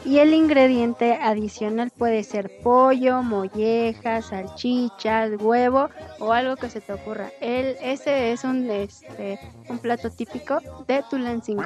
y 0.06 0.20
el 0.20 0.34
ingrediente 0.34 1.20
adicional 1.22 1.92
puede 1.92 2.24
ser 2.24 2.50
pollo, 2.64 3.22
mollejas, 3.22 4.28
salchichas, 4.28 5.32
huevo 5.42 5.90
o 6.20 6.32
algo 6.32 6.56
que 6.56 6.70
se 6.70 6.80
te 6.80 6.94
ocurra. 6.94 7.32
El, 7.42 7.76
ese 7.82 8.32
es 8.32 8.46
un, 8.46 8.70
este, 8.70 9.38
un 9.68 9.78
plato 9.80 10.10
típico 10.10 10.60
de 10.88 11.04
Tulancingo. 11.10 11.66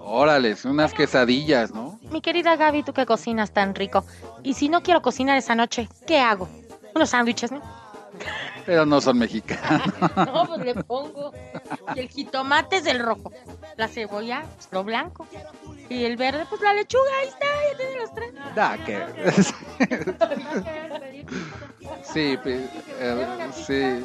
Órale, 0.00 0.54
unas 0.66 0.92
quesadillas, 0.92 1.72
¿no? 1.72 1.98
Mi 2.10 2.20
querida 2.20 2.56
Gaby, 2.56 2.82
tú 2.82 2.92
que 2.92 3.06
cocinas 3.06 3.52
tan 3.52 3.74
rico. 3.74 4.04
Y 4.42 4.52
si 4.52 4.68
no 4.68 4.82
quiero 4.82 5.00
cocinar 5.00 5.38
esa 5.38 5.54
noche, 5.54 5.88
¿qué 6.06 6.18
hago? 6.18 6.46
Unos 6.94 7.08
sándwiches, 7.08 7.52
¿no? 7.52 7.62
Pero 8.66 8.84
no 8.86 9.00
son 9.00 9.18
mexicanos. 9.18 9.82
No, 10.16 10.46
pues 10.46 10.64
le 10.64 10.74
pongo. 10.74 11.32
Y 11.94 12.00
el 12.00 12.08
jitomate 12.08 12.76
es 12.76 12.86
el 12.86 12.98
rojo. 12.98 13.32
La 13.76 13.88
cebolla, 13.88 14.44
pues, 14.56 14.68
lo 14.72 14.84
blanco. 14.84 15.26
Y 15.88 16.04
el 16.04 16.16
verde, 16.16 16.44
pues 16.48 16.60
la 16.60 16.74
lechuga, 16.74 17.10
ahí 17.20 17.28
está, 17.28 17.46
ya 17.70 17.76
tiene 17.78 18.00
los 18.00 18.14
tres. 18.14 18.32
Da, 18.54 18.76
que... 18.84 18.98
sí, 22.12 22.38
eh, 22.44 23.50
sí. 23.52 24.04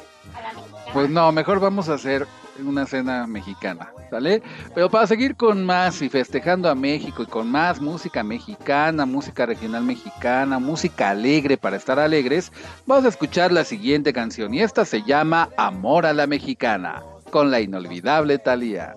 Pues 0.94 1.10
no, 1.10 1.32
mejor 1.32 1.60
vamos 1.60 1.90
a 1.90 1.96
hacer 1.96 2.26
una 2.60 2.86
cena 2.86 3.26
mexicana, 3.28 3.92
¿sale? 4.10 4.42
Pero 4.76 4.90
para 4.90 5.08
seguir 5.08 5.36
con 5.36 5.66
más 5.66 6.02
y 6.02 6.10
festejando 6.10 6.70
a 6.70 6.76
México 6.76 7.24
y 7.24 7.26
con 7.26 7.50
más 7.50 7.82
música 7.82 8.24
mexicana, 8.24 9.06
música 9.06 9.46
regional 9.46 9.84
mexicana, 9.84 10.60
música 10.60 11.10
alegre 11.10 11.58
para 11.58 11.78
estar 11.78 12.00
alegres, 12.00 12.52
vamos 12.86 13.06
a 13.06 13.10
escuchar 13.10 13.52
la 13.52 13.64
siguiente 13.64 14.14
canción 14.14 14.54
y 14.54 14.62
esta 14.62 14.86
se 14.86 15.04
llama 15.04 15.50
Amor 15.58 16.06
a 16.06 16.14
la 16.14 16.28
Mexicana, 16.28 17.04
con 17.32 17.52
la 17.52 17.60
inolvidable 17.60 18.38
Thalía. 18.38 18.96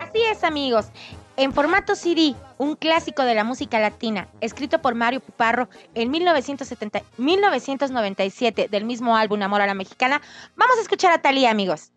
Así 0.00 0.22
es, 0.22 0.44
amigos. 0.44 0.86
En 1.38 1.52
formato 1.52 1.94
CD, 1.94 2.34
un 2.56 2.76
clásico 2.76 3.22
de 3.22 3.34
la 3.34 3.44
música 3.44 3.78
latina, 3.78 4.28
escrito 4.40 4.80
por 4.80 4.94
Mario 4.94 5.20
Puparro 5.20 5.68
en 5.94 6.10
1970 6.10 7.02
1997 7.18 8.68
del 8.70 8.86
mismo 8.86 9.16
álbum 9.16 9.42
Amor 9.42 9.60
a 9.60 9.66
la 9.66 9.74
Mexicana, 9.74 10.22
vamos 10.56 10.78
a 10.78 10.80
escuchar 10.80 11.12
a 11.12 11.20
Talía, 11.20 11.50
amigos. 11.50 11.92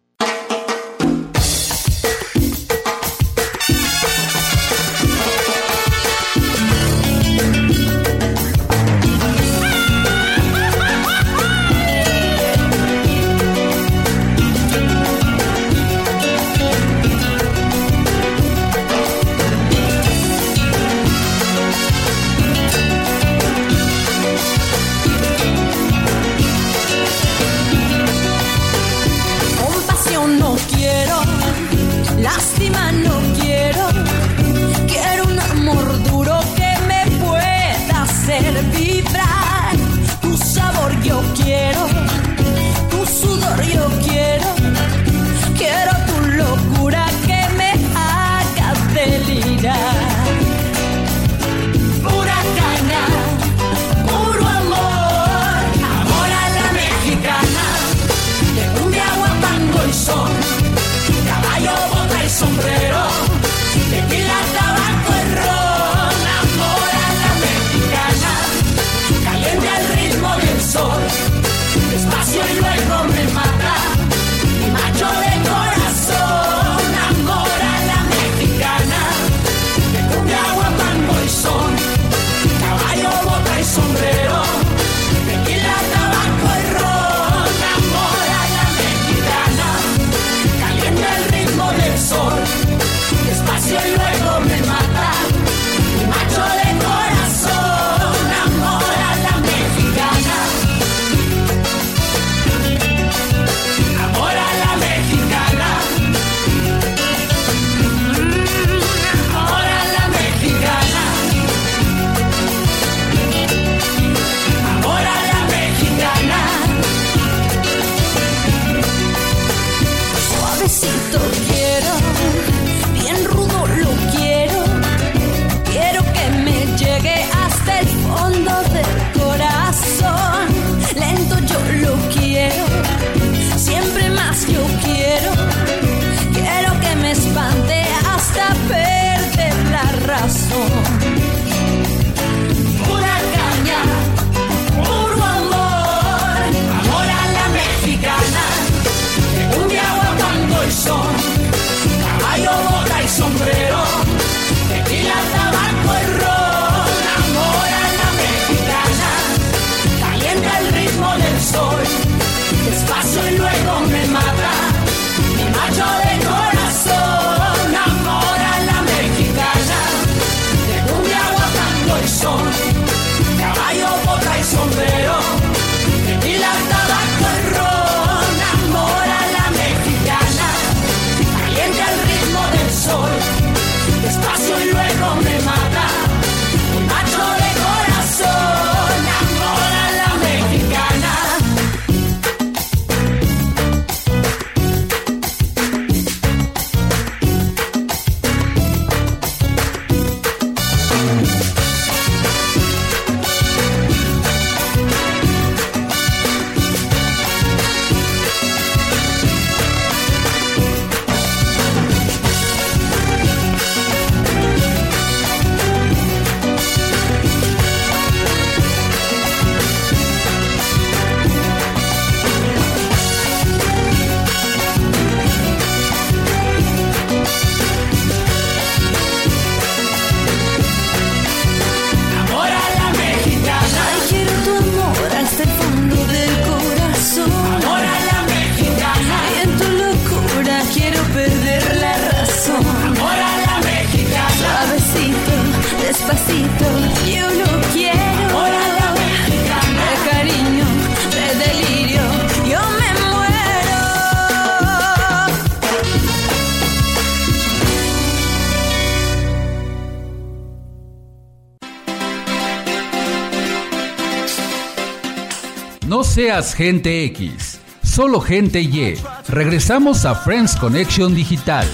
Seas 266.09 266.55
gente 266.55 267.05
X, 267.05 267.61
solo 267.83 268.19
gente 268.19 268.61
Y. 268.61 268.95
Regresamos 269.27 270.05
a 270.05 270.15
Friends 270.15 270.55
Connection 270.55 271.13
Digital. 271.13 271.67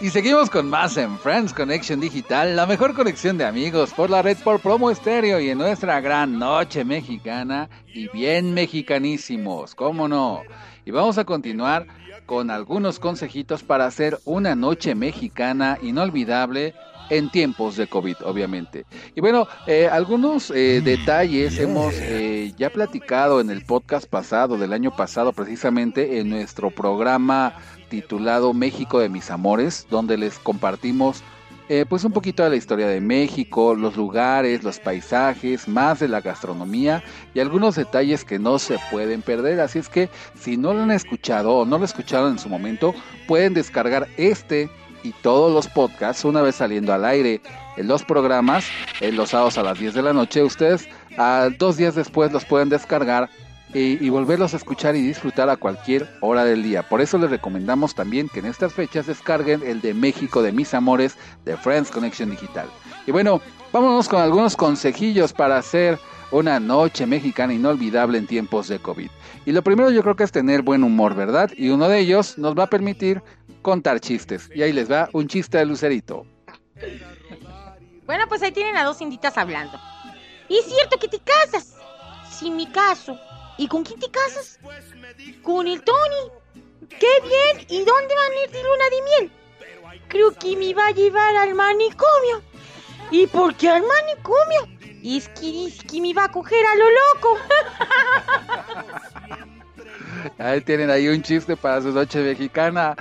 Y 0.00 0.10
seguimos 0.10 0.50
con 0.50 0.68
más 0.68 0.96
en 0.96 1.16
Friends 1.16 1.52
Connection 1.52 2.00
Digital, 2.00 2.56
la 2.56 2.66
mejor 2.66 2.92
conexión 2.92 3.38
de 3.38 3.44
amigos 3.44 3.92
por 3.92 4.10
la 4.10 4.20
red 4.20 4.36
por 4.38 4.58
promo 4.58 4.90
estéreo 4.90 5.38
y 5.38 5.50
en 5.50 5.58
nuestra 5.58 6.00
gran 6.00 6.40
noche 6.40 6.84
mexicana 6.84 7.70
y 7.86 8.08
bien 8.08 8.52
mexicanísimos, 8.52 9.76
¿cómo 9.76 10.08
no? 10.08 10.42
Y 10.84 10.90
vamos 10.90 11.18
a 11.18 11.24
continuar 11.24 11.86
con 12.26 12.50
algunos 12.50 12.98
consejitos 12.98 13.62
para 13.62 13.86
hacer 13.86 14.18
una 14.24 14.54
noche 14.54 14.94
mexicana 14.94 15.78
inolvidable 15.82 16.74
en 17.10 17.30
tiempos 17.30 17.76
de 17.76 17.86
COVID, 17.86 18.16
obviamente. 18.24 18.86
Y 19.14 19.20
bueno, 19.20 19.46
eh, 19.66 19.88
algunos 19.90 20.50
eh, 20.50 20.78
mm, 20.80 20.84
detalles 20.84 21.58
hemos 21.58 21.94
eh, 21.98 22.54
ya 22.56 22.70
platicado 22.70 23.40
en 23.40 23.50
el 23.50 23.64
podcast 23.64 24.08
pasado, 24.08 24.56
del 24.56 24.72
año 24.72 24.96
pasado, 24.96 25.32
precisamente 25.32 26.20
en 26.20 26.30
nuestro 26.30 26.70
programa 26.70 27.54
titulado 27.90 28.54
México 28.54 28.98
de 28.98 29.10
mis 29.10 29.30
amores, 29.30 29.86
donde 29.90 30.16
les 30.16 30.38
compartimos 30.38 31.22
pues 31.88 32.04
un 32.04 32.12
poquito 32.12 32.42
de 32.42 32.50
la 32.50 32.56
historia 32.56 32.86
de 32.86 33.00
México, 33.00 33.74
los 33.74 33.96
lugares, 33.96 34.62
los 34.62 34.78
paisajes, 34.78 35.66
más 35.68 36.00
de 36.00 36.08
la 36.08 36.20
gastronomía 36.20 37.02
y 37.34 37.40
algunos 37.40 37.76
detalles 37.76 38.24
que 38.24 38.38
no 38.38 38.58
se 38.58 38.78
pueden 38.90 39.22
perder. 39.22 39.60
Así 39.60 39.78
es 39.78 39.88
que 39.88 40.10
si 40.38 40.56
no 40.56 40.74
lo 40.74 40.82
han 40.82 40.90
escuchado 40.90 41.52
o 41.58 41.64
no 41.64 41.78
lo 41.78 41.84
escucharon 41.84 42.32
en 42.32 42.38
su 42.38 42.48
momento, 42.48 42.94
pueden 43.26 43.54
descargar 43.54 44.08
este 44.16 44.68
y 45.02 45.12
todos 45.22 45.52
los 45.52 45.66
podcasts 45.66 46.24
una 46.24 46.42
vez 46.42 46.56
saliendo 46.56 46.92
al 46.92 47.04
aire 47.04 47.40
en 47.76 47.88
los 47.88 48.04
programas, 48.04 48.66
en 49.00 49.16
los 49.16 49.30
sábados 49.30 49.58
a 49.58 49.62
las 49.62 49.78
10 49.78 49.94
de 49.94 50.02
la 50.02 50.12
noche. 50.12 50.42
Ustedes 50.42 50.88
a 51.16 51.48
dos 51.58 51.76
días 51.76 51.94
después 51.94 52.32
los 52.32 52.44
pueden 52.44 52.68
descargar 52.68 53.28
y, 53.74 54.08
volverlos 54.10 54.54
a 54.54 54.58
escuchar 54.58 54.96
y 54.96 55.02
disfrutar 55.02 55.48
a 55.48 55.56
cualquier 55.56 56.08
hora 56.20 56.44
del 56.44 56.62
día. 56.62 56.82
Por 56.82 57.00
eso 57.00 57.18
les 57.18 57.30
recomendamos 57.30 57.94
también 57.94 58.28
que 58.28 58.40
en 58.40 58.46
estas 58.46 58.72
fechas 58.72 59.06
descarguen 59.06 59.62
el 59.64 59.80
de 59.80 59.94
México 59.94 60.42
de 60.42 60.52
mis 60.52 60.74
amores 60.74 61.16
de 61.44 61.56
Friends 61.56 61.90
Connection 61.90 62.30
Digital. 62.30 62.68
Y 63.06 63.12
bueno, 63.12 63.40
vámonos 63.72 64.08
con 64.08 64.20
algunos 64.20 64.56
consejillos 64.56 65.32
para 65.32 65.56
hacer 65.56 65.98
una 66.30 66.60
noche 66.60 67.06
mexicana 67.06 67.54
inolvidable 67.54 68.18
en 68.18 68.26
tiempos 68.26 68.68
de 68.68 68.78
COVID. 68.78 69.10
Y 69.44 69.52
lo 69.52 69.62
primero 69.62 69.90
yo 69.90 70.02
creo 70.02 70.16
que 70.16 70.24
es 70.24 70.32
tener 70.32 70.62
buen 70.62 70.84
humor, 70.84 71.14
¿verdad? 71.14 71.50
Y 71.56 71.70
uno 71.70 71.88
de 71.88 71.98
ellos 71.98 72.38
nos 72.38 72.58
va 72.58 72.64
a 72.64 72.70
permitir 72.70 73.22
contar 73.60 74.00
chistes. 74.00 74.50
Y 74.54 74.62
ahí 74.62 74.72
les 74.72 74.90
va 74.90 75.08
un 75.12 75.28
chiste 75.28 75.58
de 75.58 75.66
Lucerito. 75.66 76.26
Bueno, 78.06 78.24
pues 78.28 78.42
ahí 78.42 78.52
tienen 78.52 78.76
a 78.76 78.84
dos 78.84 79.00
inditas 79.00 79.38
hablando. 79.38 79.78
Y 80.48 80.58
es 80.58 80.66
cierto 80.66 80.98
que 80.98 81.08
te 81.08 81.18
casas. 81.18 81.76
Sí, 82.30 82.50
mi 82.50 82.66
caso. 82.66 83.18
¿Y 83.58 83.68
con 83.68 83.84
quién 83.84 84.00
te 84.00 84.10
casas? 84.10 84.58
Con 85.42 85.66
el 85.66 85.82
Tony. 85.82 86.32
¡Qué 86.88 87.20
bien! 87.22 87.66
¿Y 87.68 87.84
dónde 87.84 88.14
van 88.14 88.32
a 88.32 88.44
ir 88.44 88.50
de 88.50 88.62
luna 88.62 88.84
de 88.90 89.02
miel? 89.02 89.32
Creo 90.08 90.32
que 90.32 90.56
me 90.56 90.74
va 90.74 90.86
a 90.88 90.90
llevar 90.90 91.36
al 91.36 91.54
manicomio. 91.54 92.42
¿Y 93.10 93.26
por 93.26 93.54
qué 93.56 93.68
al 93.68 93.82
manicomio? 93.82 94.68
Es 95.04 95.28
que, 95.30 95.66
es 95.66 95.82
que 95.82 96.00
me 96.00 96.14
va 96.14 96.24
a 96.24 96.30
coger 96.30 96.64
a 96.64 96.74
lo 96.76 96.86
loco. 96.90 97.38
Ahí 100.38 100.60
tienen 100.60 100.90
ahí 100.90 101.08
un 101.08 101.22
chiste 101.22 101.56
para 101.56 101.80
su 101.80 101.92
noche 101.92 102.22
mexicana. 102.22 102.94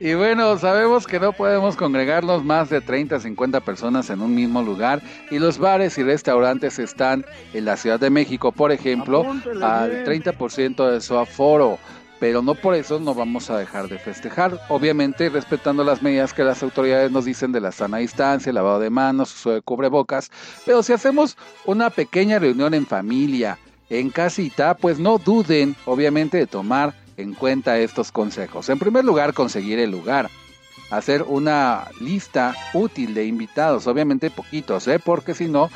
Y 0.00 0.14
bueno, 0.14 0.58
sabemos 0.58 1.06
que 1.06 1.20
no 1.20 1.32
podemos 1.32 1.76
congregarnos 1.76 2.44
más 2.44 2.70
de 2.70 2.80
30, 2.80 3.20
50 3.20 3.60
personas 3.60 4.10
en 4.10 4.20
un 4.20 4.34
mismo 4.34 4.62
lugar. 4.62 5.02
Y 5.30 5.38
los 5.38 5.58
bares 5.58 5.96
y 5.98 6.02
restaurantes 6.02 6.78
están 6.78 7.24
en 7.52 7.64
la 7.64 7.76
Ciudad 7.76 8.00
de 8.00 8.10
México, 8.10 8.52
por 8.52 8.72
ejemplo, 8.72 9.24
al 9.62 10.04
30% 10.04 10.90
de 10.90 11.00
su 11.00 11.16
aforo. 11.16 11.78
Pero 12.20 12.42
no 12.42 12.54
por 12.54 12.74
eso 12.74 13.00
no 13.00 13.12
vamos 13.14 13.50
a 13.50 13.58
dejar 13.58 13.88
de 13.88 13.98
festejar. 13.98 14.58
Obviamente 14.68 15.28
respetando 15.28 15.84
las 15.84 16.00
medidas 16.00 16.32
que 16.32 16.44
las 16.44 16.62
autoridades 16.62 17.10
nos 17.10 17.24
dicen 17.24 17.52
de 17.52 17.60
la 17.60 17.72
sana 17.72 17.98
distancia, 17.98 18.52
lavado 18.52 18.78
de 18.78 18.90
manos, 18.90 19.34
uso 19.34 19.50
de 19.50 19.62
cubrebocas. 19.62 20.30
Pero 20.64 20.82
si 20.82 20.92
hacemos 20.92 21.36
una 21.66 21.90
pequeña 21.90 22.38
reunión 22.38 22.72
en 22.72 22.86
familia, 22.86 23.58
en 23.90 24.10
casita, 24.10 24.74
pues 24.74 24.98
no 24.98 25.18
duden, 25.18 25.76
obviamente, 25.84 26.38
de 26.38 26.46
tomar 26.46 26.94
en 27.16 27.34
cuenta 27.34 27.78
estos 27.78 28.12
consejos. 28.12 28.68
En 28.68 28.78
primer 28.78 29.04
lugar, 29.04 29.34
conseguir 29.34 29.78
el 29.78 29.90
lugar. 29.90 30.30
Hacer 30.90 31.22
una 31.22 31.88
lista 32.00 32.54
útil 32.72 33.14
de 33.14 33.24
invitados, 33.24 33.86
obviamente 33.86 34.30
poquitos, 34.30 34.86
¿eh? 34.86 34.98
porque 34.98 35.34
si 35.34 35.48
no, 35.48 35.70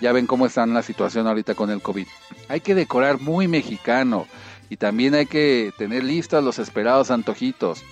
ya 0.00 0.12
ven 0.12 0.26
cómo 0.26 0.46
está 0.46 0.66
la 0.66 0.82
situación 0.82 1.26
ahorita 1.26 1.54
con 1.54 1.70
el 1.70 1.82
COVID. 1.82 2.06
Hay 2.48 2.60
que 2.60 2.74
decorar 2.74 3.20
muy 3.20 3.46
mexicano 3.46 4.26
y 4.70 4.76
también 4.76 5.14
hay 5.14 5.26
que 5.26 5.72
tener 5.76 6.02
listos 6.02 6.42
los 6.42 6.58
esperados 6.58 7.10
antojitos. 7.10 7.82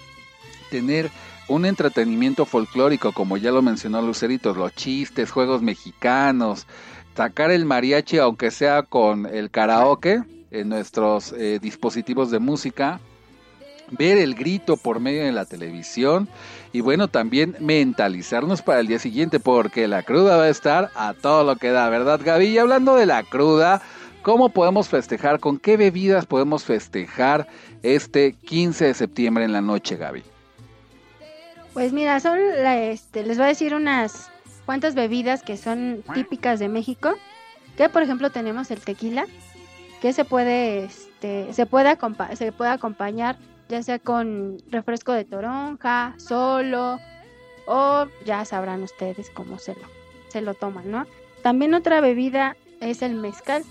Tener 0.70 1.10
un 1.48 1.66
entretenimiento 1.66 2.46
folclórico, 2.46 3.12
como 3.12 3.36
ya 3.36 3.50
lo 3.50 3.62
mencionó 3.62 4.00
Luceritos, 4.00 4.56
los 4.56 4.74
chistes, 4.74 5.30
juegos 5.30 5.62
mexicanos, 5.62 6.66
sacar 7.16 7.50
el 7.50 7.64
mariachi, 7.64 8.18
aunque 8.18 8.50
sea 8.50 8.82
con 8.82 9.26
el 9.26 9.50
karaoke 9.50 10.22
en 10.50 10.68
nuestros 10.68 11.32
eh, 11.32 11.58
dispositivos 11.60 12.30
de 12.30 12.38
música, 12.38 13.00
ver 13.90 14.18
el 14.18 14.34
grito 14.34 14.76
por 14.76 15.00
medio 15.00 15.24
de 15.24 15.32
la 15.32 15.44
televisión 15.44 16.28
y 16.72 16.80
bueno, 16.80 17.08
también 17.08 17.56
mentalizarnos 17.60 18.62
para 18.62 18.80
el 18.80 18.86
día 18.86 18.98
siguiente 18.98 19.40
porque 19.40 19.88
la 19.88 20.02
cruda 20.02 20.36
va 20.36 20.44
a 20.44 20.48
estar 20.48 20.90
a 20.94 21.14
todo 21.14 21.44
lo 21.44 21.56
que 21.56 21.70
da, 21.70 21.88
¿verdad 21.90 22.20
Gaby? 22.22 22.46
Y 22.46 22.58
hablando 22.58 22.96
de 22.96 23.06
la 23.06 23.22
cruda, 23.22 23.82
¿cómo 24.22 24.48
podemos 24.48 24.88
festejar? 24.88 25.40
¿Con 25.40 25.58
qué 25.58 25.76
bebidas 25.76 26.24
podemos 26.24 26.64
festejar 26.64 27.46
este 27.82 28.32
15 28.32 28.86
de 28.86 28.94
septiembre 28.94 29.44
en 29.44 29.52
la 29.52 29.60
noche, 29.60 29.96
Gaby? 29.96 30.22
Pues 31.74 31.92
mira, 31.92 32.20
son 32.20 32.38
este, 32.38 33.24
les 33.24 33.36
voy 33.36 33.46
a 33.46 33.48
decir 33.48 33.74
unas 33.74 34.31
cuántas 34.66 34.94
bebidas 34.94 35.42
que 35.42 35.56
son 35.56 36.02
típicas 36.14 36.58
de 36.58 36.68
México. 36.68 37.14
Que 37.76 37.88
por 37.88 38.02
ejemplo 38.02 38.30
tenemos 38.30 38.70
el 38.70 38.80
tequila, 38.80 39.26
que 40.02 40.12
se 40.12 40.24
puede, 40.24 40.84
este, 40.84 41.52
se 41.54 41.64
puede, 41.64 41.96
se 42.36 42.52
puede 42.52 42.70
acompañar 42.70 43.38
ya 43.72 43.82
sea 43.82 43.98
con 43.98 44.58
refresco 44.70 45.12
de 45.12 45.24
toronja, 45.24 46.14
solo, 46.18 46.98
o 47.66 48.06
ya 48.26 48.44
sabrán 48.44 48.82
ustedes 48.82 49.30
cómo 49.30 49.58
se 49.58 49.74
lo, 49.74 49.88
se 50.28 50.42
lo 50.42 50.52
toman, 50.52 50.90
¿no? 50.90 51.06
También 51.42 51.72
otra 51.72 52.02
bebida 52.02 52.54
es 52.80 53.00
el 53.00 53.14
mezcal. 53.14 53.64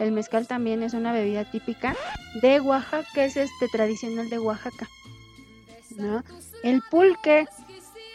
El 0.00 0.10
mezcal 0.10 0.46
también 0.46 0.82
es 0.82 0.92
una 0.92 1.12
bebida 1.12 1.44
típica 1.44 1.96
de 2.42 2.60
Oaxaca, 2.60 3.06
que 3.14 3.26
es 3.26 3.36
este 3.36 3.68
tradicional 3.68 4.28
de 4.28 4.38
Oaxaca. 4.40 4.88
¿no? 5.96 6.22
El 6.62 6.82
pulque 6.90 7.46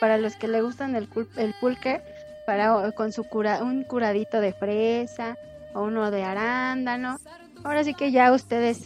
para 0.03 0.17
los 0.17 0.35
que 0.35 0.49
le 0.49 0.61
gustan 0.61 0.97
el, 0.97 1.07
el 1.37 1.53
pulque, 1.61 2.01
para 2.45 2.91
con 2.91 3.13
su 3.13 3.23
cura, 3.23 3.63
un 3.63 3.85
curadito 3.85 4.41
de 4.41 4.51
fresa 4.51 5.37
o 5.73 5.83
uno 5.83 6.11
de 6.11 6.23
arándano. 6.23 7.21
Ahora 7.63 7.85
sí 7.85 7.93
que 7.93 8.11
ya 8.11 8.33
ustedes 8.33 8.81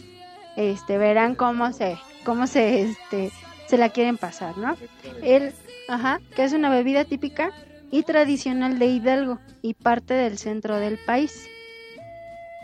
este 0.54 0.96
verán 0.96 1.34
cómo 1.34 1.72
se 1.72 1.98
cómo 2.24 2.46
se 2.46 2.82
este 2.82 3.32
se 3.66 3.78
la 3.78 3.88
quieren 3.88 4.16
pasar, 4.16 4.56
¿no? 4.58 4.76
El 5.20 5.52
ajá, 5.88 6.20
que 6.36 6.44
es 6.44 6.52
una 6.52 6.70
bebida 6.70 7.04
típica 7.04 7.50
y 7.90 8.04
tradicional 8.04 8.78
de 8.78 8.86
Hidalgo 8.86 9.40
y 9.60 9.74
parte 9.74 10.14
del 10.14 10.38
centro 10.38 10.76
del 10.78 11.00
país. 11.04 11.48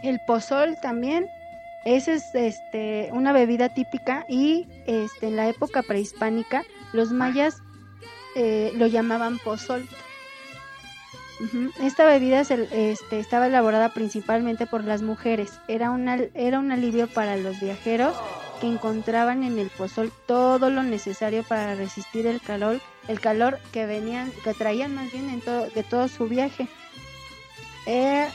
El 0.04 0.20
pozol 0.28 0.76
también 0.80 1.26
es 1.84 2.06
este 2.06 3.08
una 3.10 3.32
bebida 3.32 3.74
típica 3.74 4.24
y 4.28 4.68
este 4.86 5.26
en 5.26 5.34
la 5.34 5.48
época 5.48 5.82
prehispánica 5.82 6.62
los 6.92 7.10
mayas 7.10 7.63
eh, 8.34 8.72
lo 8.76 8.86
llamaban 8.86 9.38
pozol. 9.38 9.88
Esta 11.80 12.06
bebida 12.06 12.40
este, 12.40 13.18
estaba 13.18 13.48
elaborada 13.48 13.92
principalmente 13.92 14.66
por 14.66 14.84
las 14.84 15.02
mujeres. 15.02 15.60
Era, 15.68 15.92
era 16.34 16.58
un 16.58 16.72
alivio 16.72 17.08
para 17.08 17.36
los 17.36 17.60
viajeros 17.60 18.14
que 18.60 18.68
encontraban 18.68 19.42
en 19.42 19.58
el 19.58 19.68
pozol 19.68 20.12
todo 20.26 20.70
lo 20.70 20.82
necesario 20.82 21.42
para 21.42 21.74
resistir 21.74 22.26
el 22.26 22.40
calor, 22.40 22.80
el 23.08 23.20
calor 23.20 23.58
que 23.72 23.84
venían, 23.84 24.30
que 24.44 24.54
traían 24.54 24.94
más 24.94 25.10
bien 25.10 25.28
en 25.28 25.40
todo, 25.40 25.68
de 25.70 25.82
todo 25.82 26.08
su 26.08 26.28
viaje. 26.28 26.68
Eh, 27.86 28.28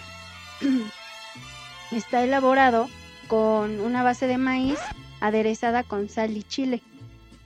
está 1.92 2.24
elaborado 2.24 2.90
con 3.28 3.80
una 3.80 4.04
base 4.04 4.28
de 4.28 4.38
maíz 4.38 4.78
aderezada 5.22 5.84
con 5.84 6.10
sal 6.10 6.36
y 6.36 6.44
chile 6.44 6.82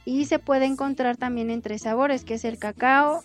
y 0.05 0.25
se 0.25 0.39
puede 0.39 0.65
encontrar 0.65 1.17
también 1.17 1.49
en 1.49 1.61
tres 1.61 1.83
sabores, 1.83 2.23
que 2.23 2.35
es 2.35 2.45
el 2.45 2.57
cacao 2.57 3.23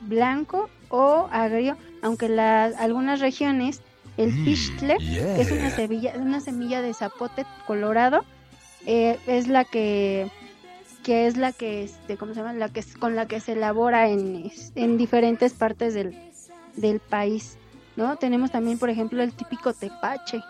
blanco 0.00 0.68
o 0.88 1.28
agrio, 1.30 1.76
aunque 2.02 2.26
en 2.26 2.38
algunas 2.38 3.20
regiones 3.20 3.80
el 4.16 4.32
mm, 4.32 4.44
que 4.44 5.40
es 5.40 5.50
una 5.50 5.70
semilla, 5.70 6.12
una 6.16 6.40
semilla 6.40 6.82
de 6.82 6.92
zapote 6.92 7.46
colorado, 7.66 8.24
eh, 8.86 9.18
es 9.26 9.48
la 9.48 9.64
que 9.64 10.30
que 11.02 11.26
es 11.26 11.36
la 11.36 11.52
que 11.52 11.84
este 11.84 12.16
cómo 12.16 12.32
se 12.32 12.40
llama 12.40 12.52
la 12.52 12.68
que 12.68 12.84
con 12.98 13.16
la 13.16 13.26
que 13.26 13.40
se 13.40 13.52
elabora 13.52 14.08
en, 14.08 14.52
en 14.76 14.98
diferentes 14.98 15.52
partes 15.52 15.94
del, 15.94 16.16
del 16.76 17.00
país 17.00 17.58
no 17.96 18.16
tenemos 18.16 18.50
también 18.50 18.78
por 18.78 18.88
ejemplo 18.88 19.22
el 19.22 19.32
típico 19.32 19.72
tepache 19.72 20.40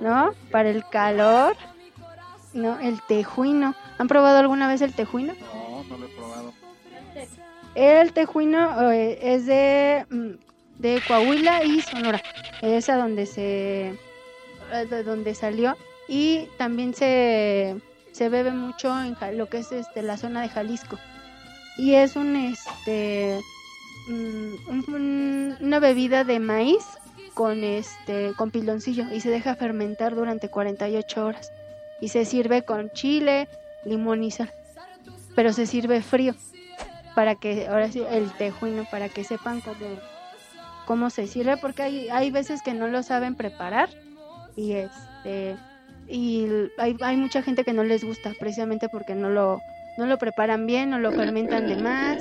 no 0.00 0.32
para 0.50 0.70
el 0.70 0.84
calor 0.88 1.56
no 2.54 2.78
el 2.80 3.00
tejuino 3.02 3.74
han 3.98 4.08
probado 4.08 4.38
alguna 4.38 4.68
vez 4.68 4.80
el 4.82 4.92
tejuino 4.94 5.32
No, 5.34 5.84
no 5.84 5.98
lo 5.98 6.06
he 6.06 6.08
probado. 6.10 6.52
el 7.74 8.12
tejuino 8.12 8.90
eh, 8.92 9.18
es 9.22 9.46
de, 9.46 10.06
mm, 10.10 10.30
de 10.78 11.02
Coahuila 11.06 11.64
y 11.64 11.80
Sonora. 11.80 12.22
Es 12.60 12.88
a 12.88 12.96
donde 12.96 13.26
se 13.26 13.98
de 14.90 15.02
donde 15.02 15.34
salió 15.34 15.76
y 16.08 16.46
también 16.56 16.94
se, 16.94 17.76
se 18.12 18.28
bebe 18.28 18.50
mucho 18.52 18.94
en 19.02 19.16
lo 19.36 19.48
que 19.48 19.58
es 19.58 19.70
este 19.72 20.02
la 20.02 20.16
zona 20.16 20.40
de 20.42 20.48
Jalisco. 20.48 20.98
Y 21.76 21.94
es 21.94 22.16
un 22.16 22.36
este 22.36 23.40
mm, 24.08 24.54
un- 24.68 24.84
un- 24.88 25.56
una 25.60 25.78
bebida 25.80 26.24
de 26.24 26.38
maíz 26.40 26.84
con 27.34 27.64
este 27.64 28.32
con 28.36 28.50
piloncillo 28.50 29.04
y 29.12 29.20
se 29.20 29.30
deja 29.30 29.54
fermentar 29.56 30.14
durante 30.14 30.48
48 30.50 31.24
horas 31.26 31.50
y 32.02 32.08
se 32.08 32.24
sirve 32.24 32.62
con 32.62 32.90
chile, 32.90 33.48
limón 33.84 34.24
y 34.24 34.32
sal. 34.32 34.52
Pero 35.36 35.52
se 35.52 35.66
sirve 35.66 36.02
frío 36.02 36.34
para 37.14 37.36
que 37.36 37.68
ahora 37.68 37.90
sí 37.90 38.02
el 38.10 38.30
tejuino 38.32 38.84
para 38.90 39.08
que 39.08 39.22
sepan 39.22 39.60
cómo 39.60 39.78
cómo 40.84 41.10
se 41.10 41.28
sirve 41.28 41.56
porque 41.58 41.82
hay 41.82 42.08
hay 42.08 42.30
veces 42.30 42.60
que 42.62 42.74
no 42.74 42.88
lo 42.88 43.02
saben 43.02 43.36
preparar 43.36 43.88
y 44.56 44.72
este 44.72 45.56
y 46.08 46.46
hay, 46.78 46.96
hay 47.00 47.16
mucha 47.16 47.42
gente 47.42 47.64
que 47.64 47.72
no 47.72 47.84
les 47.84 48.02
gusta 48.02 48.32
precisamente 48.40 48.88
porque 48.88 49.14
no 49.14 49.30
lo 49.30 49.60
no 49.98 50.06
lo 50.06 50.18
preparan 50.18 50.66
bien 50.66 50.90
no 50.90 50.98
lo 50.98 51.12
fermentan 51.12 51.68
de 51.68 51.76
más 51.76 52.18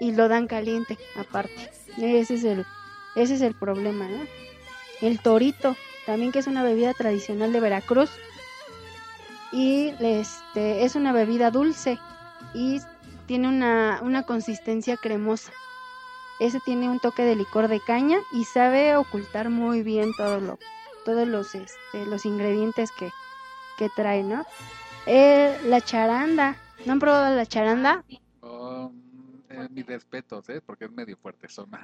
y 0.00 0.12
lo 0.12 0.28
dan 0.28 0.46
caliente 0.46 0.96
aparte 1.16 1.70
ese 1.98 2.34
es 2.34 2.44
el 2.44 2.64
ese 3.14 3.34
es 3.34 3.42
el 3.42 3.54
problema 3.54 4.08
¿no? 4.08 4.26
el 5.06 5.20
torito 5.20 5.76
también 6.06 6.32
que 6.32 6.40
es 6.40 6.46
una 6.46 6.64
bebida 6.64 6.94
tradicional 6.94 7.52
de 7.52 7.60
Veracruz 7.60 8.10
y 9.52 9.94
este 10.00 10.84
es 10.84 10.94
una 10.96 11.12
bebida 11.12 11.50
dulce 11.50 11.98
y 12.54 12.80
tiene 13.26 13.48
una, 13.48 14.00
una 14.02 14.24
consistencia 14.24 14.96
cremosa. 14.96 15.52
Ese 16.40 16.58
tiene 16.60 16.88
un 16.88 16.98
toque 16.98 17.22
de 17.22 17.36
licor 17.36 17.68
de 17.68 17.80
caña 17.80 18.18
y 18.32 18.44
sabe 18.44 18.96
ocultar 18.96 19.50
muy 19.50 19.82
bien 19.82 20.12
todo 20.16 20.40
lo, 20.40 20.58
todos 21.04 21.28
los, 21.28 21.54
este, 21.54 22.06
los 22.06 22.24
ingredientes 22.24 22.90
que, 22.90 23.10
que 23.78 23.88
trae, 23.90 24.22
¿no? 24.22 24.44
Eh, 25.06 25.58
la 25.64 25.80
charanda. 25.80 26.56
¿No 26.84 26.94
han 26.94 26.98
probado 26.98 27.36
la 27.36 27.46
charanda? 27.46 28.02
Eh, 29.52 29.68
mis 29.70 29.86
respetos, 29.86 30.48
¿eh? 30.48 30.60
Porque 30.64 30.86
es 30.86 30.90
medio 30.90 31.16
fuerte 31.16 31.48
son. 31.48 31.70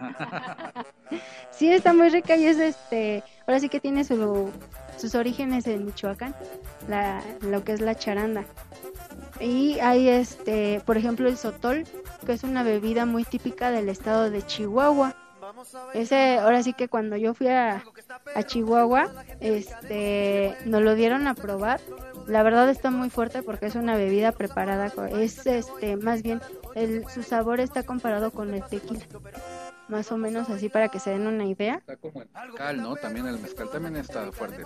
Sí, 1.51 1.73
está 1.73 1.93
muy 1.93 2.09
rica 2.09 2.37
y 2.37 2.47
es 2.47 2.59
este, 2.59 3.25
ahora 3.47 3.59
sí 3.59 3.69
que 3.69 3.81
tiene 3.81 4.05
su, 4.05 4.51
sus 4.97 5.14
orígenes 5.14 5.66
en 5.66 5.87
Michoacán, 5.87 6.35
la, 6.89 7.23
lo 7.41 7.64
que 7.64 7.73
es 7.73 7.81
la 7.81 7.95
charanda. 7.95 8.45
Y 9.41 9.79
hay 9.81 10.09
este, 10.09 10.81
por 10.85 10.97
ejemplo, 10.97 11.29
el 11.29 11.37
sotol, 11.37 11.85
que 12.27 12.33
es 12.33 12.45
una 12.45 12.62
bebida 12.62 13.07
muy 13.07 13.25
típica 13.25 13.71
del 13.71 13.89
estado 13.89 14.31
de 14.31 14.43
Chihuahua. 14.43 15.16
Ese, 15.95 16.39
ahora 16.39 16.62
sí 16.62 16.73
que 16.73 16.89
cuando 16.89 17.16
yo 17.16 17.35
fui 17.35 17.49
a, 17.49 17.83
a 18.35 18.43
Chihuahua, 18.43 19.11
este, 19.41 20.57
nos 20.64 20.83
lo 20.83 20.95
dieron 20.95 21.27
a 21.27 21.35
probar. 21.35 21.81
La 22.27 22.43
verdad 22.43 22.69
está 22.69 22.91
muy 22.91 23.11
fuerte 23.11 23.43
porque 23.43 23.66
es 23.66 23.75
una 23.75 23.97
bebida 23.97 24.33
preparada, 24.33 24.93
es 25.11 25.47
este, 25.47 25.97
más 25.97 26.23
bien, 26.23 26.41
el, 26.83 27.09
su 27.09 27.22
sabor 27.22 27.61
está 27.61 27.83
comparado 27.83 28.31
con 28.31 28.55
el 28.55 28.62
tequila. 28.64 29.05
Más 29.89 30.12
o 30.12 30.18
menos 30.18 30.51
así 30.51 30.68
para 30.68 30.89
que 30.91 31.01
se 31.01 31.11
den 31.11 31.26
una 31.26 31.47
idea. 31.47 31.76
Está 31.76 31.97
como 31.97 32.20
el 32.20 32.29
mezcal, 32.29 32.76
¿no? 32.83 32.95
También 32.97 33.26
el 33.26 33.39
mezcal 33.39 33.70
también 33.70 33.97
está 33.97 34.31
fuerte. 34.33 34.62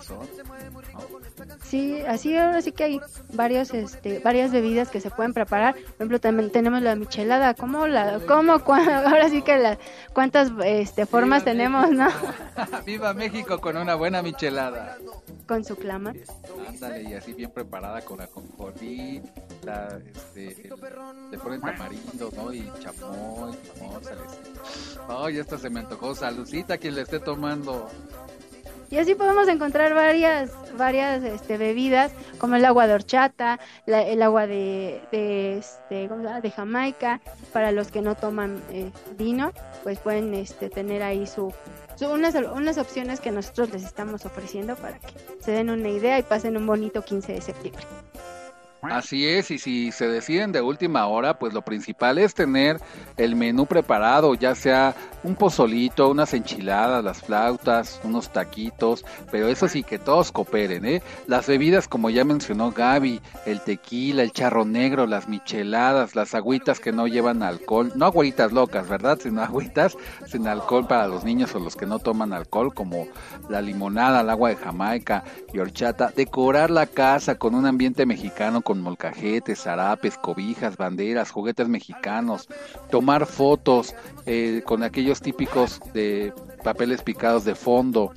Sí, 1.63 2.01
así 2.01 2.35
ahora 2.35 2.61
sí 2.61 2.73
que 2.73 2.83
hay 2.83 3.01
varios, 3.31 3.73
este, 3.73 4.19
varias 4.19 4.51
bebidas 4.51 4.89
que 4.89 4.99
se 4.99 5.09
pueden 5.09 5.33
preparar. 5.33 5.75
Por 5.75 5.93
ejemplo, 5.95 6.19
también 6.19 6.51
tenemos 6.51 6.81
la 6.81 6.95
michelada. 6.95 7.53
¿Cómo 7.53 7.87
la, 7.87 8.19
cómo, 8.27 8.59
cua- 8.59 9.05
ahora 9.05 9.29
sí 9.29 9.41
que 9.41 9.77
cuántas, 10.13 10.51
este, 10.65 11.05
formas 11.05 11.43
Viva 11.45 11.51
tenemos, 11.53 11.91
no? 11.91 12.07
Viva 12.85 13.13
México 13.13 13.61
con 13.61 13.77
una 13.77 13.95
buena 13.95 14.21
michelada. 14.21 14.97
Con 15.47 15.63
su 15.65 15.75
clama. 15.75 16.13
Ándale, 16.67 17.03
y 17.03 17.13
así 17.13 17.33
bien 17.33 17.51
preparada 17.51 18.01
con 18.01 18.17
la 18.19 18.27
conjolí, 18.27 19.21
la, 19.63 19.99
este, 20.13 20.69
le 21.31 21.37
ponen 21.37 21.59
tamarindo, 21.61 22.29
¿no? 22.35 22.53
Y 22.53 22.71
chamoy, 22.79 23.53
limón. 23.75 24.01
Ay, 25.09 25.37
esta 25.39 25.57
se 25.57 25.69
me 25.69 25.81
antojó. 25.81 26.15
Saludcita 26.15 26.77
quien 26.77 26.95
le 26.95 27.01
esté 27.01 27.19
tomando. 27.19 27.89
Y 28.89 28.99
así 28.99 29.15
podemos 29.15 29.47
encontrar 29.47 29.93
varias, 29.95 30.51
varias 30.77 31.23
este, 31.23 31.57
bebidas, 31.57 32.11
como 32.37 32.55
el 32.55 32.63
agua 32.63 32.85
de 32.85 32.93
horchata, 32.93 33.59
la- 33.87 34.03
el 34.03 34.21
agua 34.21 34.45
de, 34.45 35.01
de, 35.11 35.57
este, 35.57 36.07
¿cómo 36.07 36.21
se 36.21 36.27
llama? 36.27 36.41
de 36.41 36.51
Jamaica. 36.51 37.21
Para 37.51 37.71
los 37.71 37.89
que 37.91 38.01
no 38.01 38.13
toman 38.15 38.61
eh, 38.69 38.91
vino, 39.17 39.51
pues 39.83 39.97
pueden 39.99 40.33
este, 40.35 40.69
tener 40.69 41.01
ahí 41.01 41.25
su, 41.25 41.51
su- 41.95 42.09
unas, 42.09 42.35
unas 42.35 42.77
opciones 42.77 43.19
que 43.19 43.31
nosotros 43.31 43.69
les 43.71 43.83
estamos 43.83 44.25
ofreciendo 44.25 44.75
para 44.75 44.99
que 44.99 45.13
se 45.39 45.51
den 45.51 45.69
una 45.69 45.89
idea 45.89 46.19
y 46.19 46.23
pasen 46.23 46.57
un 46.57 46.65
bonito 46.65 47.03
15 47.03 47.33
de 47.33 47.41
septiembre. 47.41 47.83
Así 48.83 49.25
es, 49.25 49.49
y 49.49 49.59
si 49.59 49.91
se 49.91 50.07
deciden 50.07 50.51
de 50.51 50.61
última 50.61 51.07
hora, 51.07 51.39
pues 51.39 51.53
lo 51.53 51.61
principal 51.61 52.17
es 52.17 52.33
tener 52.33 52.79
el 53.17 53.35
menú 53.35 53.65
preparado, 53.65 54.33
ya 54.35 54.55
sea 54.55 54.93
un 55.23 55.35
pozolito, 55.35 56.09
unas 56.09 56.33
enchiladas, 56.33 57.03
las 57.03 57.21
flautas, 57.21 58.01
unos 58.03 58.31
taquitos, 58.31 59.05
pero 59.31 59.47
eso 59.47 59.69
sí 59.69 59.83
que 59.83 59.99
todos 59.99 60.31
cooperen, 60.31 60.85
¿eh? 60.85 61.01
Las 61.27 61.47
bebidas, 61.47 61.87
como 61.87 62.09
ya 62.09 62.25
mencionó 62.25 62.71
Gaby, 62.71 63.21
el 63.45 63.61
tequila, 63.61 64.21
el 64.23 64.33
charro 64.33 64.65
negro, 64.65 65.07
las 65.07 65.29
micheladas, 65.29 66.15
las 66.15 66.35
agüitas 66.35 66.81
que 66.81 66.91
no 66.91 67.07
llevan 67.07 67.41
alcohol, 67.41 67.93
no 67.95 68.05
agüitas 68.07 68.51
locas, 68.51 68.89
¿verdad? 68.89 69.17
Sino 69.21 69.41
agüitas 69.41 69.95
sin 70.27 70.47
alcohol 70.47 70.87
para 70.87 71.07
los 71.07 71.23
niños 71.23 71.55
o 71.55 71.59
los 71.59 71.77
que 71.77 71.85
no 71.85 71.99
toman 71.99 72.33
alcohol, 72.33 72.73
como 72.73 73.07
la 73.49 73.61
limonada, 73.61 74.21
el 74.21 74.29
agua 74.29 74.49
de 74.49 74.57
Jamaica 74.57 75.23
y 75.53 75.59
horchata, 75.59 76.11
decorar 76.13 76.69
la 76.69 76.85
casa 76.85 77.35
con 77.35 77.55
un 77.55 77.65
ambiente 77.65 78.05
mexicano 78.05 78.61
molcajetes, 78.81 79.63
zarapes, 79.63 80.17
cobijas, 80.17 80.77
banderas, 80.77 81.31
juguetes 81.31 81.67
mexicanos, 81.67 82.47
tomar 82.89 83.25
fotos 83.25 83.95
eh, 84.25 84.61
con 84.65 84.83
aquellos 84.83 85.21
típicos 85.21 85.79
de 85.93 86.33
papeles 86.63 87.01
picados 87.01 87.43
de 87.43 87.55
fondo 87.55 88.13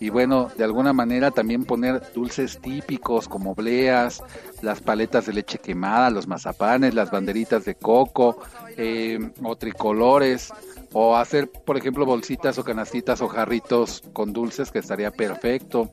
y 0.00 0.08
bueno, 0.08 0.50
de 0.56 0.64
alguna 0.64 0.92
manera 0.94 1.30
también 1.30 1.64
poner 1.64 2.02
dulces 2.14 2.58
típicos 2.60 3.28
como 3.28 3.54
bleas, 3.54 4.22
las 4.62 4.80
paletas 4.80 5.26
de 5.26 5.34
leche 5.34 5.58
quemada, 5.58 6.08
los 6.10 6.26
mazapanes, 6.26 6.94
las 6.94 7.10
banderitas 7.10 7.66
de 7.66 7.74
coco 7.74 8.38
eh, 8.76 9.18
o 9.42 9.56
tricolores 9.56 10.52
o 10.92 11.16
hacer, 11.16 11.50
por 11.50 11.76
ejemplo, 11.76 12.06
bolsitas 12.06 12.58
o 12.58 12.64
canastitas 12.64 13.20
o 13.20 13.28
jarritos 13.28 14.02
con 14.12 14.32
dulces 14.32 14.70
que 14.70 14.80
estaría 14.80 15.10
perfecto. 15.10 15.90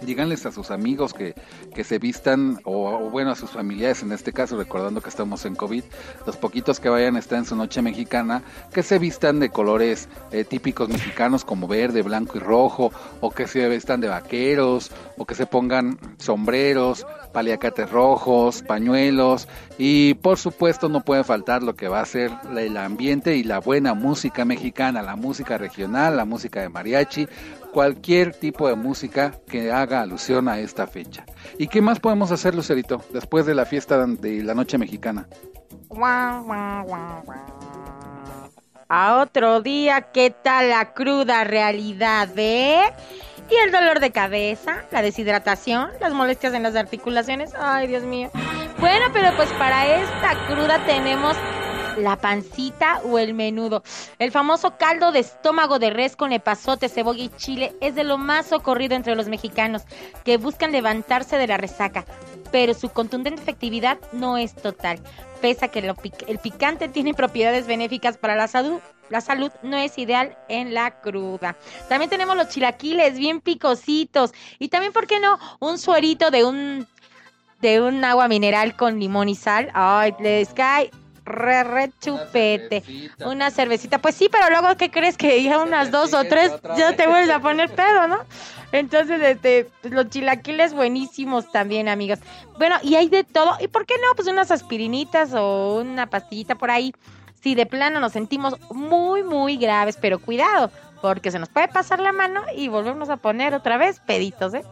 Díganles 0.00 0.44
a 0.44 0.52
sus 0.52 0.70
amigos 0.70 1.14
que, 1.14 1.34
que 1.74 1.84
se 1.84 1.98
vistan, 1.98 2.58
o, 2.64 3.10
bueno, 3.10 3.30
a 3.30 3.36
sus 3.36 3.50
familiares 3.50 4.02
en 4.02 4.12
este 4.12 4.32
caso, 4.32 4.56
recordando 4.56 5.00
que 5.00 5.08
estamos 5.08 5.44
en 5.44 5.54
COVID, 5.54 5.84
los 6.26 6.36
poquitos 6.36 6.80
que 6.80 6.88
vayan 6.88 7.16
a 7.16 7.20
estar 7.20 7.38
en 7.38 7.44
su 7.44 7.54
noche 7.56 7.80
mexicana, 7.80 8.42
que 8.72 8.82
se 8.82 8.98
vistan 8.98 9.40
de 9.40 9.50
colores 9.50 10.08
eh, 10.32 10.44
típicos 10.44 10.88
mexicanos 10.88 11.44
como 11.44 11.68
verde, 11.68 12.02
blanco 12.02 12.38
y 12.38 12.40
rojo, 12.40 12.92
o 13.20 13.30
que 13.30 13.46
se 13.46 13.68
vistan 13.68 14.00
de 14.00 14.08
vaqueros, 14.08 14.90
o 15.16 15.24
que 15.24 15.34
se 15.34 15.46
pongan 15.46 15.98
sombreros, 16.18 17.06
paliacates 17.32 17.90
rojos, 17.90 18.62
pañuelos, 18.62 19.48
y 19.78 20.14
por 20.14 20.38
supuesto 20.38 20.88
no 20.88 21.04
puede 21.04 21.24
faltar 21.24 21.62
lo 21.62 21.74
que 21.74 21.88
va 21.88 22.00
a 22.00 22.06
ser 22.06 22.32
el 22.56 22.76
ambiente 22.76 23.36
y 23.36 23.44
la 23.44 23.60
buena 23.60 23.94
música 23.94 24.44
mexicana, 24.44 25.02
la 25.02 25.16
música 25.16 25.56
regional, 25.56 26.16
la 26.16 26.24
música 26.24 26.60
de 26.60 26.68
mariachi, 26.68 27.28
cualquier 27.74 28.32
tipo 28.32 28.68
de 28.68 28.76
música 28.76 29.32
que 29.48 29.72
haga 29.72 30.00
alusión 30.00 30.48
a 30.48 30.60
esta 30.60 30.86
fecha. 30.86 31.26
¿Y 31.58 31.66
qué 31.66 31.82
más 31.82 31.98
podemos 31.98 32.30
hacer, 32.30 32.54
Lucerito, 32.54 33.02
después 33.12 33.44
de 33.46 33.54
la 33.54 33.66
fiesta 33.66 34.06
de 34.06 34.44
la 34.44 34.54
noche 34.54 34.78
mexicana? 34.78 35.26
A 38.88 39.16
otro 39.20 39.60
día, 39.60 40.02
¿qué 40.12 40.30
tal 40.30 40.70
la 40.70 40.94
cruda 40.94 41.42
realidad, 41.42 42.28
eh? 42.36 42.84
Y 43.50 43.56
el 43.56 43.72
dolor 43.72 43.98
de 43.98 44.12
cabeza, 44.12 44.84
la 44.92 45.02
deshidratación, 45.02 45.90
las 46.00 46.14
molestias 46.14 46.54
en 46.54 46.62
las 46.62 46.76
articulaciones. 46.76 47.52
Ay, 47.58 47.88
Dios 47.88 48.04
mío. 48.04 48.30
Bueno, 48.78 49.06
pero 49.12 49.34
pues 49.36 49.52
para 49.54 50.00
esta 50.00 50.46
cruda 50.46 50.78
tenemos 50.86 51.36
la 51.96 52.16
pancita 52.16 53.00
o 53.04 53.18
el 53.18 53.34
menudo. 53.34 53.82
El 54.18 54.30
famoso 54.30 54.76
caldo 54.76 55.12
de 55.12 55.20
estómago 55.20 55.78
de 55.78 55.90
res 55.90 56.16
con 56.16 56.32
epazote, 56.32 56.88
cebolla 56.88 57.24
y 57.24 57.28
chile 57.36 57.74
es 57.80 57.94
de 57.94 58.04
lo 58.04 58.18
más 58.18 58.46
socorrido 58.46 58.94
entre 58.94 59.14
los 59.16 59.28
mexicanos 59.28 59.82
que 60.24 60.36
buscan 60.36 60.72
levantarse 60.72 61.36
de 61.36 61.46
la 61.46 61.56
resaca. 61.56 62.04
pero 62.50 62.72
su 62.72 62.88
contundente 62.90 63.42
efectividad 63.42 63.98
no 64.12 64.38
es 64.38 64.54
total. 64.54 65.00
Pese 65.40 65.64
a 65.64 65.68
que 65.68 65.80
el 66.28 66.38
picante 66.38 66.88
tiene 66.88 67.12
propiedades 67.12 67.66
benéficas 67.66 68.16
para 68.16 68.36
la 68.36 68.46
salud, 68.46 68.80
la 69.10 69.20
salud 69.20 69.50
no 69.62 69.76
es 69.76 69.98
ideal 69.98 70.36
en 70.48 70.72
la 70.72 71.00
cruda. 71.00 71.56
También 71.88 72.10
tenemos 72.10 72.36
los 72.36 72.48
chilaquiles 72.48 73.18
bien 73.18 73.40
picositos 73.40 74.32
y 74.60 74.68
también, 74.68 74.92
¿por 74.92 75.08
qué 75.08 75.18
no? 75.18 75.38
Un 75.58 75.78
suerito 75.78 76.30
de 76.30 76.44
un 76.44 76.86
de 77.60 77.80
un 77.80 78.04
agua 78.04 78.28
mineral 78.28 78.76
con 78.76 79.00
limón 79.00 79.28
y 79.28 79.34
sal. 79.34 79.70
Ay, 79.74 80.14
les 80.20 80.50
cae 80.54 80.90
re, 81.24 81.64
re 81.64 81.90
chupete. 82.00 82.82
Una 83.24 83.50
cervecita, 83.50 83.98
pues 83.98 84.14
sí, 84.14 84.28
pero 84.30 84.48
luego, 84.50 84.76
¿qué 84.76 84.90
crees? 84.90 85.16
Que 85.16 85.42
ya 85.42 85.58
unas 85.58 85.90
dos 85.90 86.14
o 86.14 86.24
tres 86.24 86.52
ya 86.76 86.94
te 86.96 87.06
vuelves 87.06 87.30
a 87.30 87.40
poner 87.40 87.70
pedo, 87.70 88.08
¿no? 88.08 88.18
Entonces, 88.72 89.20
este, 89.22 89.70
los 89.82 90.08
chilaquiles 90.08 90.74
buenísimos 90.74 91.50
también, 91.52 91.88
amigos. 91.88 92.18
Bueno, 92.58 92.76
y 92.82 92.96
hay 92.96 93.08
de 93.08 93.22
todo. 93.22 93.56
¿Y 93.60 93.68
por 93.68 93.86
qué 93.86 93.94
no? 93.98 94.14
Pues 94.16 94.26
unas 94.28 94.50
aspirinitas 94.50 95.32
o 95.32 95.76
una 95.80 96.08
pastillita 96.08 96.56
por 96.56 96.70
ahí. 96.70 96.92
Si 97.40 97.54
de 97.54 97.66
plano 97.66 98.00
nos 98.00 98.12
sentimos 98.12 98.54
muy, 98.70 99.22
muy 99.22 99.58
graves, 99.58 99.98
pero 100.00 100.18
cuidado, 100.18 100.70
porque 101.02 101.30
se 101.30 101.38
nos 101.38 101.50
puede 101.50 101.68
pasar 101.68 102.00
la 102.00 102.12
mano 102.12 102.42
y 102.56 102.68
volvernos 102.68 103.10
a 103.10 103.18
poner 103.18 103.54
otra 103.54 103.76
vez 103.76 104.00
peditos, 104.00 104.54
¿eh? 104.54 104.64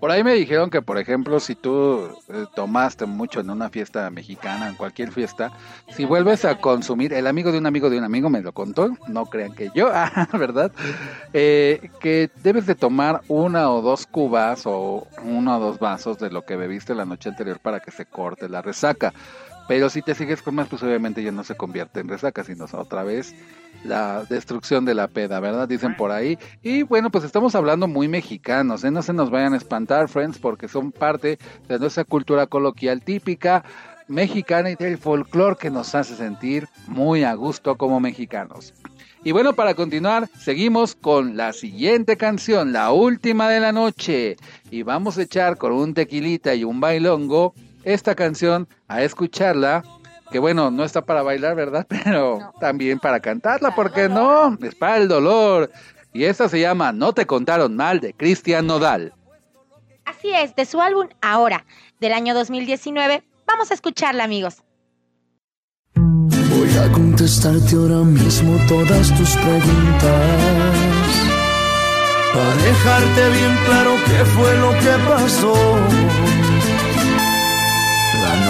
Por 0.00 0.10
ahí 0.10 0.22
me 0.22 0.34
dijeron 0.34 0.70
que, 0.70 0.82
por 0.82 0.98
ejemplo, 0.98 1.40
si 1.40 1.54
tú 1.54 2.08
eh, 2.28 2.44
tomaste 2.54 3.06
mucho 3.06 3.40
en 3.40 3.50
una 3.50 3.68
fiesta 3.68 4.08
mexicana, 4.10 4.68
en 4.68 4.76
cualquier 4.76 5.10
fiesta, 5.12 5.52
si 5.90 6.04
vuelves 6.04 6.44
a 6.44 6.60
consumir, 6.60 7.12
el 7.12 7.26
amigo 7.26 7.52
de 7.52 7.58
un 7.58 7.66
amigo 7.66 7.90
de 7.90 7.98
un 7.98 8.04
amigo 8.04 8.30
me 8.30 8.40
lo 8.40 8.52
contó, 8.52 8.90
no 9.08 9.26
crean 9.26 9.54
que 9.54 9.70
yo, 9.74 9.90
ah, 9.92 10.28
¿verdad? 10.32 10.72
Eh, 11.32 11.90
que 12.00 12.30
debes 12.42 12.66
de 12.66 12.74
tomar 12.74 13.22
una 13.28 13.70
o 13.70 13.82
dos 13.82 14.06
cubas 14.06 14.62
o 14.64 15.06
uno 15.24 15.56
o 15.56 15.60
dos 15.60 15.78
vasos 15.78 16.18
de 16.18 16.30
lo 16.30 16.42
que 16.42 16.56
bebiste 16.56 16.94
la 16.94 17.04
noche 17.04 17.28
anterior 17.28 17.58
para 17.60 17.80
que 17.80 17.90
se 17.90 18.06
corte 18.06 18.48
la 18.48 18.62
resaca. 18.62 19.12
Pero 19.68 19.90
si 19.90 20.00
te 20.00 20.14
sigues 20.14 20.40
con 20.40 20.54
más, 20.54 20.66
pues 20.66 20.82
obviamente 20.82 21.22
ya 21.22 21.30
no 21.30 21.44
se 21.44 21.54
convierte 21.54 22.00
en 22.00 22.08
resaca, 22.08 22.42
sino 22.42 22.64
otra 22.72 23.04
vez 23.04 23.34
la 23.84 24.24
destrucción 24.24 24.86
de 24.86 24.94
la 24.94 25.08
peda, 25.08 25.40
¿verdad? 25.40 25.68
Dicen 25.68 25.94
por 25.94 26.10
ahí. 26.10 26.38
Y 26.62 26.82
bueno, 26.82 27.10
pues 27.10 27.22
estamos 27.22 27.54
hablando 27.54 27.86
muy 27.86 28.08
mexicanos, 28.08 28.82
¿eh? 28.82 28.90
No 28.90 29.02
se 29.02 29.12
nos 29.12 29.30
vayan 29.30 29.52
a 29.52 29.58
espantar, 29.58 30.08
friends, 30.08 30.38
porque 30.38 30.68
son 30.68 30.90
parte 30.90 31.38
de 31.68 31.78
nuestra 31.78 32.04
cultura 32.04 32.46
coloquial 32.46 33.02
típica 33.02 33.62
mexicana 34.08 34.70
y 34.70 34.74
del 34.74 34.96
folclore 34.96 35.56
que 35.60 35.70
nos 35.70 35.94
hace 35.94 36.16
sentir 36.16 36.66
muy 36.86 37.22
a 37.24 37.34
gusto 37.34 37.76
como 37.76 38.00
mexicanos. 38.00 38.72
Y 39.22 39.32
bueno, 39.32 39.52
para 39.52 39.74
continuar, 39.74 40.28
seguimos 40.38 40.94
con 40.94 41.36
la 41.36 41.52
siguiente 41.52 42.16
canción, 42.16 42.72
la 42.72 42.92
última 42.92 43.50
de 43.50 43.60
la 43.60 43.72
noche. 43.72 44.36
Y 44.70 44.82
vamos 44.82 45.18
a 45.18 45.22
echar 45.22 45.58
con 45.58 45.72
un 45.72 45.92
tequilita 45.92 46.54
y 46.54 46.64
un 46.64 46.80
bailongo 46.80 47.52
esta 47.84 48.14
canción 48.14 48.68
a 48.88 49.02
escucharla. 49.02 49.82
Que 50.30 50.38
bueno, 50.38 50.70
no 50.70 50.84
está 50.84 51.02
para 51.02 51.22
bailar, 51.22 51.54
¿verdad? 51.54 51.86
Pero 52.04 52.52
también 52.60 52.98
para 52.98 53.20
cantarla, 53.20 53.74
porque 53.74 54.08
no, 54.08 54.58
es 54.62 54.74
para 54.74 54.98
el 54.98 55.08
dolor. 55.08 55.70
Y 56.12 56.24
esta 56.24 56.48
se 56.48 56.60
llama 56.60 56.92
No 56.92 57.12
te 57.12 57.26
contaron 57.26 57.76
mal 57.76 58.00
de 58.00 58.12
Cristian 58.12 58.66
Nodal. 58.66 59.12
Así 60.04 60.30
es, 60.34 60.54
de 60.56 60.64
su 60.64 60.80
álbum 60.80 61.08
Ahora, 61.20 61.64
del 62.00 62.12
año 62.12 62.34
2019. 62.34 63.22
Vamos 63.46 63.70
a 63.70 63.74
escucharla, 63.74 64.24
amigos. 64.24 64.62
Voy 65.94 66.76
a 66.76 66.92
contestarte 66.92 67.76
ahora 67.76 68.04
mismo 68.04 68.58
todas 68.68 69.16
tus 69.16 69.36
preguntas. 69.36 70.58
Para 72.34 72.54
dejarte 72.56 73.30
bien 73.30 73.56
claro 73.66 73.96
qué 74.06 74.24
fue 74.24 74.56
lo 74.58 74.70
que 74.72 75.08
pasó. 75.08 75.54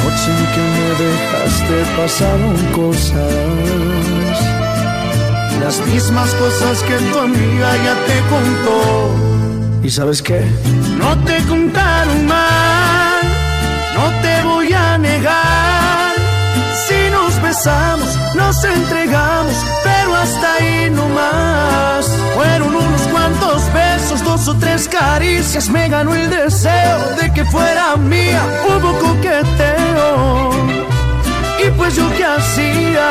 Noche 0.09 0.31
en 0.31 0.47
que 0.55 0.65
me 0.77 0.89
dejaste 1.05 1.77
pasaron 1.97 2.57
cosas. 2.73 4.37
Las 5.61 5.87
mismas 5.87 6.31
cosas 6.35 6.83
que 6.85 6.97
tu 6.97 7.19
amiga 7.19 7.69
ya 7.85 7.95
te 8.07 8.17
contó. 8.33 8.79
¿Y 9.83 9.91
sabes 9.91 10.23
qué? 10.23 10.41
No 10.97 11.11
te 11.25 11.37
contaron 11.45 12.27
mal, 12.27 13.21
no 13.97 14.07
te 14.23 14.43
voy 14.45 14.73
a 14.73 14.97
negar. 14.97 16.13
Si 16.87 17.11
nos 17.11 17.43
besamos, 17.43 18.09
nos 18.35 18.65
entregamos, 18.65 19.57
pero 19.85 20.17
hasta 20.17 20.55
ahí 20.55 20.91
no 20.91 21.07
más. 21.11 22.07
Fueron 22.35 22.75
unos 22.75 23.03
cuantos 23.13 23.61
besos, 23.75 23.88
dos 24.39 24.49
o 24.49 24.55
tres 24.55 24.89
caricias, 24.89 25.69
me 25.69 25.89
ganó 25.89 26.15
el 26.15 26.31
deseo 26.31 27.17
de 27.21 27.33
que 27.33 27.45
fuera 27.45 27.97
mía. 27.97 28.43
Hubo 28.67 28.93
coqueteo, 28.99 30.51
y 31.65 31.71
pues 31.77 31.97
yo 31.97 32.09
qué 32.17 32.25
hacía. 32.25 33.09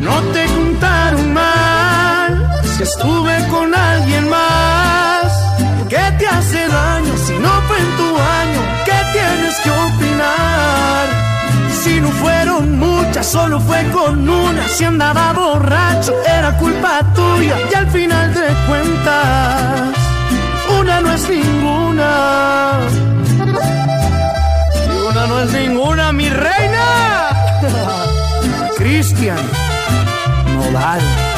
No 0.00 0.20
te 0.32 0.46
contaron 0.46 1.32
mal, 1.32 2.50
si 2.76 2.82
estuve 2.82 3.46
con 3.48 3.74
alguien 3.74 4.28
más. 4.28 4.87
Solo 13.28 13.60
fue 13.60 13.84
con 13.90 14.28
una. 14.28 14.66
Si 14.68 14.84
andaba 14.84 15.32
borracho, 15.32 16.14
era 16.24 16.56
culpa 16.56 17.00
tuya. 17.14 17.56
Y 17.70 17.74
al 17.74 17.88
final 17.90 18.32
de 18.32 18.46
cuentas, 18.66 19.94
una 20.80 21.00
no 21.00 21.12
es 21.12 21.28
ninguna. 21.28 22.80
Y 24.86 25.10
una 25.10 25.26
no 25.26 25.40
es 25.40 25.52
ninguna, 25.52 26.12
mi 26.12 26.28
reina. 26.28 27.28
Cristian 28.78 29.38
Nodal. 30.54 31.37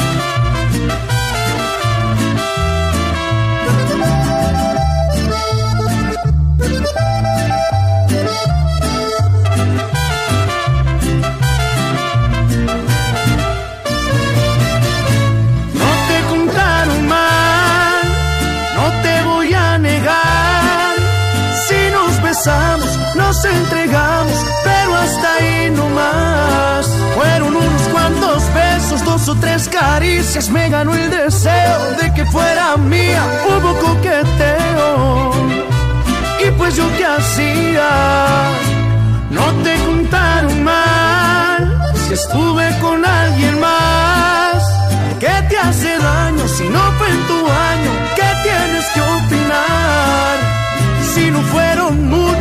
Nos 23.31 23.45
entregamos, 23.45 24.45
pero 24.61 24.93
hasta 24.93 25.35
ahí 25.35 25.71
no 25.71 25.87
más. 25.89 26.85
Fueron 27.15 27.55
unos 27.55 27.81
cuantos 27.93 28.43
besos, 28.53 29.05
dos 29.05 29.29
o 29.29 29.35
tres 29.35 29.69
caricias, 29.69 30.49
me 30.49 30.67
ganó 30.67 30.93
el 30.93 31.09
deseo 31.09 31.79
de 32.01 32.13
que 32.13 32.25
fuera 32.25 32.75
mía. 32.75 33.23
Hubo 33.47 33.71
coqueteo, 33.87 35.31
y 36.45 36.51
pues 36.57 36.75
yo 36.75 36.85
qué 36.97 37.05
hacía. 37.05 37.89
No 39.29 39.45
te 39.63 39.75
contaron 39.85 40.63
mal, 40.65 41.93
si 42.05 42.13
estuve 42.13 42.65
con 42.81 43.05
alguien 43.05 43.61
más. 43.61 44.61
¿Qué 45.21 45.35
te 45.49 45.57
hace 45.57 45.97
daño 45.97 46.45
si 46.49 46.67
no 46.67 46.81
fue 46.97 47.07
en 47.07 47.21
tu 47.29 47.39
año? 47.69 47.91
¿Qué 48.17 48.29
tienes 48.43 48.85
que 48.93 49.01
opinar? 49.01 50.35
Si 51.13 51.31
no 51.31 51.39
fueron 51.43 51.70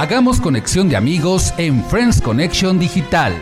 Hagamos 0.00 0.40
conexión 0.40 0.88
de 0.88 0.96
amigos 0.96 1.52
en 1.58 1.84
Friends 1.84 2.22
Connection 2.22 2.78
Digital. 2.78 3.34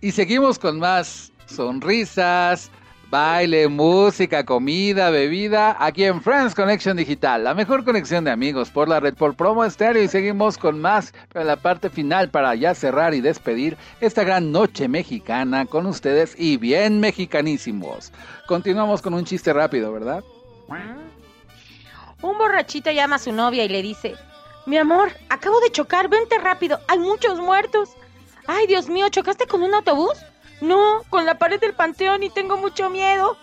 Y 0.00 0.12
seguimos 0.12 0.58
con 0.58 0.78
más 0.78 1.30
sonrisas, 1.44 2.70
baile, 3.12 3.68
música, 3.68 4.42
comida, 4.42 5.10
bebida, 5.10 5.76
aquí 5.78 6.04
en 6.04 6.22
Friends 6.22 6.54
Connection 6.54 6.96
Digital, 6.96 7.44
la 7.44 7.52
mejor 7.52 7.84
conexión 7.84 8.24
de 8.24 8.30
amigos 8.30 8.70
por 8.70 8.88
la 8.88 9.00
red 9.00 9.12
por 9.12 9.34
promo 9.34 9.66
estéreo 9.66 10.02
y 10.02 10.08
seguimos 10.08 10.56
con 10.56 10.80
más 10.80 11.12
en 11.34 11.46
la 11.46 11.56
parte 11.56 11.90
final 11.90 12.30
para 12.30 12.54
ya 12.54 12.74
cerrar 12.74 13.12
y 13.12 13.20
despedir 13.20 13.76
esta 14.00 14.24
gran 14.24 14.50
noche 14.50 14.88
mexicana 14.88 15.66
con 15.66 15.84
ustedes 15.84 16.34
y 16.38 16.56
bien 16.56 17.00
mexicanísimos. 17.00 18.12
Continuamos 18.46 19.02
con 19.02 19.12
un 19.12 19.26
chiste 19.26 19.52
rápido, 19.52 19.92
¿verdad? 19.92 20.24
Un 22.22 22.38
borrachito 22.38 22.90
llama 22.92 23.16
a 23.16 23.18
su 23.18 23.30
novia 23.30 23.62
y 23.62 23.68
le 23.68 23.82
dice, 23.82 24.14
mi 24.64 24.78
amor, 24.78 25.12
acabo 25.28 25.60
de 25.60 25.70
chocar, 25.70 26.08
vente 26.08 26.38
rápido, 26.38 26.80
hay 26.88 26.98
muchos 26.98 27.38
muertos. 27.38 27.90
Ay, 28.46 28.66
Dios 28.66 28.88
mío, 28.88 29.10
¿chocaste 29.10 29.46
con 29.46 29.62
un 29.62 29.74
autobús? 29.74 30.14
No, 30.62 31.02
con 31.10 31.26
la 31.26 31.38
pared 31.38 31.58
del 31.58 31.74
panteón 31.74 32.22
y 32.22 32.30
tengo 32.30 32.56
mucho 32.56 32.88
miedo. 32.88 33.36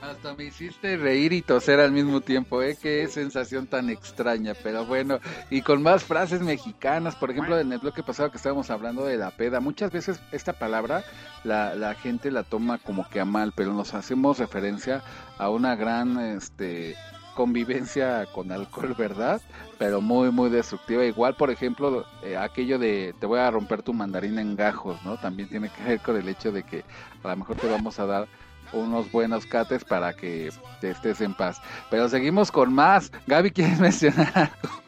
Hasta 0.00 0.34
me 0.34 0.44
hiciste 0.44 0.96
reír 0.96 1.32
y 1.32 1.42
toser 1.42 1.78
al 1.78 1.92
mismo 1.92 2.20
tiempo, 2.20 2.62
¿eh? 2.62 2.76
Qué 2.82 3.06
sensación 3.06 3.68
tan 3.68 3.90
extraña, 3.90 4.54
pero 4.60 4.86
bueno, 4.86 5.20
y 5.50 5.62
con 5.62 5.84
más 5.84 6.02
frases 6.02 6.40
mexicanas, 6.40 7.14
por 7.14 7.30
ejemplo, 7.30 7.60
en 7.60 7.72
el 7.72 7.78
bloque 7.78 8.02
pasado 8.02 8.32
que 8.32 8.38
estábamos 8.38 8.68
hablando 8.70 9.04
de 9.04 9.18
la 9.18 9.30
peda, 9.30 9.60
muchas 9.60 9.92
veces 9.92 10.18
esta 10.32 10.54
palabra 10.54 11.04
la, 11.44 11.76
la 11.76 11.94
gente 11.94 12.32
la 12.32 12.42
toma 12.42 12.78
como 12.78 13.08
que 13.08 13.20
a 13.20 13.24
mal, 13.24 13.52
pero 13.54 13.72
nos 13.72 13.94
hacemos 13.94 14.38
referencia 14.38 15.04
a 15.36 15.48
una 15.48 15.76
gran, 15.76 16.18
este 16.18 16.96
convivencia 17.38 18.26
con 18.34 18.50
alcohol, 18.50 18.96
¿verdad? 18.98 19.40
Pero 19.78 20.00
muy, 20.00 20.32
muy 20.32 20.50
destructiva. 20.50 21.04
Igual, 21.04 21.36
por 21.36 21.52
ejemplo, 21.52 22.04
eh, 22.24 22.36
aquello 22.36 22.80
de 22.80 23.14
te 23.20 23.26
voy 23.26 23.38
a 23.38 23.48
romper 23.48 23.80
tu 23.80 23.94
mandarina 23.94 24.40
en 24.40 24.56
gajos, 24.56 25.00
¿no? 25.04 25.16
También 25.18 25.48
tiene 25.48 25.68
que 25.68 25.84
ver 25.84 26.00
con 26.00 26.16
el 26.16 26.28
hecho 26.28 26.50
de 26.50 26.64
que 26.64 26.82
a 27.22 27.28
lo 27.28 27.36
mejor 27.36 27.54
te 27.54 27.70
vamos 27.70 28.00
a 28.00 28.06
dar 28.06 28.26
unos 28.72 29.12
buenos 29.12 29.46
cates 29.46 29.84
para 29.84 30.14
que 30.14 30.50
te 30.80 30.90
estés 30.90 31.20
en 31.20 31.32
paz. 31.32 31.62
Pero 31.90 32.08
seguimos 32.08 32.50
con 32.50 32.74
más. 32.74 33.12
Gaby, 33.28 33.52
¿quieres 33.52 33.78
mencionar 33.88 34.32
algo? 34.34 34.82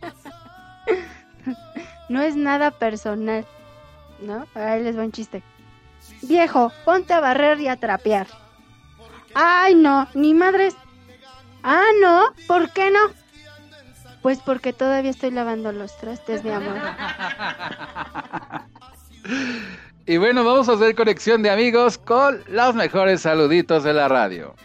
No 2.08 2.22
es 2.22 2.34
nada 2.36 2.70
personal, 2.70 3.46
¿no? 4.22 4.46
Ahí 4.54 4.82
les 4.82 4.98
va 4.98 5.02
un 5.02 5.12
chiste. 5.12 5.42
Viejo, 6.22 6.72
ponte 6.86 7.12
a 7.12 7.20
barrer 7.20 7.60
y 7.60 7.68
a 7.68 7.76
trapear. 7.76 8.26
Ay, 9.34 9.74
no, 9.74 10.08
ni 10.14 10.34
madres. 10.34 10.74
Ah, 11.62 11.86
no, 12.00 12.32
¿por 12.46 12.70
qué 12.70 12.90
no? 12.90 12.98
Pues 14.22 14.38
porque 14.40 14.72
todavía 14.72 15.10
estoy 15.10 15.30
lavando 15.30 15.72
los 15.72 15.96
trastes, 15.96 16.44
mi 16.44 16.50
amor. 16.50 16.76
Y 20.06 20.16
bueno, 20.16 20.42
vamos 20.42 20.68
a 20.68 20.72
hacer 20.72 20.96
conexión 20.96 21.40
de 21.42 21.50
amigos 21.50 21.96
con 21.96 22.42
los 22.48 22.74
mejores 22.74 23.20
saluditos 23.20 23.84
de 23.84 23.92
la 23.92 24.08
radio. 24.08 24.56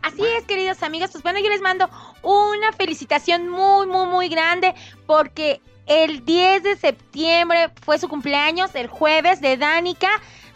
Así 0.00 0.24
es, 0.24 0.44
queridos 0.44 0.82
amigos. 0.82 1.10
Pues 1.12 1.22
bueno, 1.22 1.40
yo 1.40 1.50
les 1.50 1.60
mando 1.60 1.90
una 2.22 2.72
felicitación 2.72 3.50
muy, 3.50 3.86
muy, 3.86 4.06
muy 4.06 4.28
grande 4.30 4.74
porque 5.06 5.60
el 5.86 6.24
10 6.24 6.62
de 6.62 6.76
septiembre 6.76 7.70
fue 7.82 7.98
su 7.98 8.08
cumpleaños, 8.08 8.74
el 8.74 8.86
jueves 8.86 9.42
de 9.42 9.58
Danica. 9.58 10.08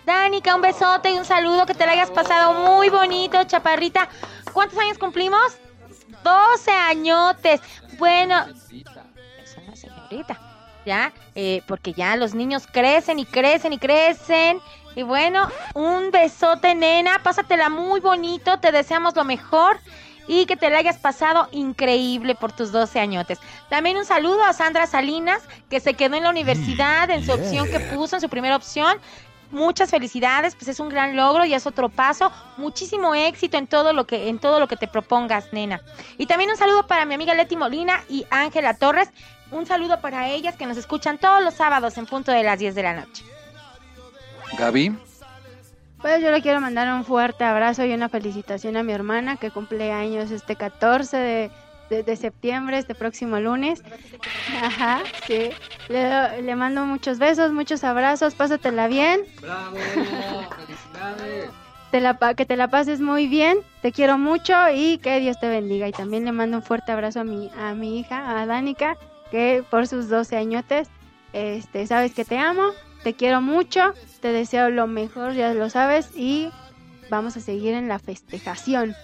Danica, 0.04 0.54
un 0.54 0.60
besote 0.60 1.10
y 1.12 1.18
un 1.18 1.24
saludo, 1.24 1.64
que 1.64 1.74
te 1.74 1.86
la 1.86 1.92
hayas 1.92 2.10
pasado 2.10 2.52
muy 2.52 2.90
bonito, 2.90 3.42
chaparrita. 3.44 4.08
¿Cuántos 4.52 4.78
años 4.78 4.98
cumplimos? 4.98 5.56
12 6.22 6.70
añotes. 6.70 7.60
Bueno, 7.98 8.44
es 9.42 9.56
una 9.56 9.74
señorita, 9.74 10.38
¿ya? 10.84 11.12
Eh, 11.34 11.62
porque 11.66 11.94
ya 11.94 12.16
los 12.16 12.34
niños 12.34 12.66
crecen 12.70 13.18
y 13.18 13.24
crecen 13.24 13.72
y 13.72 13.78
crecen. 13.78 14.60
Y 14.94 15.02
bueno, 15.02 15.48
un 15.74 16.10
besote, 16.10 16.74
nena. 16.74 17.20
Pásatela 17.22 17.70
muy 17.70 18.00
bonito. 18.00 18.58
Te 18.58 18.72
deseamos 18.72 19.16
lo 19.16 19.24
mejor. 19.24 19.78
Y 20.26 20.46
que 20.46 20.56
te 20.56 20.70
la 20.70 20.78
hayas 20.78 20.96
pasado 20.96 21.48
increíble 21.52 22.34
por 22.34 22.50
tus 22.50 22.72
12 22.72 22.98
añotes. 22.98 23.38
También 23.68 23.98
un 23.98 24.06
saludo 24.06 24.42
a 24.42 24.54
Sandra 24.54 24.86
Salinas, 24.86 25.42
que 25.68 25.80
se 25.80 25.92
quedó 25.92 26.16
en 26.16 26.22
la 26.22 26.30
universidad 26.30 27.10
en 27.10 27.26
su 27.26 27.32
opción 27.32 27.70
que 27.70 27.78
puso, 27.78 28.16
en 28.16 28.22
su 28.22 28.30
primera 28.30 28.56
opción 28.56 28.98
muchas 29.54 29.90
felicidades, 29.90 30.54
pues 30.54 30.68
es 30.68 30.80
un 30.80 30.88
gran 30.88 31.16
logro 31.16 31.44
y 31.44 31.54
es 31.54 31.66
otro 31.66 31.88
paso. 31.88 32.30
Muchísimo 32.56 33.14
éxito 33.14 33.56
en 33.56 33.66
todo 33.66 33.92
lo 33.92 34.06
que 34.06 34.28
en 34.28 34.38
todo 34.38 34.60
lo 34.60 34.68
que 34.68 34.76
te 34.76 34.88
propongas, 34.88 35.52
nena. 35.52 35.80
Y 36.18 36.26
también 36.26 36.50
un 36.50 36.56
saludo 36.56 36.86
para 36.86 37.04
mi 37.04 37.14
amiga 37.14 37.34
Leti 37.34 37.56
Molina 37.56 38.02
y 38.08 38.26
Ángela 38.30 38.74
Torres. 38.74 39.08
Un 39.50 39.66
saludo 39.66 40.00
para 40.00 40.28
ellas 40.28 40.56
que 40.56 40.66
nos 40.66 40.76
escuchan 40.76 41.18
todos 41.18 41.42
los 41.42 41.54
sábados 41.54 41.96
en 41.96 42.06
punto 42.06 42.32
de 42.32 42.42
las 42.42 42.58
10 42.58 42.74
de 42.74 42.82
la 42.82 42.94
noche. 42.94 43.24
Gaby. 44.58 44.98
Pues 46.00 46.20
yo 46.20 46.30
le 46.30 46.42
quiero 46.42 46.60
mandar 46.60 46.92
un 46.92 47.04
fuerte 47.04 47.44
abrazo 47.44 47.84
y 47.84 47.94
una 47.94 48.10
felicitación 48.10 48.76
a 48.76 48.82
mi 48.82 48.92
hermana 48.92 49.36
que 49.36 49.50
cumple 49.50 49.90
años 49.90 50.30
este 50.30 50.54
14 50.54 51.16
de, 51.16 51.50
de, 51.94 52.02
de 52.02 52.16
septiembre, 52.16 52.78
este 52.78 52.94
próximo 52.94 53.38
lunes. 53.38 53.82
Ajá, 54.62 55.02
sí. 55.26 55.50
Le, 55.88 56.42
le 56.42 56.56
mando 56.56 56.84
muchos 56.84 57.18
besos, 57.18 57.52
muchos 57.52 57.84
abrazos, 57.84 58.34
pásatela 58.34 58.88
bien. 58.88 59.22
¡Bravo! 59.40 59.76
¡Felicidades! 59.76 61.50
Te 61.90 62.00
la, 62.00 62.18
que 62.34 62.44
te 62.44 62.56
la 62.56 62.66
pases 62.68 63.00
muy 63.00 63.28
bien, 63.28 63.58
te 63.80 63.92
quiero 63.92 64.18
mucho 64.18 64.52
y 64.74 64.98
que 64.98 65.20
Dios 65.20 65.38
te 65.38 65.48
bendiga. 65.48 65.86
Y 65.86 65.92
también 65.92 66.24
le 66.24 66.32
mando 66.32 66.56
un 66.56 66.62
fuerte 66.64 66.90
abrazo 66.90 67.20
a 67.20 67.24
mi, 67.24 67.50
a 67.56 67.74
mi 67.74 68.00
hija, 68.00 68.40
a 68.40 68.46
Danica, 68.46 68.96
que 69.30 69.62
por 69.70 69.86
sus 69.86 70.08
12 70.08 70.36
añotes, 70.36 70.88
este, 71.32 71.86
sabes 71.86 72.12
que 72.12 72.24
te 72.24 72.36
amo, 72.36 72.70
te 73.04 73.14
quiero 73.14 73.40
mucho, 73.40 73.94
te 74.20 74.32
deseo 74.32 74.70
lo 74.70 74.88
mejor, 74.88 75.34
ya 75.34 75.54
lo 75.54 75.70
sabes, 75.70 76.10
y 76.16 76.50
vamos 77.10 77.36
a 77.36 77.40
seguir 77.40 77.74
en 77.74 77.86
la 77.86 78.00
festejación. 78.00 78.96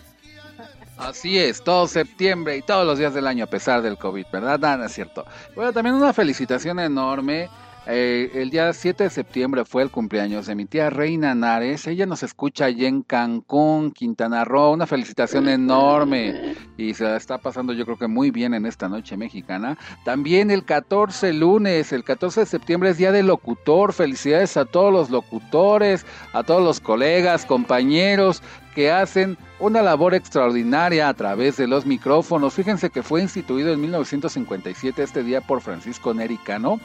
Así 1.01 1.39
es, 1.39 1.65
todo 1.65 1.89
septiembre 1.89 2.59
y 2.59 2.63
todos 2.63 2.87
los 2.87 2.99
días 2.99 3.15
del 3.15 3.27
año 3.27 3.45
a 3.45 3.47
pesar 3.47 3.81
del 3.81 3.97
COVID, 3.97 4.27
¿verdad? 4.31 4.59
Nada, 4.59 4.87
es 4.87 4.93
cierto. 4.93 5.25
Bueno, 5.55 5.73
también 5.73 5.95
una 5.95 6.13
felicitación 6.13 6.79
enorme. 6.79 7.49
Eh, 7.93 8.31
el 8.35 8.51
día 8.51 8.73
7 8.73 9.03
de 9.03 9.11
septiembre 9.11 9.65
fue 9.65 9.83
el 9.83 9.91
cumpleaños 9.91 10.47
de 10.47 10.55
mi 10.55 10.65
tía 10.65 10.91
Reina 10.91 11.35
Nares. 11.35 11.89
Ella 11.89 12.07
nos 12.07 12.23
escucha 12.23 12.67
allí 12.67 12.87
en 12.87 13.03
Cancún, 13.03 13.91
Quintana 13.91 14.45
Roo. 14.45 14.71
Una 14.71 14.87
felicitación 14.87 15.49
enorme. 15.49 16.55
Y 16.77 16.95
se 16.95 17.03
la 17.03 17.17
está 17.17 17.39
pasando 17.39 17.73
yo 17.73 17.85
creo 17.85 17.99
que 17.99 18.07
muy 18.07 18.31
bien 18.31 18.55
en 18.55 18.65
esta 18.65 18.89
noche 18.89 19.17
mexicana. 19.17 19.77
También 20.05 20.53
el 20.53 20.65
14 20.65 21.33
lunes, 21.33 21.93
el 21.93 22.05
14 22.05 22.41
de 22.41 22.47
septiembre 22.47 22.91
es 22.91 22.97
Día 22.97 23.11
del 23.11 23.27
Locutor. 23.27 23.93
Felicidades 23.93 24.57
a 24.57 24.67
todos 24.67 24.93
los 24.93 25.11
locutores, 25.11 26.07
a 26.33 26.45
todos 26.45 26.63
los 26.63 26.79
colegas, 26.79 27.45
compañeros 27.45 28.41
que 28.75 28.93
hacen 28.93 29.37
una 29.59 29.83
labor 29.83 30.15
extraordinaria 30.15 31.09
a 31.09 31.15
través 31.15 31.57
de 31.57 31.67
los 31.67 31.87
micrófonos. 31.87 32.55
Fíjense 32.55 32.91
que 32.91 33.03
fue 33.03 33.21
instituido 33.21 33.73
en 33.73 33.81
1957 33.81 35.03
este 35.03 35.25
día 35.25 35.41
por 35.41 35.61
Francisco 35.61 36.15
Neri 36.15 36.37
Cano. 36.37 36.79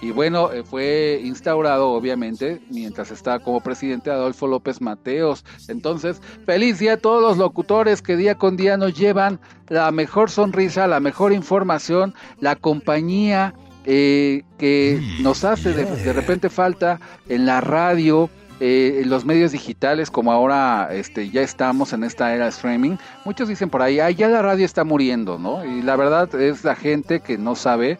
Y 0.00 0.12
bueno, 0.12 0.50
eh, 0.52 0.62
fue 0.64 1.20
instaurado 1.22 1.90
obviamente 1.90 2.60
mientras 2.70 3.10
estaba 3.10 3.38
como 3.38 3.60
presidente 3.60 4.10
Adolfo 4.10 4.46
López 4.46 4.80
Mateos. 4.80 5.44
Entonces, 5.68 6.22
feliz 6.46 6.78
día 6.78 6.94
a 6.94 6.96
todos 6.96 7.22
los 7.22 7.36
locutores 7.36 8.00
que 8.00 8.16
día 8.16 8.34
con 8.34 8.56
día 8.56 8.76
nos 8.76 8.94
llevan 8.94 9.40
la 9.68 9.90
mejor 9.90 10.30
sonrisa, 10.30 10.86
la 10.86 11.00
mejor 11.00 11.32
información, 11.32 12.14
la 12.40 12.56
compañía 12.56 13.54
eh, 13.84 14.42
que 14.58 15.00
nos 15.20 15.44
hace 15.44 15.72
de, 15.72 15.84
de 15.84 16.12
repente 16.12 16.50
falta 16.50 17.00
en 17.28 17.46
la 17.46 17.60
radio, 17.60 18.28
eh, 18.60 19.00
en 19.02 19.08
los 19.08 19.24
medios 19.24 19.52
digitales, 19.52 20.10
como 20.10 20.32
ahora 20.32 20.90
este, 20.92 21.30
ya 21.30 21.40
estamos 21.40 21.94
en 21.94 22.04
esta 22.04 22.34
era 22.34 22.46
streaming, 22.48 22.96
muchos 23.24 23.48
dicen 23.48 23.70
por 23.70 23.80
ahí, 23.80 23.98
"Ay, 23.98 24.14
ya 24.16 24.28
la 24.28 24.42
radio 24.42 24.66
está 24.66 24.84
muriendo, 24.84 25.38
¿no? 25.38 25.64
Y 25.64 25.80
la 25.80 25.96
verdad 25.96 26.34
es 26.34 26.62
la 26.62 26.74
gente 26.76 27.20
que 27.20 27.38
no 27.38 27.54
sabe, 27.54 27.98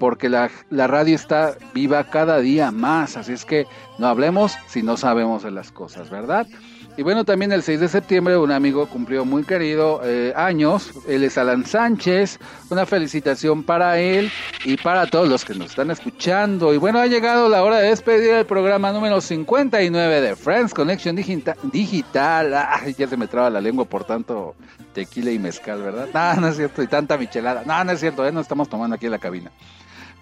porque 0.00 0.28
la, 0.28 0.50
la 0.70 0.88
radio 0.88 1.14
está 1.14 1.54
viva 1.72 2.02
cada 2.04 2.40
día 2.40 2.72
más, 2.72 3.16
así 3.16 3.32
es 3.34 3.44
que 3.44 3.66
no 3.98 4.08
hablemos 4.08 4.54
si 4.66 4.82
no 4.82 4.96
sabemos 4.96 5.44
de 5.44 5.52
las 5.52 5.70
cosas, 5.70 6.10
¿verdad? 6.10 6.48
Y 6.96 7.02
bueno, 7.02 7.24
también 7.24 7.52
el 7.52 7.62
6 7.62 7.80
de 7.80 7.88
septiembre 7.88 8.36
un 8.36 8.50
amigo 8.50 8.86
cumplió 8.86 9.24
muy 9.24 9.44
querido 9.44 10.00
eh, 10.04 10.32
años, 10.36 10.90
él 11.08 11.22
es 11.22 11.38
Alan 11.38 11.64
Sánchez, 11.64 12.38
una 12.68 12.84
felicitación 12.84 13.62
para 13.62 13.98
él 14.00 14.30
y 14.64 14.76
para 14.76 15.06
todos 15.06 15.28
los 15.28 15.44
que 15.44 15.54
nos 15.54 15.70
están 15.70 15.90
escuchando. 15.92 16.74
Y 16.74 16.78
bueno, 16.78 16.98
ha 16.98 17.06
llegado 17.06 17.48
la 17.48 17.62
hora 17.62 17.76
de 17.78 17.88
despedir 17.88 18.30
el 18.34 18.44
programa 18.44 18.92
número 18.92 19.20
59 19.20 20.20
de 20.20 20.34
Friends 20.36 20.74
Connection 20.74 21.16
Digita- 21.16 21.56
Digital. 21.72 22.50
Ya 22.98 23.06
se 23.06 23.16
me 23.16 23.28
traba 23.28 23.48
la 23.50 23.60
lengua 23.60 23.84
por 23.84 24.04
tanto 24.04 24.56
tequila 24.92 25.30
y 25.30 25.38
mezcal, 25.38 25.80
¿verdad? 25.82 26.08
No, 26.12 26.40
no 26.42 26.48
es 26.48 26.56
cierto, 26.56 26.82
y 26.82 26.88
tanta 26.88 27.16
michelada. 27.16 27.62
No, 27.64 27.82
no 27.84 27.92
es 27.92 28.00
cierto, 28.00 28.26
¿eh? 28.26 28.32
no 28.32 28.40
estamos 28.40 28.68
tomando 28.68 28.96
aquí 28.96 29.06
en 29.06 29.12
la 29.12 29.18
cabina. 29.20 29.50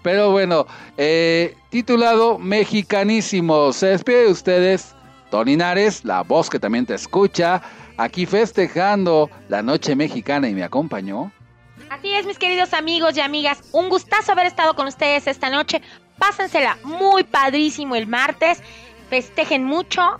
Pero 0.01 0.31
bueno, 0.31 0.65
eh, 0.97 1.55
titulado 1.69 2.37
Mexicanísimo. 2.37 3.73
Se 3.73 3.87
despide 3.87 4.25
de 4.25 4.31
ustedes 4.31 4.95
Tony 5.29 5.57
Nares, 5.57 6.03
la 6.05 6.23
voz 6.23 6.49
que 6.49 6.59
también 6.59 6.85
te 6.85 6.95
escucha, 6.95 7.61
aquí 7.97 8.25
festejando 8.25 9.29
la 9.49 9.61
noche 9.61 9.95
mexicana 9.95 10.47
y 10.47 10.53
me 10.53 10.63
acompañó. 10.63 11.31
Así 11.89 12.13
es, 12.13 12.25
mis 12.25 12.37
queridos 12.37 12.73
amigos 12.73 13.17
y 13.17 13.21
amigas. 13.21 13.61
Un 13.71 13.89
gustazo 13.89 14.31
haber 14.31 14.45
estado 14.45 14.75
con 14.75 14.87
ustedes 14.87 15.27
esta 15.27 15.49
noche. 15.49 15.81
Pásensela 16.17 16.77
muy 16.83 17.23
padrísimo 17.23 17.95
el 17.95 18.07
martes. 18.07 18.61
Festejen 19.09 19.63
mucho. 19.63 20.19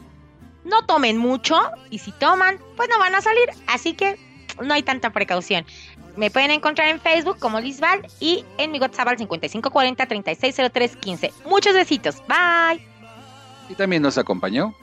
No 0.64 0.86
tomen 0.86 1.18
mucho. 1.18 1.60
Y 1.90 2.00
si 2.00 2.12
toman, 2.14 2.58
pues 2.76 2.90
no 2.90 2.98
van 2.98 3.14
a 3.14 3.22
salir. 3.22 3.50
Así 3.68 3.94
que 3.94 4.18
no 4.62 4.74
hay 4.74 4.84
tanta 4.84 5.12
precaución. 5.12 5.66
Me 6.20 6.30
pueden 6.30 6.52
encontrar 6.52 6.90
en 6.90 7.00
Facebook 7.00 7.40
como 7.40 7.62
Lisbal 7.62 8.06
y 8.20 8.44
en 8.58 8.72
mi 8.72 8.80
WhatsApp 8.80 9.08
al 9.08 9.18
5540 9.18 10.06
360315. 10.06 11.32
Muchos 11.50 11.74
besitos. 11.74 12.22
Bye. 12.28 12.86
Y 13.70 13.76
también 13.76 14.02
nos 14.02 14.18
acompañó. 14.18 14.74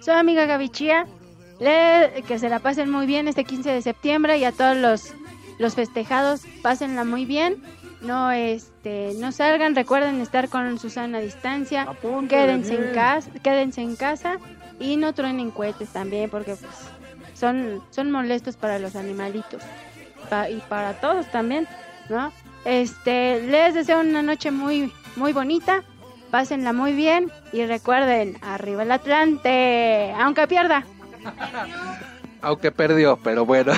Su 0.00 0.12
amiga 0.12 0.46
Gaby 0.46 0.70
Chía. 0.70 1.06
Le- 1.60 2.24
que 2.26 2.38
se 2.38 2.48
la 2.48 2.58
pasen 2.58 2.90
muy 2.90 3.04
bien 3.06 3.28
este 3.28 3.44
15 3.44 3.70
de 3.70 3.82
septiembre 3.82 4.38
y 4.38 4.44
a 4.44 4.52
todos 4.52 4.76
los, 4.78 5.12
los 5.58 5.74
festejados, 5.74 6.40
pásenla 6.62 7.04
muy 7.04 7.26
bien. 7.26 7.62
No 8.00 8.32
este 8.32 9.12
no 9.18 9.30
salgan, 9.30 9.74
recuerden 9.74 10.22
estar 10.22 10.48
con 10.48 10.78
Susana 10.78 11.18
a 11.18 11.20
distancia. 11.20 11.86
Quédense 12.28 12.74
en 12.74 12.94
casa, 12.94 13.30
quédense 13.42 13.82
en 13.82 13.96
casa 13.96 14.38
y 14.80 14.96
no 14.96 15.12
truenen 15.12 15.50
cohetes 15.50 15.90
también 15.90 16.30
porque 16.30 16.56
pues, 16.56 16.70
son 17.34 17.82
son 17.90 18.10
molestos 18.10 18.56
para 18.56 18.78
los 18.78 18.96
animalitos 18.96 19.62
Y 20.50 20.60
para 20.68 20.94
todos 20.94 21.26
también, 21.30 21.66
¿no? 22.08 22.32
Este, 22.64 23.40
les 23.42 23.74
deseo 23.74 24.00
una 24.00 24.22
noche 24.22 24.50
muy 24.50 24.92
muy 25.16 25.32
bonita. 25.32 25.82
Pásenla 26.30 26.72
muy 26.72 26.94
bien 26.94 27.30
y 27.52 27.64
recuerden, 27.64 28.38
arriba 28.42 28.82
el 28.82 28.90
Atlante, 28.90 30.12
aunque 30.18 30.48
pierda. 30.48 30.84
Aunque 32.42 32.72
perdió, 32.72 33.18
pero 33.22 33.46
bueno. 33.46 33.72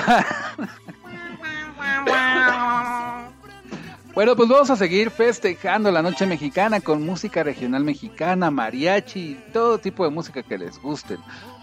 Bueno, 4.15 4.35
pues 4.35 4.49
vamos 4.49 4.71
a 4.71 4.75
seguir 4.75 5.11
festejando 5.11 5.91
la 5.91 6.01
noche 6.01 6.25
mexicana 6.25 6.81
con 6.81 7.05
música 7.05 7.43
regional 7.43 7.83
mexicana, 7.83 8.49
mariachi, 8.49 9.39
todo 9.53 9.77
tipo 9.77 10.03
de 10.03 10.09
música 10.09 10.41
que 10.41 10.57
les 10.57 10.81
gusten. 10.81 11.19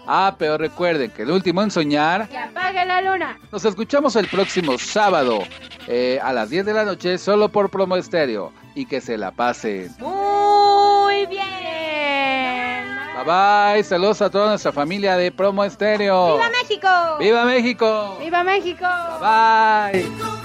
Ah, 0.07 0.35
pero 0.37 0.57
recuerden 0.57 1.11
que 1.11 1.23
el 1.23 1.31
último 1.31 1.61
en 1.63 1.71
soñar, 1.71 2.27
Que 2.29 2.37
apague 2.37 2.85
la 2.85 3.01
luna. 3.01 3.37
nos 3.51 3.65
escuchamos 3.65 4.15
el 4.15 4.27
próximo 4.27 4.77
sábado 4.77 5.39
eh, 5.87 6.19
a 6.21 6.31
las 6.33 6.49
10 6.49 6.65
de 6.65 6.73
la 6.73 6.83
noche 6.85 7.17
solo 7.17 7.49
por 7.49 7.69
Promo 7.69 7.95
Estéreo 7.97 8.51
y 8.75 8.85
que 8.85 9.01
se 9.01 9.17
la 9.17 9.31
pasen. 9.31 9.95
Muy 9.99 11.25
bien. 11.25 11.45
Bye 13.15 13.73
bye, 13.73 13.83
saludos 13.83 14.21
a 14.21 14.29
toda 14.29 14.49
nuestra 14.49 14.71
familia 14.71 15.15
de 15.17 15.31
Promo 15.31 15.63
Estéreo. 15.63 16.35
¡Viva 16.37 16.49
México! 16.49 16.89
¡Viva 17.19 17.45
México! 17.45 18.17
¡Viva 18.19 18.43
México! 18.43 18.85
Bye 19.19 20.01
bye. 20.03 20.44